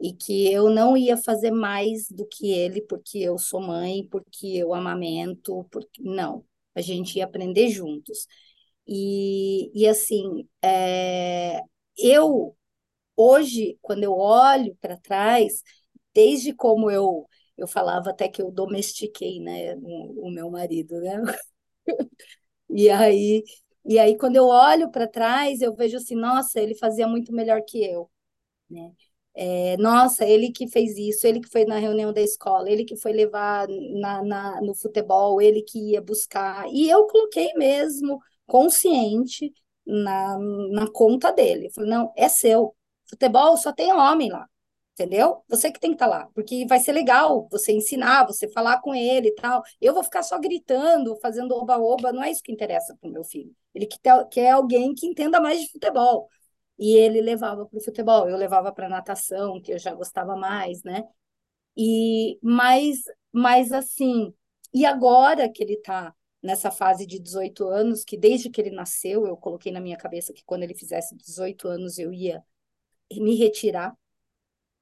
E 0.00 0.14
que 0.14 0.50
eu 0.52 0.70
não 0.70 0.96
ia 0.96 1.16
fazer 1.16 1.50
mais 1.50 2.08
do 2.10 2.26
que 2.26 2.50
ele, 2.50 2.80
porque 2.82 3.18
eu 3.18 3.36
sou 3.38 3.60
mãe, 3.60 4.06
porque 4.10 4.46
eu 4.48 4.72
amamento, 4.74 5.66
porque 5.70 6.02
não, 6.02 6.44
a 6.74 6.80
gente 6.80 7.18
ia 7.18 7.24
aprender 7.26 7.68
juntos. 7.68 8.26
E, 8.86 9.70
e 9.74 9.86
assim, 9.86 10.48
é, 10.62 11.60
eu 12.02 12.56
hoje, 13.16 13.78
quando 13.82 14.04
eu 14.04 14.12
olho 14.14 14.76
para 14.80 14.96
trás, 14.98 15.62
desde 16.14 16.54
como 16.54 16.90
eu 16.90 17.26
eu 17.58 17.68
falava 17.68 18.10
até 18.10 18.28
que 18.28 18.42
eu 18.42 18.50
domestiquei, 18.50 19.40
né, 19.40 19.76
o, 19.76 20.30
meu 20.30 20.50
marido, 20.50 21.00
né? 21.00 21.22
E 22.68 22.88
aí 22.90 23.42
e 23.84 23.98
aí 23.98 24.16
quando 24.16 24.36
eu 24.36 24.46
olho 24.46 24.90
para 24.90 25.08
trás, 25.08 25.60
eu 25.62 25.74
vejo 25.74 25.96
assim, 25.96 26.14
nossa, 26.14 26.60
ele 26.60 26.74
fazia 26.76 27.06
muito 27.08 27.32
melhor 27.32 27.62
que 27.66 27.82
eu, 27.84 28.10
né? 28.70 28.92
É, 29.34 29.76
nossa, 29.78 30.26
ele 30.26 30.52
que 30.52 30.68
fez 30.68 30.96
isso, 30.98 31.26
ele 31.26 31.40
que 31.40 31.50
foi 31.50 31.64
na 31.66 31.78
reunião 31.78 32.12
da 32.12 32.20
escola, 32.22 32.70
ele 32.70 32.84
que 32.84 32.96
foi 32.96 33.12
levar 33.12 33.68
na, 34.00 34.22
na, 34.24 34.60
no 34.62 34.74
futebol, 34.74 35.40
ele 35.42 35.62
que 35.62 35.92
ia 35.92 36.02
buscar. 36.02 36.66
E 36.72 36.88
eu 36.90 37.06
coloquei 37.06 37.52
mesmo, 37.54 38.20
consciente, 38.46 39.52
na, 39.90 40.38
na 40.38 40.90
conta 40.90 41.32
dele. 41.32 41.70
Falei, 41.70 41.90
não, 41.90 42.12
é 42.16 42.28
seu. 42.28 42.74
Futebol 43.08 43.56
só 43.56 43.72
tem 43.72 43.92
homem 43.92 44.30
lá, 44.30 44.46
entendeu? 44.94 45.42
Você 45.48 45.70
que 45.72 45.80
tem 45.80 45.90
que 45.90 45.96
estar 45.96 46.06
lá, 46.06 46.28
porque 46.34 46.66
vai 46.66 46.78
ser 46.78 46.92
legal 46.92 47.48
você 47.50 47.72
ensinar, 47.72 48.26
você 48.26 48.48
falar 48.52 48.80
com 48.80 48.94
ele 48.94 49.28
e 49.28 49.34
tal. 49.34 49.62
Eu 49.80 49.94
vou 49.94 50.04
ficar 50.04 50.22
só 50.22 50.38
gritando, 50.38 51.16
fazendo 51.20 51.54
oba-oba, 51.54 52.12
não 52.12 52.22
é 52.22 52.30
isso 52.30 52.42
que 52.42 52.52
interessa 52.52 52.96
para 53.00 53.10
o 53.10 53.12
meu 53.12 53.24
filho. 53.24 53.54
Ele 53.74 53.86
quer, 53.86 54.28
quer 54.28 54.50
alguém 54.50 54.94
que 54.94 55.06
entenda 55.06 55.40
mais 55.40 55.60
de 55.60 55.70
futebol 55.72 56.28
e 56.78 56.96
ele 56.96 57.20
levava 57.20 57.66
para 57.66 57.78
o 57.78 57.82
futebol, 57.82 58.28
eu 58.28 58.36
levava 58.36 58.72
para 58.72 58.88
natação, 58.88 59.60
que 59.60 59.72
eu 59.72 59.78
já 59.78 59.94
gostava 59.94 60.36
mais, 60.36 60.82
né? 60.82 61.04
E 61.76 62.38
mas, 62.42 63.02
mas 63.32 63.72
assim, 63.72 64.34
e 64.72 64.86
agora 64.86 65.50
que 65.50 65.62
ele 65.62 65.74
está 65.74 66.14
nessa 66.42 66.70
fase 66.70 67.06
de 67.06 67.18
18 67.18 67.68
anos, 67.68 68.04
que 68.04 68.16
desde 68.16 68.50
que 68.50 68.60
ele 68.60 68.70
nasceu, 68.70 69.26
eu 69.26 69.36
coloquei 69.36 69.70
na 69.72 69.80
minha 69.80 69.96
cabeça 69.96 70.32
que 70.32 70.44
quando 70.44 70.62
ele 70.62 70.74
fizesse 70.74 71.16
18 71.16 71.68
anos 71.68 71.98
eu 71.98 72.12
ia 72.12 72.42
me 73.12 73.36
retirar. 73.36 73.94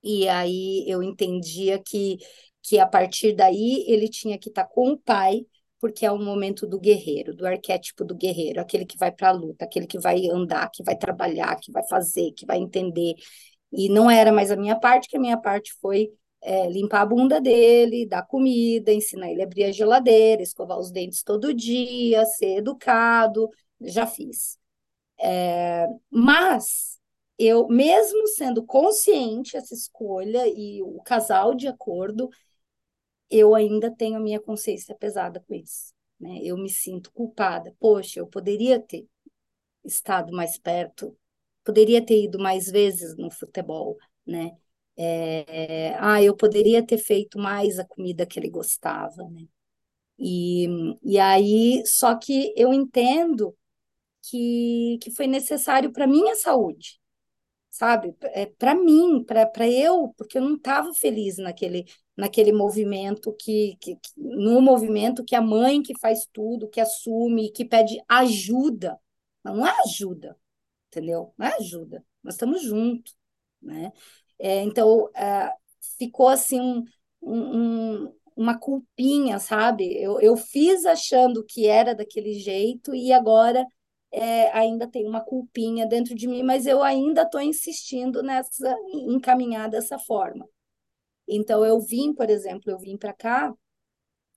E 0.02 0.28
aí 0.28 0.84
eu 0.88 1.02
entendia 1.02 1.80
que, 1.84 2.18
que 2.62 2.78
a 2.78 2.86
partir 2.86 3.34
daí 3.34 3.84
ele 3.88 4.09
tinha 4.09 4.38
que 4.38 4.48
estar 4.48 4.64
com 4.64 4.92
o 4.92 4.98
pai, 4.98 5.46
porque 5.80 6.06
é 6.06 6.11
o 6.11 6.18
momento 6.18 6.66
do 6.66 6.78
guerreiro, 6.78 7.34
do 7.34 7.46
arquétipo 7.46 8.04
do 8.04 8.14
guerreiro, 8.14 8.61
aquele 8.61 8.84
que 8.86 8.96
vai 8.98 9.12
para 9.12 9.28
a 9.28 9.32
luta, 9.32 9.64
aquele 9.64 9.86
que 9.86 9.98
vai 9.98 10.26
andar, 10.28 10.70
que 10.70 10.82
vai 10.82 10.96
trabalhar, 10.96 11.56
que 11.56 11.72
vai 11.72 11.86
fazer, 11.88 12.32
que 12.32 12.46
vai 12.46 12.59
entender. 12.59 13.14
E 13.72 13.88
não 13.88 14.11
era 14.11 14.32
mais 14.32 14.50
a 14.50 14.56
minha 14.56 14.78
parte, 14.78 15.09
que 15.09 15.16
a 15.16 15.20
minha 15.20 15.38
parte 15.38 15.72
foi 15.80 16.11
é, 16.41 16.68
limpar 16.68 17.03
a 17.03 17.07
bunda 17.07 17.41
dele, 17.41 18.07
dar 18.07 18.22
comida, 18.22 18.93
ensinar 18.93 19.30
ele 19.30 19.43
a 19.43 19.45
abrir 19.45 19.64
a 19.64 19.72
geladeira, 19.72 20.43
escovar 20.43 20.78
os 20.78 20.91
dentes 20.91 21.22
todo 21.22 21.55
dia, 21.55 22.24
ser 22.26 22.59
educado, 22.59 23.49
já 23.80 24.07
fiz. 24.07 24.59
É, 25.20 25.86
mas 26.11 26.99
eu, 27.39 27.68
mesmo 27.68 28.26
sendo 28.28 28.64
consciente 28.64 29.57
essa 29.57 29.74
escolha 29.74 30.47
e 30.49 30.82
o 30.82 31.01
casal 31.03 31.55
de 31.55 31.68
acordo, 31.68 32.30
eu 33.30 33.55
ainda 33.55 33.91
tenho 33.91 34.16
a 34.16 34.20
minha 34.20 34.41
consciência 34.41 34.95
pesada 34.95 35.41
com 35.47 35.55
isso. 35.55 35.93
Né? 36.20 36.41
Eu 36.43 36.57
me 36.57 36.68
sinto 36.68 37.12
culpada. 37.12 37.74
Poxa, 37.78 38.20
eu 38.20 38.26
poderia 38.26 38.80
ter 38.80 39.07
estado 39.84 40.32
mais 40.32 40.59
perto, 40.59 41.16
poderia 41.64 42.05
ter 42.05 42.24
ido 42.24 42.39
mais 42.39 42.70
vezes 42.70 43.16
no 43.16 43.30
futebol, 43.30 43.97
né? 44.26 44.57
É, 44.99 45.94
ah, 46.01 46.22
eu 46.22 46.36
poderia 46.36 46.84
ter 46.84 46.99
feito 46.99 47.38
mais 47.38 47.78
a 47.78 47.84
comida 47.86 48.26
que 48.26 48.38
ele 48.38 48.51
gostava, 48.51 49.28
né? 49.30 49.46
E, 50.18 50.66
e 51.03 51.18
aí, 51.18 51.82
só 51.86 52.16
que 52.16 52.53
eu 52.57 52.72
entendo 52.74 53.57
que, 54.22 54.99
que 55.03 55.11
foi 55.11 55.26
necessário 55.26 55.92
para 55.92 56.07
minha 56.07 56.36
saúde, 56.36 57.01
sabe? 57.70 58.14
É, 58.34 58.46
para 58.46 58.74
mim, 58.74 59.24
para 59.24 59.68
eu, 59.68 60.14
porque 60.16 60.38
eu 60.38 60.42
não 60.42 60.57
estava 60.57 60.92
feliz 60.94 61.38
naquele, 61.38 61.86
naquele 62.16 62.53
movimento 62.53 63.32
que, 63.34 63.76
que, 63.80 63.96
que, 63.96 64.11
no 64.16 64.61
movimento 64.61 65.24
que 65.24 65.34
a 65.36 65.42
mãe 65.42 65.82
que 65.82 65.99
faz 66.01 66.26
tudo, 66.32 66.68
que 66.68 66.80
assume, 66.80 67.51
que 67.53 67.64
pede 67.64 67.99
ajuda. 68.09 68.99
Não 69.44 69.66
é 69.66 69.72
ajuda, 69.86 70.36
entendeu? 70.88 71.34
Não 71.38 71.46
é 71.46 71.57
ajuda. 71.57 72.05
Nós 72.22 72.34
estamos 72.34 72.62
juntos, 72.62 73.16
né? 73.62 73.92
É, 74.39 74.62
então, 74.62 75.09
é, 75.14 75.53
ficou 75.99 76.28
assim 76.28 76.61
um, 76.61 76.84
um, 78.05 78.14
uma 78.36 78.59
culpinha, 78.59 79.39
sabe? 79.39 79.93
Eu, 80.01 80.20
eu 80.20 80.36
fiz 80.36 80.86
achando 80.86 81.45
que 81.45 81.66
era 81.66 81.95
daquele 81.95 82.34
jeito 82.34 82.95
e 82.95 83.12
agora 83.12 83.66
é, 84.12 84.51
ainda 84.53 84.89
tem 84.89 85.07
uma 85.07 85.20
culpinha 85.20 85.86
dentro 85.86 86.14
de 86.14 86.26
mim, 86.28 86.43
mas 86.43 86.66
eu 86.66 86.82
ainda 86.82 87.22
estou 87.22 87.41
insistindo 87.41 88.22
nessa, 88.22 88.74
em 88.93 89.18
caminhar 89.20 89.68
dessa 89.68 89.99
forma. 89.99 90.49
Então, 91.28 91.64
eu 91.64 91.80
vim, 91.80 92.14
por 92.14 92.30
exemplo, 92.30 92.70
eu 92.70 92.78
vim 92.78 92.97
para 92.97 93.12
cá 93.12 93.55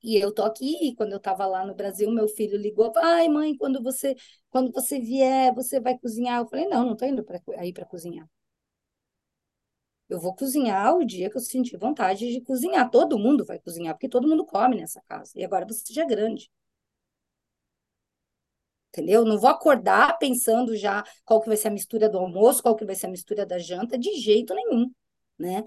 e 0.04 0.18
eu 0.18 0.34
tô 0.34 0.44
aqui, 0.44 0.78
e 0.88 0.96
quando 0.96 1.12
eu 1.14 1.18
estava 1.18 1.46
lá 1.46 1.66
no 1.66 1.76
Brasil, 1.76 2.12
meu 2.12 2.28
filho 2.28 2.58
ligou, 2.58 2.92
ai, 2.98 3.30
mãe, 3.30 3.56
quando 3.56 3.82
você 3.84 4.16
quando 4.50 4.72
você 4.72 5.00
vier, 5.00 5.54
você 5.54 5.80
vai 5.80 5.98
cozinhar? 6.00 6.40
Eu 6.42 6.48
falei, 6.48 6.68
não, 6.68 6.86
não 6.86 6.94
estou 6.94 7.08
indo 7.08 7.24
para 7.24 7.40
aí 7.58 7.74
para 7.74 7.86
cozinhar. 7.86 8.28
Eu 10.12 10.20
vou 10.20 10.36
cozinhar 10.36 10.96
o 10.96 11.04
dia 11.06 11.30
que 11.32 11.38
eu 11.38 11.42
sentir 11.42 11.78
vontade 11.80 12.32
de 12.32 12.42
cozinhar. 12.42 12.92
Todo 12.92 13.18
mundo 13.20 13.46
vai 13.46 13.60
cozinhar, 13.60 13.96
porque 13.96 14.10
todo 14.10 14.28
mundo 14.30 14.46
come 14.46 14.78
nessa 14.78 15.02
casa. 15.10 15.32
E 15.36 15.44
agora 15.44 15.66
você 15.68 15.92
já 15.94 16.04
é 16.04 16.08
grande. 16.08 16.52
Entendeu? 18.90 19.24
Não 19.24 19.38
vou 19.40 19.50
acordar 19.50 20.18
pensando 20.20 20.76
já 20.76 21.04
qual 21.26 21.42
que 21.42 21.48
vai 21.48 21.56
ser 21.56 21.70
a 21.70 21.72
mistura 21.72 22.10
do 22.10 22.18
almoço, 22.18 22.62
qual 22.62 22.76
que 22.76 22.84
vai 22.86 22.96
ser 22.96 23.06
a 23.08 23.10
mistura 23.10 23.46
da 23.46 23.58
janta, 23.58 23.98
de 23.98 24.14
jeito 24.20 24.54
nenhum, 24.54 24.92
né? 25.40 25.64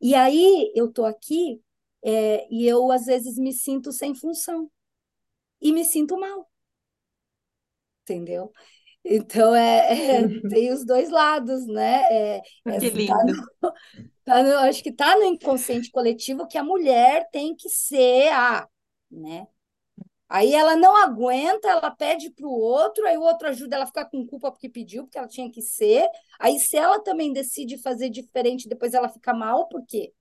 E 0.00 0.14
aí 0.14 0.72
eu 0.76 0.92
tô 0.92 1.04
aqui 1.04 1.62
é, 2.04 2.46
e 2.52 2.66
eu 2.66 2.90
às 2.92 3.06
vezes 3.06 3.38
me 3.38 3.52
sinto 3.52 3.92
sem 3.92 4.14
função 4.14 4.70
e 5.60 5.72
me 5.72 5.84
sinto 5.84 6.18
mal, 6.20 6.48
entendeu? 8.02 8.52
Então, 9.04 9.54
é, 9.54 10.24
é, 10.24 10.28
tem 10.48 10.72
os 10.72 10.84
dois 10.84 11.08
lados, 11.10 11.66
né? 11.66 12.02
É, 12.10 12.42
é, 12.68 12.80
Que 12.80 12.90
tá 13.04 13.14
lindo. 13.16 13.32
no, 13.62 13.72
tá 14.24 14.42
no- 14.42 14.58
acho 14.58 14.82
que 14.82 14.90
está 14.90 15.16
no 15.16 15.24
inconsciente 15.24 15.90
coletivo 15.90 16.46
que 16.48 16.58
a 16.58 16.64
mulher 16.64 17.28
tem 17.32 17.54
que 17.56 17.68
ser 17.70 18.28
a, 18.32 18.68
né? 19.10 19.46
Aí 20.28 20.54
ela 20.54 20.76
não 20.76 20.96
aguenta, 20.96 21.68
ela 21.68 21.90
pede 21.90 22.30
para 22.30 22.46
o 22.46 22.50
outro, 22.50 23.06
aí 23.06 23.16
o 23.18 23.22
outro 23.22 23.48
ajuda 23.48 23.76
ela 23.76 23.84
a 23.84 23.86
ficar 23.88 24.06
com 24.06 24.26
culpa 24.26 24.50
porque 24.52 24.68
pediu, 24.68 25.04
porque 25.04 25.18
ela 25.18 25.28
tinha 25.28 25.50
que 25.50 25.62
ser. 25.62 26.08
Aí, 26.40 26.58
se 26.58 26.76
ela 26.76 27.00
também 27.02 27.32
decide 27.32 27.78
fazer 27.78 28.10
diferente, 28.10 28.68
depois 28.68 28.94
ela 28.94 29.08
fica 29.08 29.34
mal, 29.34 29.68
por 29.68 29.84
quê? 29.86 30.12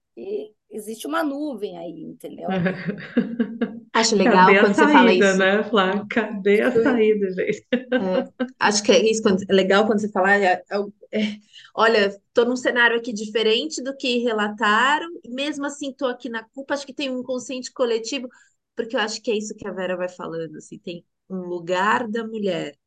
Existe 0.70 1.08
uma 1.08 1.24
nuvem 1.24 1.78
aí, 1.78 2.04
entendeu? 2.04 2.60
Acho 3.94 4.16
legal 4.16 4.56
Cadê 4.56 4.58
a 4.60 4.68
quando 4.68 4.76
você 4.76 4.88
fala 4.88 5.14
saída, 5.14 5.34
isso. 5.34 5.36
né, 5.36 5.64
Flá? 5.64 6.06
Cadê 6.10 6.62
a 6.62 6.72
saída, 6.72 7.32
gente? 7.32 7.66
É, 8.00 8.28
acho 8.60 8.84
que 8.84 8.92
é 8.92 9.10
isso, 9.10 9.22
quando- 9.24 9.44
é 9.50 9.54
legal 9.54 9.86
quando 9.88 10.00
você 10.00 10.12
fala, 10.12 10.34
é, 10.36 10.64
é 10.70 10.78
é, 11.14 11.38
olha, 11.76 12.08
estou 12.08 12.46
num 12.46 12.56
cenário 12.58 12.98
aqui 12.98 13.14
diferente 13.14 13.82
do 13.82 13.96
que 13.96 14.18
relataram, 14.20 15.08
e 15.24 15.30
mesmo 15.30 15.66
assim 15.66 15.90
estou 15.92 16.10
aqui 16.10 16.28
na 16.30 16.44
culpa, 16.44 16.74
acho 16.74 16.86
que 16.86 16.94
tem 16.94 17.10
um 17.10 17.20
inconsciente 17.20 17.72
coletivo, 17.72 18.28
porque 18.76 18.96
eu 18.96 19.00
acho 19.00 19.22
que 19.22 19.32
é 19.32 19.36
isso 19.38 19.56
que 19.56 19.66
a 19.68 19.72
Vera 19.72 19.96
vai 19.98 20.10
falando, 20.10 20.58
assim, 20.58 20.78
tem 20.80 21.06
um 21.30 21.40
lugar 21.46 22.08
da 22.10 22.26
mulher. 22.28 22.78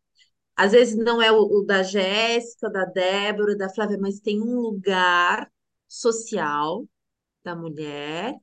Às 0.56 0.72
vezes 0.72 0.96
não 0.96 1.22
é 1.22 1.32
o, 1.32 1.42
o 1.42 1.64
da 1.64 1.82
Jéssica, 1.82 2.70
da 2.70 2.84
Débora, 2.84 3.56
da 3.56 3.68
Flávia, 3.70 3.98
mas 4.00 4.20
tem 4.20 4.40
um 4.42 4.60
lugar 4.60 5.50
social 5.88 6.86
da 7.44 7.54
mulher 7.56 8.34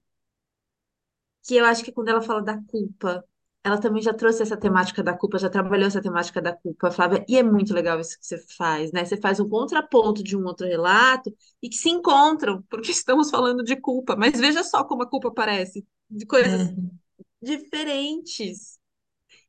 que 1.44 1.56
eu 1.56 1.66
acho 1.66 1.84
que 1.84 1.92
quando 1.92 2.10
ela 2.10 2.22
fala 2.22 2.42
da 2.44 2.62
culpa, 2.64 3.24
ela 3.64 3.80
também 3.80 4.02
já 4.02 4.14
trouxe 4.14 4.42
essa 4.44 4.58
temática 4.58 5.04
da 5.04 5.18
culpa, 5.18 5.38
já 5.40 5.50
trabalhou 5.50 5.88
essa 5.88 6.02
temática 6.02 6.42
da 6.42 6.54
culpa, 6.56 6.92
Flávia, 6.92 7.26
e 7.28 7.38
é 7.38 7.44
muito 7.44 7.74
legal 7.74 8.00
isso 8.00 8.18
que 8.20 8.26
você 8.26 8.38
faz, 8.58 8.92
né? 8.92 9.04
Você 9.06 9.18
faz 9.18 9.40
um 9.40 9.50
contraponto 9.50 10.24
de 10.24 10.38
um 10.38 10.46
outro 10.46 10.68
relato 10.68 11.34
e 11.62 11.70
que 11.70 11.76
se 11.78 11.90
encontram, 11.90 12.62
porque 12.70 12.92
estamos 12.92 13.30
falando 13.30 13.64
de 13.64 13.76
culpa, 13.80 14.16
mas 14.16 14.40
veja 14.40 14.64
só 14.64 14.84
como 14.84 15.04
a 15.04 15.10
culpa 15.10 15.30
aparece, 15.30 15.86
de 16.10 16.26
coisas 16.26 16.72
Uhum. 16.72 17.00
diferentes. 17.42 18.80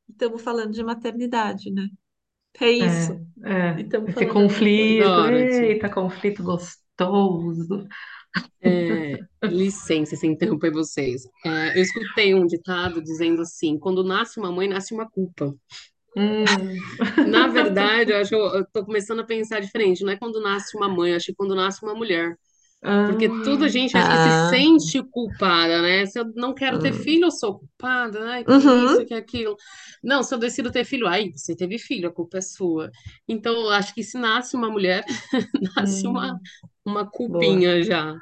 Estamos 0.08 0.42
falando 0.42 0.72
de 0.72 0.84
maternidade, 0.84 1.70
né? 1.72 1.88
É 2.60 2.70
isso. 2.70 3.14
É, 3.42 3.50
E 3.76 3.82
é. 3.82 3.82
estamos 3.82 4.12
Esse 4.12 4.26
conflito, 4.26 5.26
eita, 5.28 5.90
conflito 5.90 6.42
gostoso. 6.42 7.86
É, 8.62 9.18
licença 9.44 10.16
se 10.16 10.26
interromper 10.26 10.72
vocês. 10.72 11.22
É, 11.44 11.78
eu 11.78 11.82
escutei 11.82 12.34
um 12.34 12.46
ditado 12.46 13.02
dizendo 13.02 13.42
assim: 13.42 13.78
quando 13.78 14.04
nasce 14.04 14.38
uma 14.38 14.52
mãe, 14.52 14.68
nasce 14.68 14.94
uma 14.94 15.08
culpa. 15.08 15.54
Hum. 16.16 16.44
Na 17.26 17.46
verdade, 17.48 18.12
eu 18.12 18.18
acho 18.18 18.30
que 18.30 18.36
eu, 18.36 18.66
tô 18.72 18.84
começando 18.84 19.20
a 19.20 19.24
pensar 19.24 19.60
diferente. 19.60 20.02
Não 20.04 20.12
é 20.12 20.16
quando 20.16 20.40
nasce 20.40 20.76
uma 20.76 20.88
mãe, 20.88 21.14
acho 21.14 21.26
que 21.26 21.34
quando 21.34 21.54
nasce 21.54 21.82
uma 21.84 21.94
mulher. 21.94 22.36
Porque 23.06 23.28
tudo 23.42 23.64
a 23.64 23.68
gente 23.68 23.92
que 23.92 24.18
se 24.18 24.30
Ah, 24.30 24.48
sente 24.48 25.02
culpada, 25.02 25.82
né? 25.82 26.06
Se 26.06 26.18
eu 26.20 26.26
não 26.36 26.54
quero 26.54 26.78
ter 26.78 26.90
hum. 26.90 27.02
filho, 27.02 27.26
eu 27.26 27.30
sou 27.30 27.58
culpada. 27.60 28.30
Ai, 28.32 28.44
que 28.44 28.50
Uhum, 28.52 28.84
isso, 28.84 29.04
que 29.06 29.14
aquilo. 29.14 29.56
Não, 30.02 30.22
se 30.22 30.34
eu 30.34 30.38
decido 30.38 30.70
ter 30.70 30.84
filho, 30.84 31.06
ai, 31.06 31.30
você 31.34 31.56
teve 31.56 31.78
filho, 31.78 32.08
a 32.08 32.12
culpa 32.12 32.38
é 32.38 32.40
sua. 32.40 32.90
Então, 33.26 33.54
eu 33.54 33.70
acho 33.70 33.94
que 33.94 34.02
se 34.04 34.18
nasce 34.18 34.56
uma 34.56 34.70
mulher, 34.70 35.04
nasce 35.76 36.06
uma, 36.06 36.34
Hum. 36.34 36.38
uma 36.84 37.06
boa, 37.26 37.56
culpinha 37.58 37.82
já. 37.82 38.16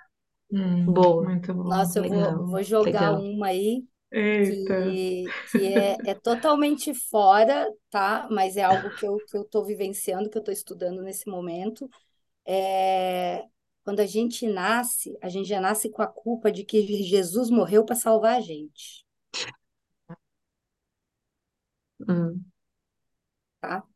Hum. 0.51 0.93
boa, 0.93 1.21
Muito 1.21 1.55
bom. 1.55 1.65
Nossa, 1.65 1.99
eu 1.99 2.07
vou, 2.07 2.37
legal, 2.37 2.47
vou 2.47 2.63
jogar 2.63 3.13
legal. 3.13 3.17
uma 3.17 3.49
aí 3.49 3.85
Eita. 4.13 4.79
que, 4.83 5.37
que 5.45 5.65
é, 5.67 6.03
é 6.05 6.15
totalmente 6.15 6.95
fora, 6.95 7.69
tá? 7.91 8.29
Mas 8.31 8.57
é 8.57 8.63
algo 8.65 8.93
que 8.93 9.07
eu, 9.07 9.21
que 9.23 9.37
eu 9.37 9.43
estou 9.43 9.65
vivenciando, 9.65 10.31
que 10.31 10.39
eu 10.39 10.41
estou 10.41 10.55
estudando 10.55 11.03
nesse 11.03 11.29
momento. 11.29 11.91
É, 12.47 13.45
quando 13.85 14.01
a 14.01 14.07
gente 14.07 14.47
nasce, 14.49 15.17
a 15.23 15.29
gente 15.31 15.49
já 15.49 15.61
nasce 15.61 15.91
com 15.91 16.03
a 16.03 16.07
culpa 16.09 16.53
de 16.53 16.65
que 16.65 16.83
Jesus 17.05 17.51
morreu 17.51 17.85
para 17.85 17.97
salvar 17.97 18.37
a 18.37 18.41
gente, 18.41 19.05
Hum, 22.01 22.47
tá? 23.61 23.87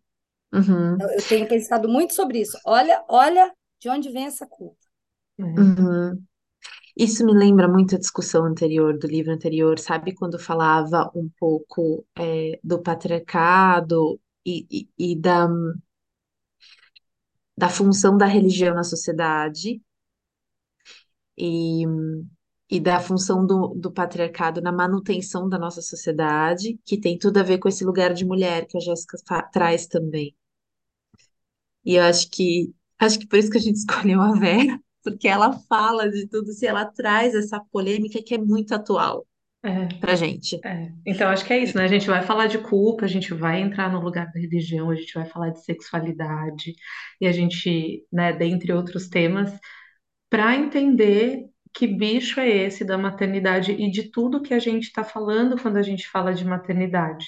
uhum, 0.52 1.00
Eu, 1.00 1.08
eu 1.10 1.26
tenho 1.26 1.48
pensado 1.48 1.88
muito 1.88 2.14
sobre 2.14 2.40
isso. 2.40 2.58
Olha, 2.64 3.04
olha 3.08 3.52
de 3.80 3.88
onde 3.88 4.10
vem 4.10 4.26
essa 4.26 4.46
culpa. 4.46 4.78
Uhum. 5.38 6.28
Isso 7.00 7.24
me 7.24 7.32
lembra 7.32 7.66
muito 7.66 7.94
a 7.96 7.98
discussão 7.98 8.44
anterior, 8.44 8.98
do 8.98 9.06
livro 9.06 9.32
anterior, 9.32 9.78
sabe? 9.78 10.14
Quando 10.14 10.38
falava 10.38 11.10
um 11.14 11.30
pouco 11.38 12.06
é, 12.18 12.60
do 12.62 12.78
patriarcado 12.82 14.20
e, 14.44 14.66
e, 14.98 15.12
e 15.12 15.16
da, 15.16 15.48
da 17.56 17.68
função 17.68 18.16
da 18.18 18.26
religião 18.26 18.74
na 18.74 18.82
sociedade. 18.82 19.80
E, 21.38 21.84
e 22.70 22.80
da 22.80 23.00
função 23.00 23.46
do, 23.46 23.68
do 23.74 23.90
patriarcado 23.92 24.60
na 24.60 24.72
manutenção 24.72 25.48
da 25.48 25.58
nossa 25.58 25.82
sociedade, 25.82 26.78
que 26.84 26.98
tem 27.00 27.18
tudo 27.18 27.38
a 27.38 27.42
ver 27.42 27.58
com 27.58 27.68
esse 27.68 27.84
lugar 27.84 28.12
de 28.14 28.24
mulher 28.24 28.66
que 28.66 28.76
a 28.78 28.80
Jéssica 28.80 29.16
traz 29.52 29.86
também. 29.86 30.34
E 31.84 31.94
eu 31.96 32.02
acho 32.04 32.30
que 32.30 32.74
acho 32.98 33.18
que 33.18 33.26
por 33.26 33.38
isso 33.38 33.50
que 33.50 33.58
a 33.58 33.60
gente 33.60 33.76
escolheu 33.80 34.20
a 34.20 34.32
Vera, 34.32 34.80
porque 35.02 35.28
ela 35.28 35.52
fala 35.68 36.10
de 36.10 36.26
tudo, 36.28 36.52
se 36.52 36.66
ela 36.66 36.84
traz 36.86 37.34
essa 37.34 37.60
polêmica 37.72 38.22
que 38.22 38.34
é 38.34 38.38
muito 38.38 38.74
atual 38.74 39.26
É, 39.62 39.88
pra 40.00 40.16
gente. 40.16 40.64
é. 40.64 40.92
Então, 41.06 41.28
acho 41.30 41.44
que 41.44 41.52
é 41.52 41.58
isso, 41.58 41.76
né? 41.76 41.84
A 41.84 41.88
gente 41.88 42.06
vai 42.06 42.22
falar 42.22 42.46
de 42.46 42.58
culpa, 42.58 43.04
a 43.04 43.08
gente 43.08 43.34
vai 43.34 43.60
entrar 43.60 43.90
no 43.92 44.00
lugar 44.00 44.26
da 44.32 44.40
religião, 44.40 44.90
a 44.90 44.94
gente 44.96 45.14
vai 45.14 45.26
falar 45.26 45.50
de 45.50 45.64
sexualidade, 45.64 46.74
e 47.20 47.26
a 47.26 47.32
gente, 47.32 48.06
né, 48.12 48.32
dentre 48.32 48.72
outros 48.72 49.08
temas, 49.08 49.52
para 50.30 50.56
entender 50.56 51.46
que 51.74 51.86
bicho 51.86 52.40
é 52.40 52.48
esse 52.48 52.84
da 52.84 52.98
maternidade 52.98 53.72
e 53.72 53.90
de 53.90 54.10
tudo 54.10 54.42
que 54.42 54.54
a 54.54 54.58
gente 54.60 54.84
está 54.84 55.04
falando 55.04 55.60
quando 55.60 55.76
a 55.78 55.82
gente 55.82 56.08
fala 56.08 56.34
de 56.34 56.44
maternidade, 56.44 57.26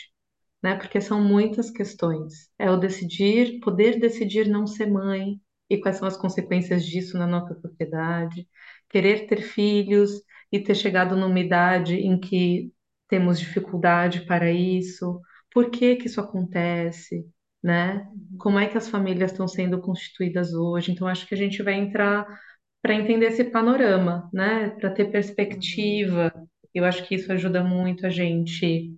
né? 0.62 0.76
Porque 0.76 1.00
são 1.00 1.22
muitas 1.22 1.70
questões. 1.70 2.50
É 2.58 2.70
o 2.70 2.76
decidir, 2.78 3.60
poder 3.60 3.98
decidir 4.00 4.48
não 4.48 4.66
ser 4.66 4.86
mãe 4.90 5.40
e 5.74 5.80
quais 5.80 5.96
são 5.98 6.08
as 6.08 6.16
consequências 6.16 6.84
disso 6.86 7.18
na 7.18 7.26
nossa 7.26 7.54
sociedade, 7.60 8.48
querer 8.90 9.26
ter 9.26 9.42
filhos 9.42 10.10
e 10.52 10.60
ter 10.60 10.74
chegado 10.74 11.16
numa 11.16 11.40
idade 11.40 11.96
em 11.96 12.18
que 12.20 12.72
temos 13.08 13.38
dificuldade 13.40 14.26
para 14.26 14.50
isso, 14.50 15.20
por 15.52 15.70
que 15.70 15.96
que 15.96 16.06
isso 16.06 16.20
acontece, 16.20 17.26
né? 17.62 18.06
Como 18.38 18.58
é 18.58 18.66
que 18.68 18.78
as 18.78 18.88
famílias 18.88 19.32
estão 19.32 19.48
sendo 19.48 19.80
constituídas 19.80 20.52
hoje? 20.54 20.92
Então, 20.92 21.06
acho 21.08 21.26
que 21.26 21.34
a 21.34 21.38
gente 21.38 21.62
vai 21.62 21.74
entrar 21.74 22.26
para 22.82 22.94
entender 22.94 23.26
esse 23.26 23.44
panorama, 23.44 24.28
né? 24.32 24.70
Para 24.70 24.90
ter 24.90 25.04
Uhum. 25.04 25.12
perspectiva. 25.12 26.32
Eu 26.74 26.84
acho 26.84 27.06
que 27.06 27.14
isso 27.14 27.32
ajuda 27.32 27.62
muito 27.64 28.06
a 28.06 28.10
gente 28.10 28.94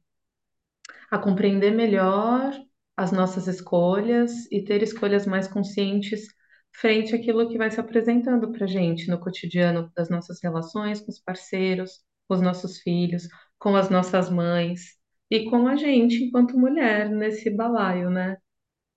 a 1.11 1.18
compreender 1.18 1.70
melhor 1.70 2.53
as 2.97 3.11
nossas 3.12 3.47
escolhas 3.49 4.47
e 4.53 4.62
ter 4.62 4.83
escolhas 4.83 5.27
mais 5.27 5.49
conscientes 5.49 6.27
frente 6.75 7.14
àquilo 7.14 7.49
que 7.49 7.59
vai 7.59 7.70
se 7.70 7.81
apresentando 7.81 8.53
para 8.53 8.66
gente 8.66 9.09
no 9.09 9.18
cotidiano 9.20 9.91
das 9.97 10.09
nossas 10.11 10.41
relações 10.43 11.01
com 11.01 11.11
os 11.11 11.20
parceiros, 11.20 12.01
com 12.29 12.35
os 12.35 12.43
nossos 12.43 12.81
filhos, 12.81 13.29
com 13.59 13.77
as 13.77 13.91
nossas 13.91 14.31
mães 14.31 14.97
e 15.31 15.49
com 15.51 15.66
a 15.68 15.77
gente 15.77 16.25
enquanto 16.25 16.59
mulher 16.59 17.09
nesse 17.11 17.51
balaio, 17.51 18.11
né? 18.11 18.37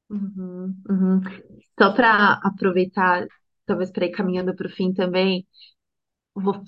Uhum, 0.10 0.74
uhum. 0.90 1.22
Só 1.80 1.94
para 1.94 2.34
aproveitar, 2.44 3.28
talvez 3.66 3.92
para 3.92 4.06
ir 4.06 4.12
caminhando 4.12 4.56
para 4.56 4.68
o 4.68 4.70
fim 4.72 4.94
também, 4.94 5.46
vou- 6.36 6.64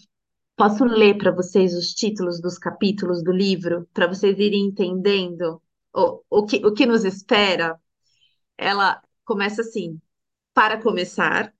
posso 0.57 0.85
ler 0.85 1.17
para 1.17 1.31
vocês 1.31 1.75
os 1.75 1.93
títulos 1.93 2.41
dos 2.41 2.57
capítulos 2.59 3.23
do 3.23 3.31
livro, 3.31 3.87
para 3.93 4.07
vocês 4.07 4.39
irem 4.39 4.67
entendendo 4.67 5.61
o, 5.95 6.23
o 6.29 6.45
que, 6.45 6.65
o 6.65 6.73
que 6.73 6.85
nos 6.85 7.05
espera? 7.05 7.79
Ela 8.57 9.01
começa 9.25 9.61
assim: 9.61 9.99
para 10.53 10.79
começar, 10.81 11.53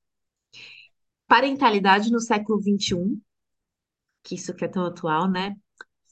parentalidade 1.27 2.11
no 2.11 2.19
século 2.19 2.59
XXI, 2.61 3.21
que 4.23 4.35
isso 4.35 4.55
que 4.55 4.65
é 4.65 4.67
tão 4.69 4.85
atual, 4.85 5.29
né? 5.29 5.55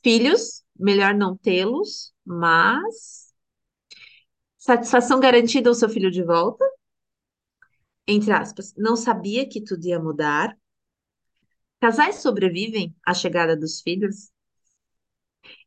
Filhos, 0.03 0.63
melhor 0.79 1.15
não 1.15 1.37
tê-los, 1.37 2.13
mas 2.25 3.33
satisfação 4.59 5.19
garantida 5.19 5.67
ao 5.67 5.73
seu 5.73 5.89
filho 5.89 6.11
de 6.11 6.23
volta, 6.23 6.63
entre 8.07 8.31
aspas, 8.31 8.73
não 8.75 8.95
sabia 8.95 9.47
que 9.47 9.63
tudo 9.63 9.85
ia 9.85 9.99
mudar. 9.99 10.57
Casais 11.81 12.17
sobrevivem 12.21 12.95
à 13.03 13.15
chegada 13.15 13.57
dos 13.57 13.81
filhos? 13.81 14.31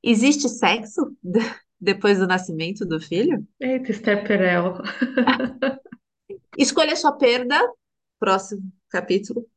Existe 0.02 0.48
sexo 0.48 1.16
de- 1.22 1.40
depois 1.80 2.18
do 2.18 2.26
nascimento 2.26 2.84
do 2.86 3.00
filho? 3.00 3.46
Eita, 3.60 3.90
Esther 3.92 4.22
Perel. 4.26 4.82
Escolha 6.60 6.94
sua 6.94 7.12
perda, 7.12 7.58
próximo 8.18 8.70
capítulo. 8.90 9.48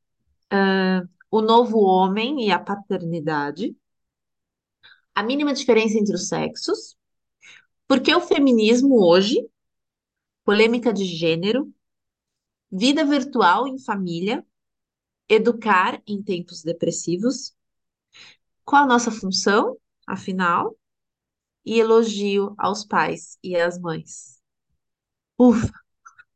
Ah, 0.50 1.04
o 1.30 1.42
novo 1.42 1.82
homem 1.82 2.48
e 2.48 2.50
a 2.50 2.58
paternidade. 2.58 3.76
A 5.14 5.22
mínima 5.22 5.54
diferença 5.54 6.00
entre 6.00 6.16
os 6.16 6.30
sexos. 6.30 6.96
Por 7.90 8.00
que 8.00 8.16
o 8.16 8.22
feminismo 8.22 9.06
hoje? 9.06 9.46
Polêmica 10.46 10.94
de 10.94 11.04
gênero. 11.04 11.74
Vida 12.72 13.04
virtual 13.04 13.68
em 13.68 13.78
família. 13.78 14.42
Educar 15.28 16.02
em 16.08 16.24
tempos 16.24 16.64
depressivos. 16.64 17.54
Qual 18.64 18.82
a 18.82 18.88
nossa 18.88 19.12
função, 19.12 19.78
afinal? 20.08 20.74
E 21.66 21.82
elogio 21.82 22.56
aos 22.58 22.86
pais 22.86 23.38
e 23.44 23.58
às 23.58 23.78
mães. 23.78 24.42
Ufa, 25.38 25.83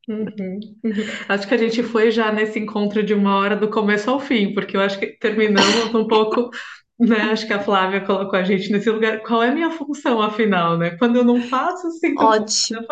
Uhum, 0.08 0.60
uhum. 0.84 1.18
Acho 1.28 1.46
que 1.48 1.54
a 1.54 1.58
gente 1.58 1.82
foi 1.82 2.10
já 2.10 2.32
nesse 2.32 2.58
encontro 2.58 3.02
de 3.02 3.14
uma 3.14 3.36
hora 3.36 3.56
do 3.56 3.70
começo 3.70 4.10
ao 4.10 4.18
fim, 4.20 4.52
porque 4.54 4.76
eu 4.76 4.80
acho 4.80 4.98
que 4.98 5.06
terminamos 5.18 5.94
um 5.94 6.06
pouco, 6.06 6.50
né? 6.98 7.22
Acho 7.32 7.46
que 7.46 7.52
a 7.52 7.60
Flávia 7.62 8.00
colocou 8.04 8.38
a 8.38 8.42
gente 8.44 8.70
nesse 8.72 8.90
lugar. 8.90 9.20
Qual 9.22 9.42
é 9.42 9.50
a 9.50 9.54
minha 9.54 9.70
função, 9.70 10.20
afinal, 10.22 10.78
né? 10.78 10.96
Quando 10.98 11.16
eu 11.16 11.24
não 11.24 11.42
faço, 11.42 11.90
sinto 11.92 12.30
culpa. 12.32 12.44
ótimo, 12.44 12.80
Eu 12.80 12.86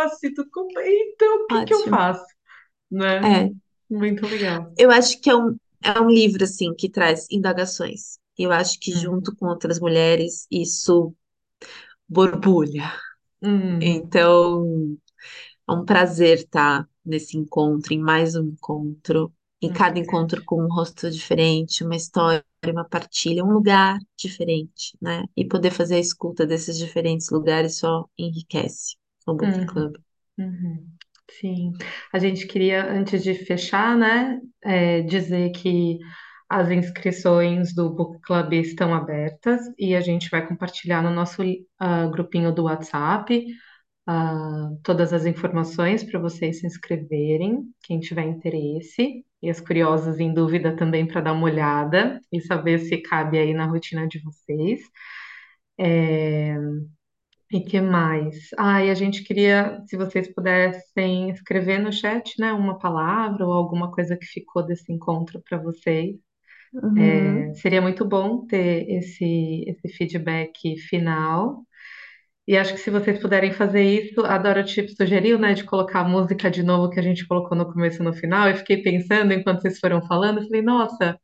culpa. 0.50 0.80
Então, 0.84 1.44
o 1.44 1.46
que 1.48 1.62
que 1.62 1.74
eu 1.74 1.88
faço, 1.88 2.24
né? 2.90 3.20
É, 3.22 3.50
Muito 3.90 4.26
legal. 4.28 4.76
eu 4.76 4.90
acho 4.90 5.20
que 5.20 5.30
é 5.30 5.36
um, 5.36 5.56
é 5.82 6.00
um 6.00 6.08
livro, 6.10 6.44
assim, 6.44 6.74
que 6.74 6.88
traz 6.88 7.26
indagações. 7.30 8.18
Eu 8.38 8.52
acho 8.52 8.78
que 8.80 8.92
Uhum, 8.92 8.92
junto 8.92 9.34
com 9.36 9.46
outras 9.46 9.80
mulheres, 9.80 10.46
isso 10.50 11.14
borbulha. 12.08 12.92
uhum, 13.42 14.02
Então, 14.10 14.96
é 15.68 15.72
um 15.72 15.84
prazer 15.84 16.38
estar 16.40 16.88
nesse 17.06 17.36
encontro, 17.38 17.92
em 17.94 17.98
mais 18.00 18.34
um 18.36 18.44
encontro, 18.48 19.32
em 19.62 19.72
cada 19.72 19.98
grande. 19.98 20.00
encontro 20.00 20.42
com 20.44 20.62
um 20.62 20.68
rosto 20.68 21.10
diferente, 21.10 21.84
uma 21.84 21.96
história, 21.96 22.44
uma 22.66 22.84
partilha, 22.88 23.44
um 23.44 23.52
lugar 23.52 23.98
diferente, 24.16 24.96
né? 25.00 25.24
E 25.36 25.46
poder 25.46 25.70
fazer 25.70 25.96
a 25.96 25.98
escuta 26.00 26.46
desses 26.46 26.78
diferentes 26.78 27.30
lugares 27.30 27.78
só 27.78 28.06
enriquece 28.18 28.96
o 29.26 29.34
Book 29.34 29.60
Uhum, 29.60 29.66
Club. 29.66 29.96
uhum. 30.38 30.88
Sim, 31.30 31.72
a 32.12 32.18
gente 32.18 32.46
queria, 32.46 32.86
antes 32.90 33.22
de 33.22 33.34
fechar, 33.34 33.96
né, 33.96 34.40
é, 34.64 35.02
dizer 35.02 35.50
que 35.52 35.98
as 36.48 36.70
inscrições 36.70 37.74
do 37.74 37.90
Book 37.94 38.20
Club 38.22 38.52
estão 38.54 38.94
abertas 38.94 39.60
e 39.78 39.94
a 39.96 40.00
gente 40.00 40.30
vai 40.30 40.46
compartilhar 40.46 41.02
no 41.02 41.10
nosso 41.10 41.42
ah, 41.78 42.06
grupinho 42.06 42.52
do 42.54 42.64
WhatsApp 42.64 43.44
ah, 44.06 44.70
todas 44.82 45.12
as 45.12 45.26
informações 45.26 46.04
para 46.04 46.20
vocês 46.20 46.60
se 46.60 46.66
inscreverem, 46.66 47.64
quem 47.82 47.98
tiver 48.00 48.24
interesse, 48.24 49.24
e 49.42 49.50
as 49.50 49.60
curiosas 49.60 50.20
em 50.20 50.32
dúvida 50.32 50.74
também 50.76 51.06
para 51.06 51.20
dar 51.20 51.32
uma 51.32 51.44
olhada 51.44 52.20
e 52.32 52.40
saber 52.40 52.78
se 52.78 52.98
cabe 52.98 53.38
aí 53.38 53.52
na 53.52 53.66
rotina 53.66 54.06
de 54.06 54.20
vocês. 54.20 54.80
É, 55.78 56.56
e 57.52 57.60
que 57.60 57.80
mais? 57.80 58.48
Ah, 58.58 58.84
e 58.84 58.90
a 58.90 58.94
gente 58.94 59.22
queria, 59.22 59.80
se 59.86 59.96
vocês 59.96 60.32
pudessem 60.32 61.30
escrever 61.30 61.78
no 61.78 61.92
chat, 61.92 62.40
né, 62.40 62.52
uma 62.52 62.78
palavra 62.78 63.46
ou 63.46 63.52
alguma 63.52 63.90
coisa 63.92 64.16
que 64.16 64.26
ficou 64.26 64.64
desse 64.64 64.92
encontro 64.92 65.40
para 65.48 65.58
vocês. 65.58 66.16
Uhum. 66.74 67.50
É, 67.50 67.54
seria 67.54 67.80
muito 67.80 68.04
bom 68.04 68.46
ter 68.46 68.88
esse, 68.90 69.64
esse 69.66 69.88
feedback 69.88 70.76
final. 70.88 71.64
E 72.46 72.56
acho 72.56 72.74
que 72.74 72.80
se 72.80 72.90
vocês 72.90 73.18
puderem 73.20 73.52
fazer 73.52 73.82
isso, 73.82 74.20
a 74.24 74.38
Dorothy 74.38 74.88
sugeriu, 74.96 75.38
né, 75.38 75.52
de 75.54 75.64
colocar 75.64 76.00
a 76.00 76.08
música 76.08 76.50
de 76.50 76.62
novo 76.62 76.90
que 76.90 77.00
a 77.00 77.02
gente 77.02 77.26
colocou 77.26 77.56
no 77.58 77.66
começo 77.72 78.00
e 78.02 78.04
no 78.04 78.12
final. 78.14 78.48
Eu 78.48 78.56
fiquei 78.56 78.82
pensando 78.82 79.32
enquanto 79.32 79.62
vocês 79.62 79.78
foram 79.80 80.00
falando, 80.06 80.38
eu 80.40 80.44
falei, 80.46 80.62
nossa, 80.62 81.18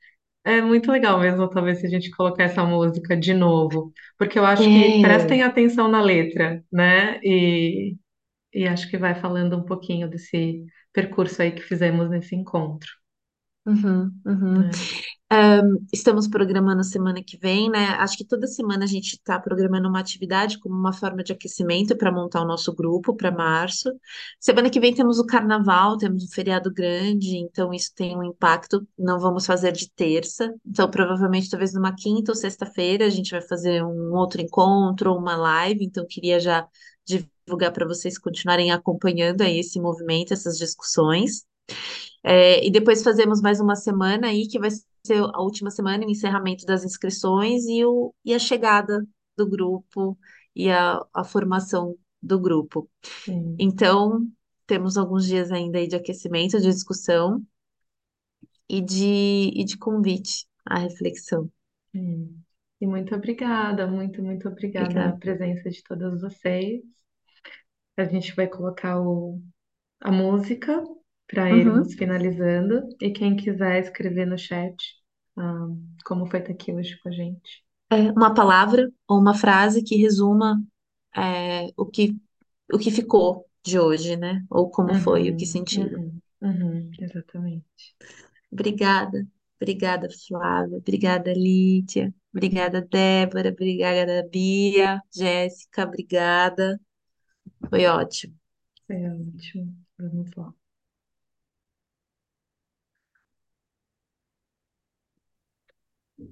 é 0.44 0.60
muito 0.62 0.90
legal 0.92 1.20
mesmo, 1.20 1.48
talvez, 1.50 1.80
se 1.80 1.86
a 1.86 1.90
gente 1.90 2.10
colocar 2.12 2.44
essa 2.44 2.64
música 2.64 3.16
de 3.16 3.34
novo, 3.34 3.92
porque 4.18 4.38
eu 4.38 4.44
acho 4.46 4.70
que 4.72 4.92
É. 5.00 5.00
prestem 5.00 5.42
atenção 5.42 5.88
na 5.88 6.02
letra, 6.02 6.64
né? 6.72 7.20
E, 7.22 7.96
e 8.54 8.66
acho 8.68 8.90
que 8.90 8.98
vai 8.98 9.14
falando 9.14 9.56
um 9.58 9.64
pouquinho 9.64 10.08
desse 10.10 10.64
percurso 10.92 11.42
aí 11.42 11.52
que 11.52 11.62
fizemos 11.62 12.10
nesse 12.10 12.36
encontro, 12.36 12.90
Uhum, 13.64 14.10
uhum. 14.26 14.58
né? 14.62 14.70
Ahn, 15.30 15.78
estamos 15.92 16.28
programando 16.28 16.84
semana 16.84 17.22
que 17.24 17.38
vem, 17.38 17.70
né? 17.70 17.86
Acho 17.98 18.18
que 18.18 18.24
toda 18.24 18.46
semana 18.46 18.84
a 18.84 18.86
gente 18.86 19.14
está 19.14 19.38
programando 19.40 19.88
uma 19.88 20.00
atividade 20.00 20.58
como 20.58 20.74
uma 20.74 20.92
forma 20.92 21.22
de 21.22 21.32
aquecimento 21.32 21.96
para 21.96 22.12
montar 22.12 22.42
o 22.42 22.46
nosso 22.46 22.74
grupo 22.74 23.14
para 23.16 23.30
março. 23.30 23.88
Semana 24.38 24.68
que 24.68 24.80
vem 24.80 24.92
temos 24.92 25.18
o 25.18 25.24
carnaval, 25.24 25.96
temos 25.96 26.24
um 26.24 26.28
feriado 26.28 26.70
grande, 26.72 27.36
então 27.38 27.72
isso 27.72 27.92
tem 27.94 28.16
um 28.16 28.22
impacto. 28.24 28.86
Não 28.98 29.18
vamos 29.18 29.46
fazer 29.46 29.72
de 29.72 29.90
terça, 29.92 30.52
então 30.66 30.90
provavelmente 30.90 31.48
talvez 31.48 31.72
numa 31.72 31.94
quinta 31.94 32.32
ou 32.32 32.36
sexta-feira 32.36 33.06
a 33.06 33.10
gente 33.10 33.30
vai 33.30 33.40
fazer 33.40 33.82
um 33.84 34.12
outro 34.12 34.40
encontro 34.42 35.12
ou 35.12 35.18
uma 35.18 35.36
live. 35.36 35.84
Então 35.84 36.04
queria 36.06 36.38
já 36.40 36.66
divulgar 37.06 37.72
para 37.72 37.86
vocês 37.86 38.18
continuarem 38.18 38.70
acompanhando 38.70 39.42
aí 39.42 39.60
esse 39.60 39.80
movimento, 39.80 40.32
essas 40.34 40.58
discussões. 40.58 41.44
É, 42.22 42.64
e 42.66 42.70
depois 42.70 43.02
fazemos 43.02 43.40
mais 43.40 43.60
uma 43.60 43.76
semana 43.76 44.28
aí 44.28 44.46
que 44.48 44.58
vai 44.58 44.70
ser 44.70 45.18
a 45.34 45.40
última 45.42 45.70
semana, 45.70 46.06
o 46.06 46.10
encerramento 46.10 46.64
das 46.66 46.84
inscrições 46.84 47.64
e, 47.66 47.84
o, 47.84 48.14
e 48.24 48.34
a 48.34 48.38
chegada 48.38 49.06
do 49.36 49.48
grupo 49.48 50.18
e 50.54 50.70
a, 50.70 51.00
a 51.14 51.24
formação 51.24 51.96
do 52.22 52.38
grupo. 52.40 52.88
Sim, 53.24 53.58
Então, 53.58 54.26
temos 54.66 54.96
alguns 54.98 55.26
dias 55.26 55.50
ainda 55.52 55.78
aí 55.78 55.88
de 55.88 55.96
aquecimento, 55.96 56.58
de 56.60 56.70
discussão 56.70 57.42
e 58.68 58.80
de, 58.80 59.50
e 59.54 59.64
de 59.64 59.76
convite 59.78 60.46
à 60.66 60.78
reflexão. 60.78 61.50
sim. 61.92 62.42
E 62.80 62.86
muito 62.86 63.14
obrigada, 63.14 63.86
muito, 63.86 64.22
muito 64.22 64.48
obrigada 64.48 65.00
Obrigada. 65.04 65.20
presença 65.20 65.70
de 65.70 65.82
todas 65.84 66.20
vocês. 66.20 66.82
A 67.96 68.04
gente 68.04 68.34
vai 68.34 68.46
colocar 68.48 69.00
o, 69.00 69.40
a 70.00 70.10
música 70.12 70.82
para 71.32 71.52
irmos 71.52 71.86
Uhum. 71.86 71.94
finalizando. 71.94 72.88
E 73.02 73.12
quem 73.12 73.36
quiser 73.36 73.82
escrever 73.82 74.26
no 74.26 74.38
chat, 74.38 74.76
ah, 75.38 75.68
como 76.06 76.26
foi 76.30 76.40
estar 76.40 76.52
aqui 76.52 76.74
hoje 76.74 76.98
com 77.02 77.10
a 77.10 77.12
gente. 77.12 77.64
É 77.90 78.10
uma 78.12 78.34
palavra 78.34 78.90
ou 79.08 79.18
uma 79.18 79.34
frase 79.34 79.82
que 79.82 79.96
resuma 79.96 80.62
é, 81.16 81.68
o 81.76 81.86
que, 81.86 82.14
o 82.72 82.78
que 82.78 82.90
ficou 82.90 83.46
de 83.64 83.78
hoje, 83.80 84.16
né? 84.16 84.44
Ou 84.50 84.70
como 84.70 84.94
foi, 84.94 85.22
o 85.30 85.36
que 85.36 85.36
Uhum, 85.36 85.46
sentiram. 85.46 85.96
uhum, 85.96 86.20
uhum, 86.42 86.90
exatamente. 87.00 87.64
Obrigada. 88.52 89.26
Obrigada, 89.60 90.08
Flávia. 90.28 90.76
Obrigada, 90.78 91.32
Lídia. 91.32 92.14
Obrigada, 92.32 92.80
Débora. 92.82 93.50
Obrigada, 93.50 94.28
Bia. 94.30 95.00
Jéssica, 95.14 95.84
obrigada. 95.84 96.80
Foi 97.70 97.86
ótimo. 97.86 98.34
Foi 98.86 98.96
ótimo. 99.08 99.76
Vamos 99.98 100.30
lá. 100.36 100.54
Triste, 100.56 100.56
louco 100.56 100.56
mar, 100.56 100.58
será 103.18 103.18
qualificada 103.18 103.98
ela 103.98 104.00
quem 104.06 104.10
recusar. 105.60 105.74
Segue 106.18 106.31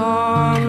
Só 0.00 0.59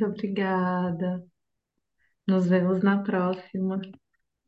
muito 0.00 0.04
obrigada. 0.06 1.24
Nos 2.26 2.46
vemos 2.48 2.82
na 2.82 3.02
próxima. 3.02 3.78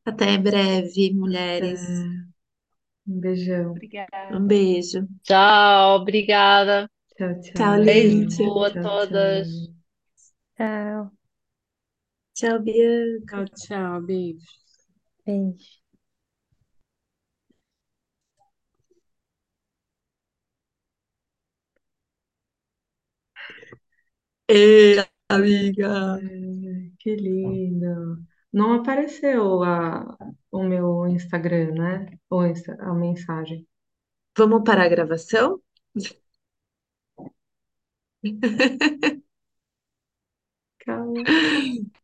Até 0.05 0.39
breve, 0.39 1.13
Até. 1.35 1.69
mulheres. 1.69 2.09
Um 3.07 3.21
beijão. 3.21 3.81
Um 4.31 4.47
Obrigada. 4.47 4.47
beijo. 4.47 5.07
Tchau, 5.23 6.01
obrigada. 6.01 6.89
Tchau, 7.17 7.33
Tchau, 7.55 7.79
tchau. 7.81 7.81
Beijo 7.81 8.19
Lídia. 8.19 8.51
a 8.65 8.71
Tchau, 8.71 8.87
todas. 8.87 9.49
tchau. 9.49 9.75
Tchau. 10.57 11.13
Tchau, 12.35 12.59
Bianca. 12.65 13.39
Tchau, 13.39 13.47
tchau, 13.57 14.01
beijo. 14.07 14.47
Beijo. 15.27 15.83
Ei, 24.49 25.03
amiga. 25.37 26.21
Ai, 26.21 26.93
Que 26.99 27.15
lindo. 27.17 28.25
Não 28.53 28.75
apareceu 28.75 29.63
a, 29.65 30.17
o 30.51 30.63
meu 30.63 31.07
Instagram, 31.09 31.73
né? 31.75 32.07
Ou 32.31 32.47
Insta- 32.47 32.77
a 32.81 32.93
mensagem. 32.95 33.67
Vamos 34.39 34.63
parar 34.65 34.85
a 34.87 34.89
gravação? 34.89 35.61
Calma. 40.79 41.25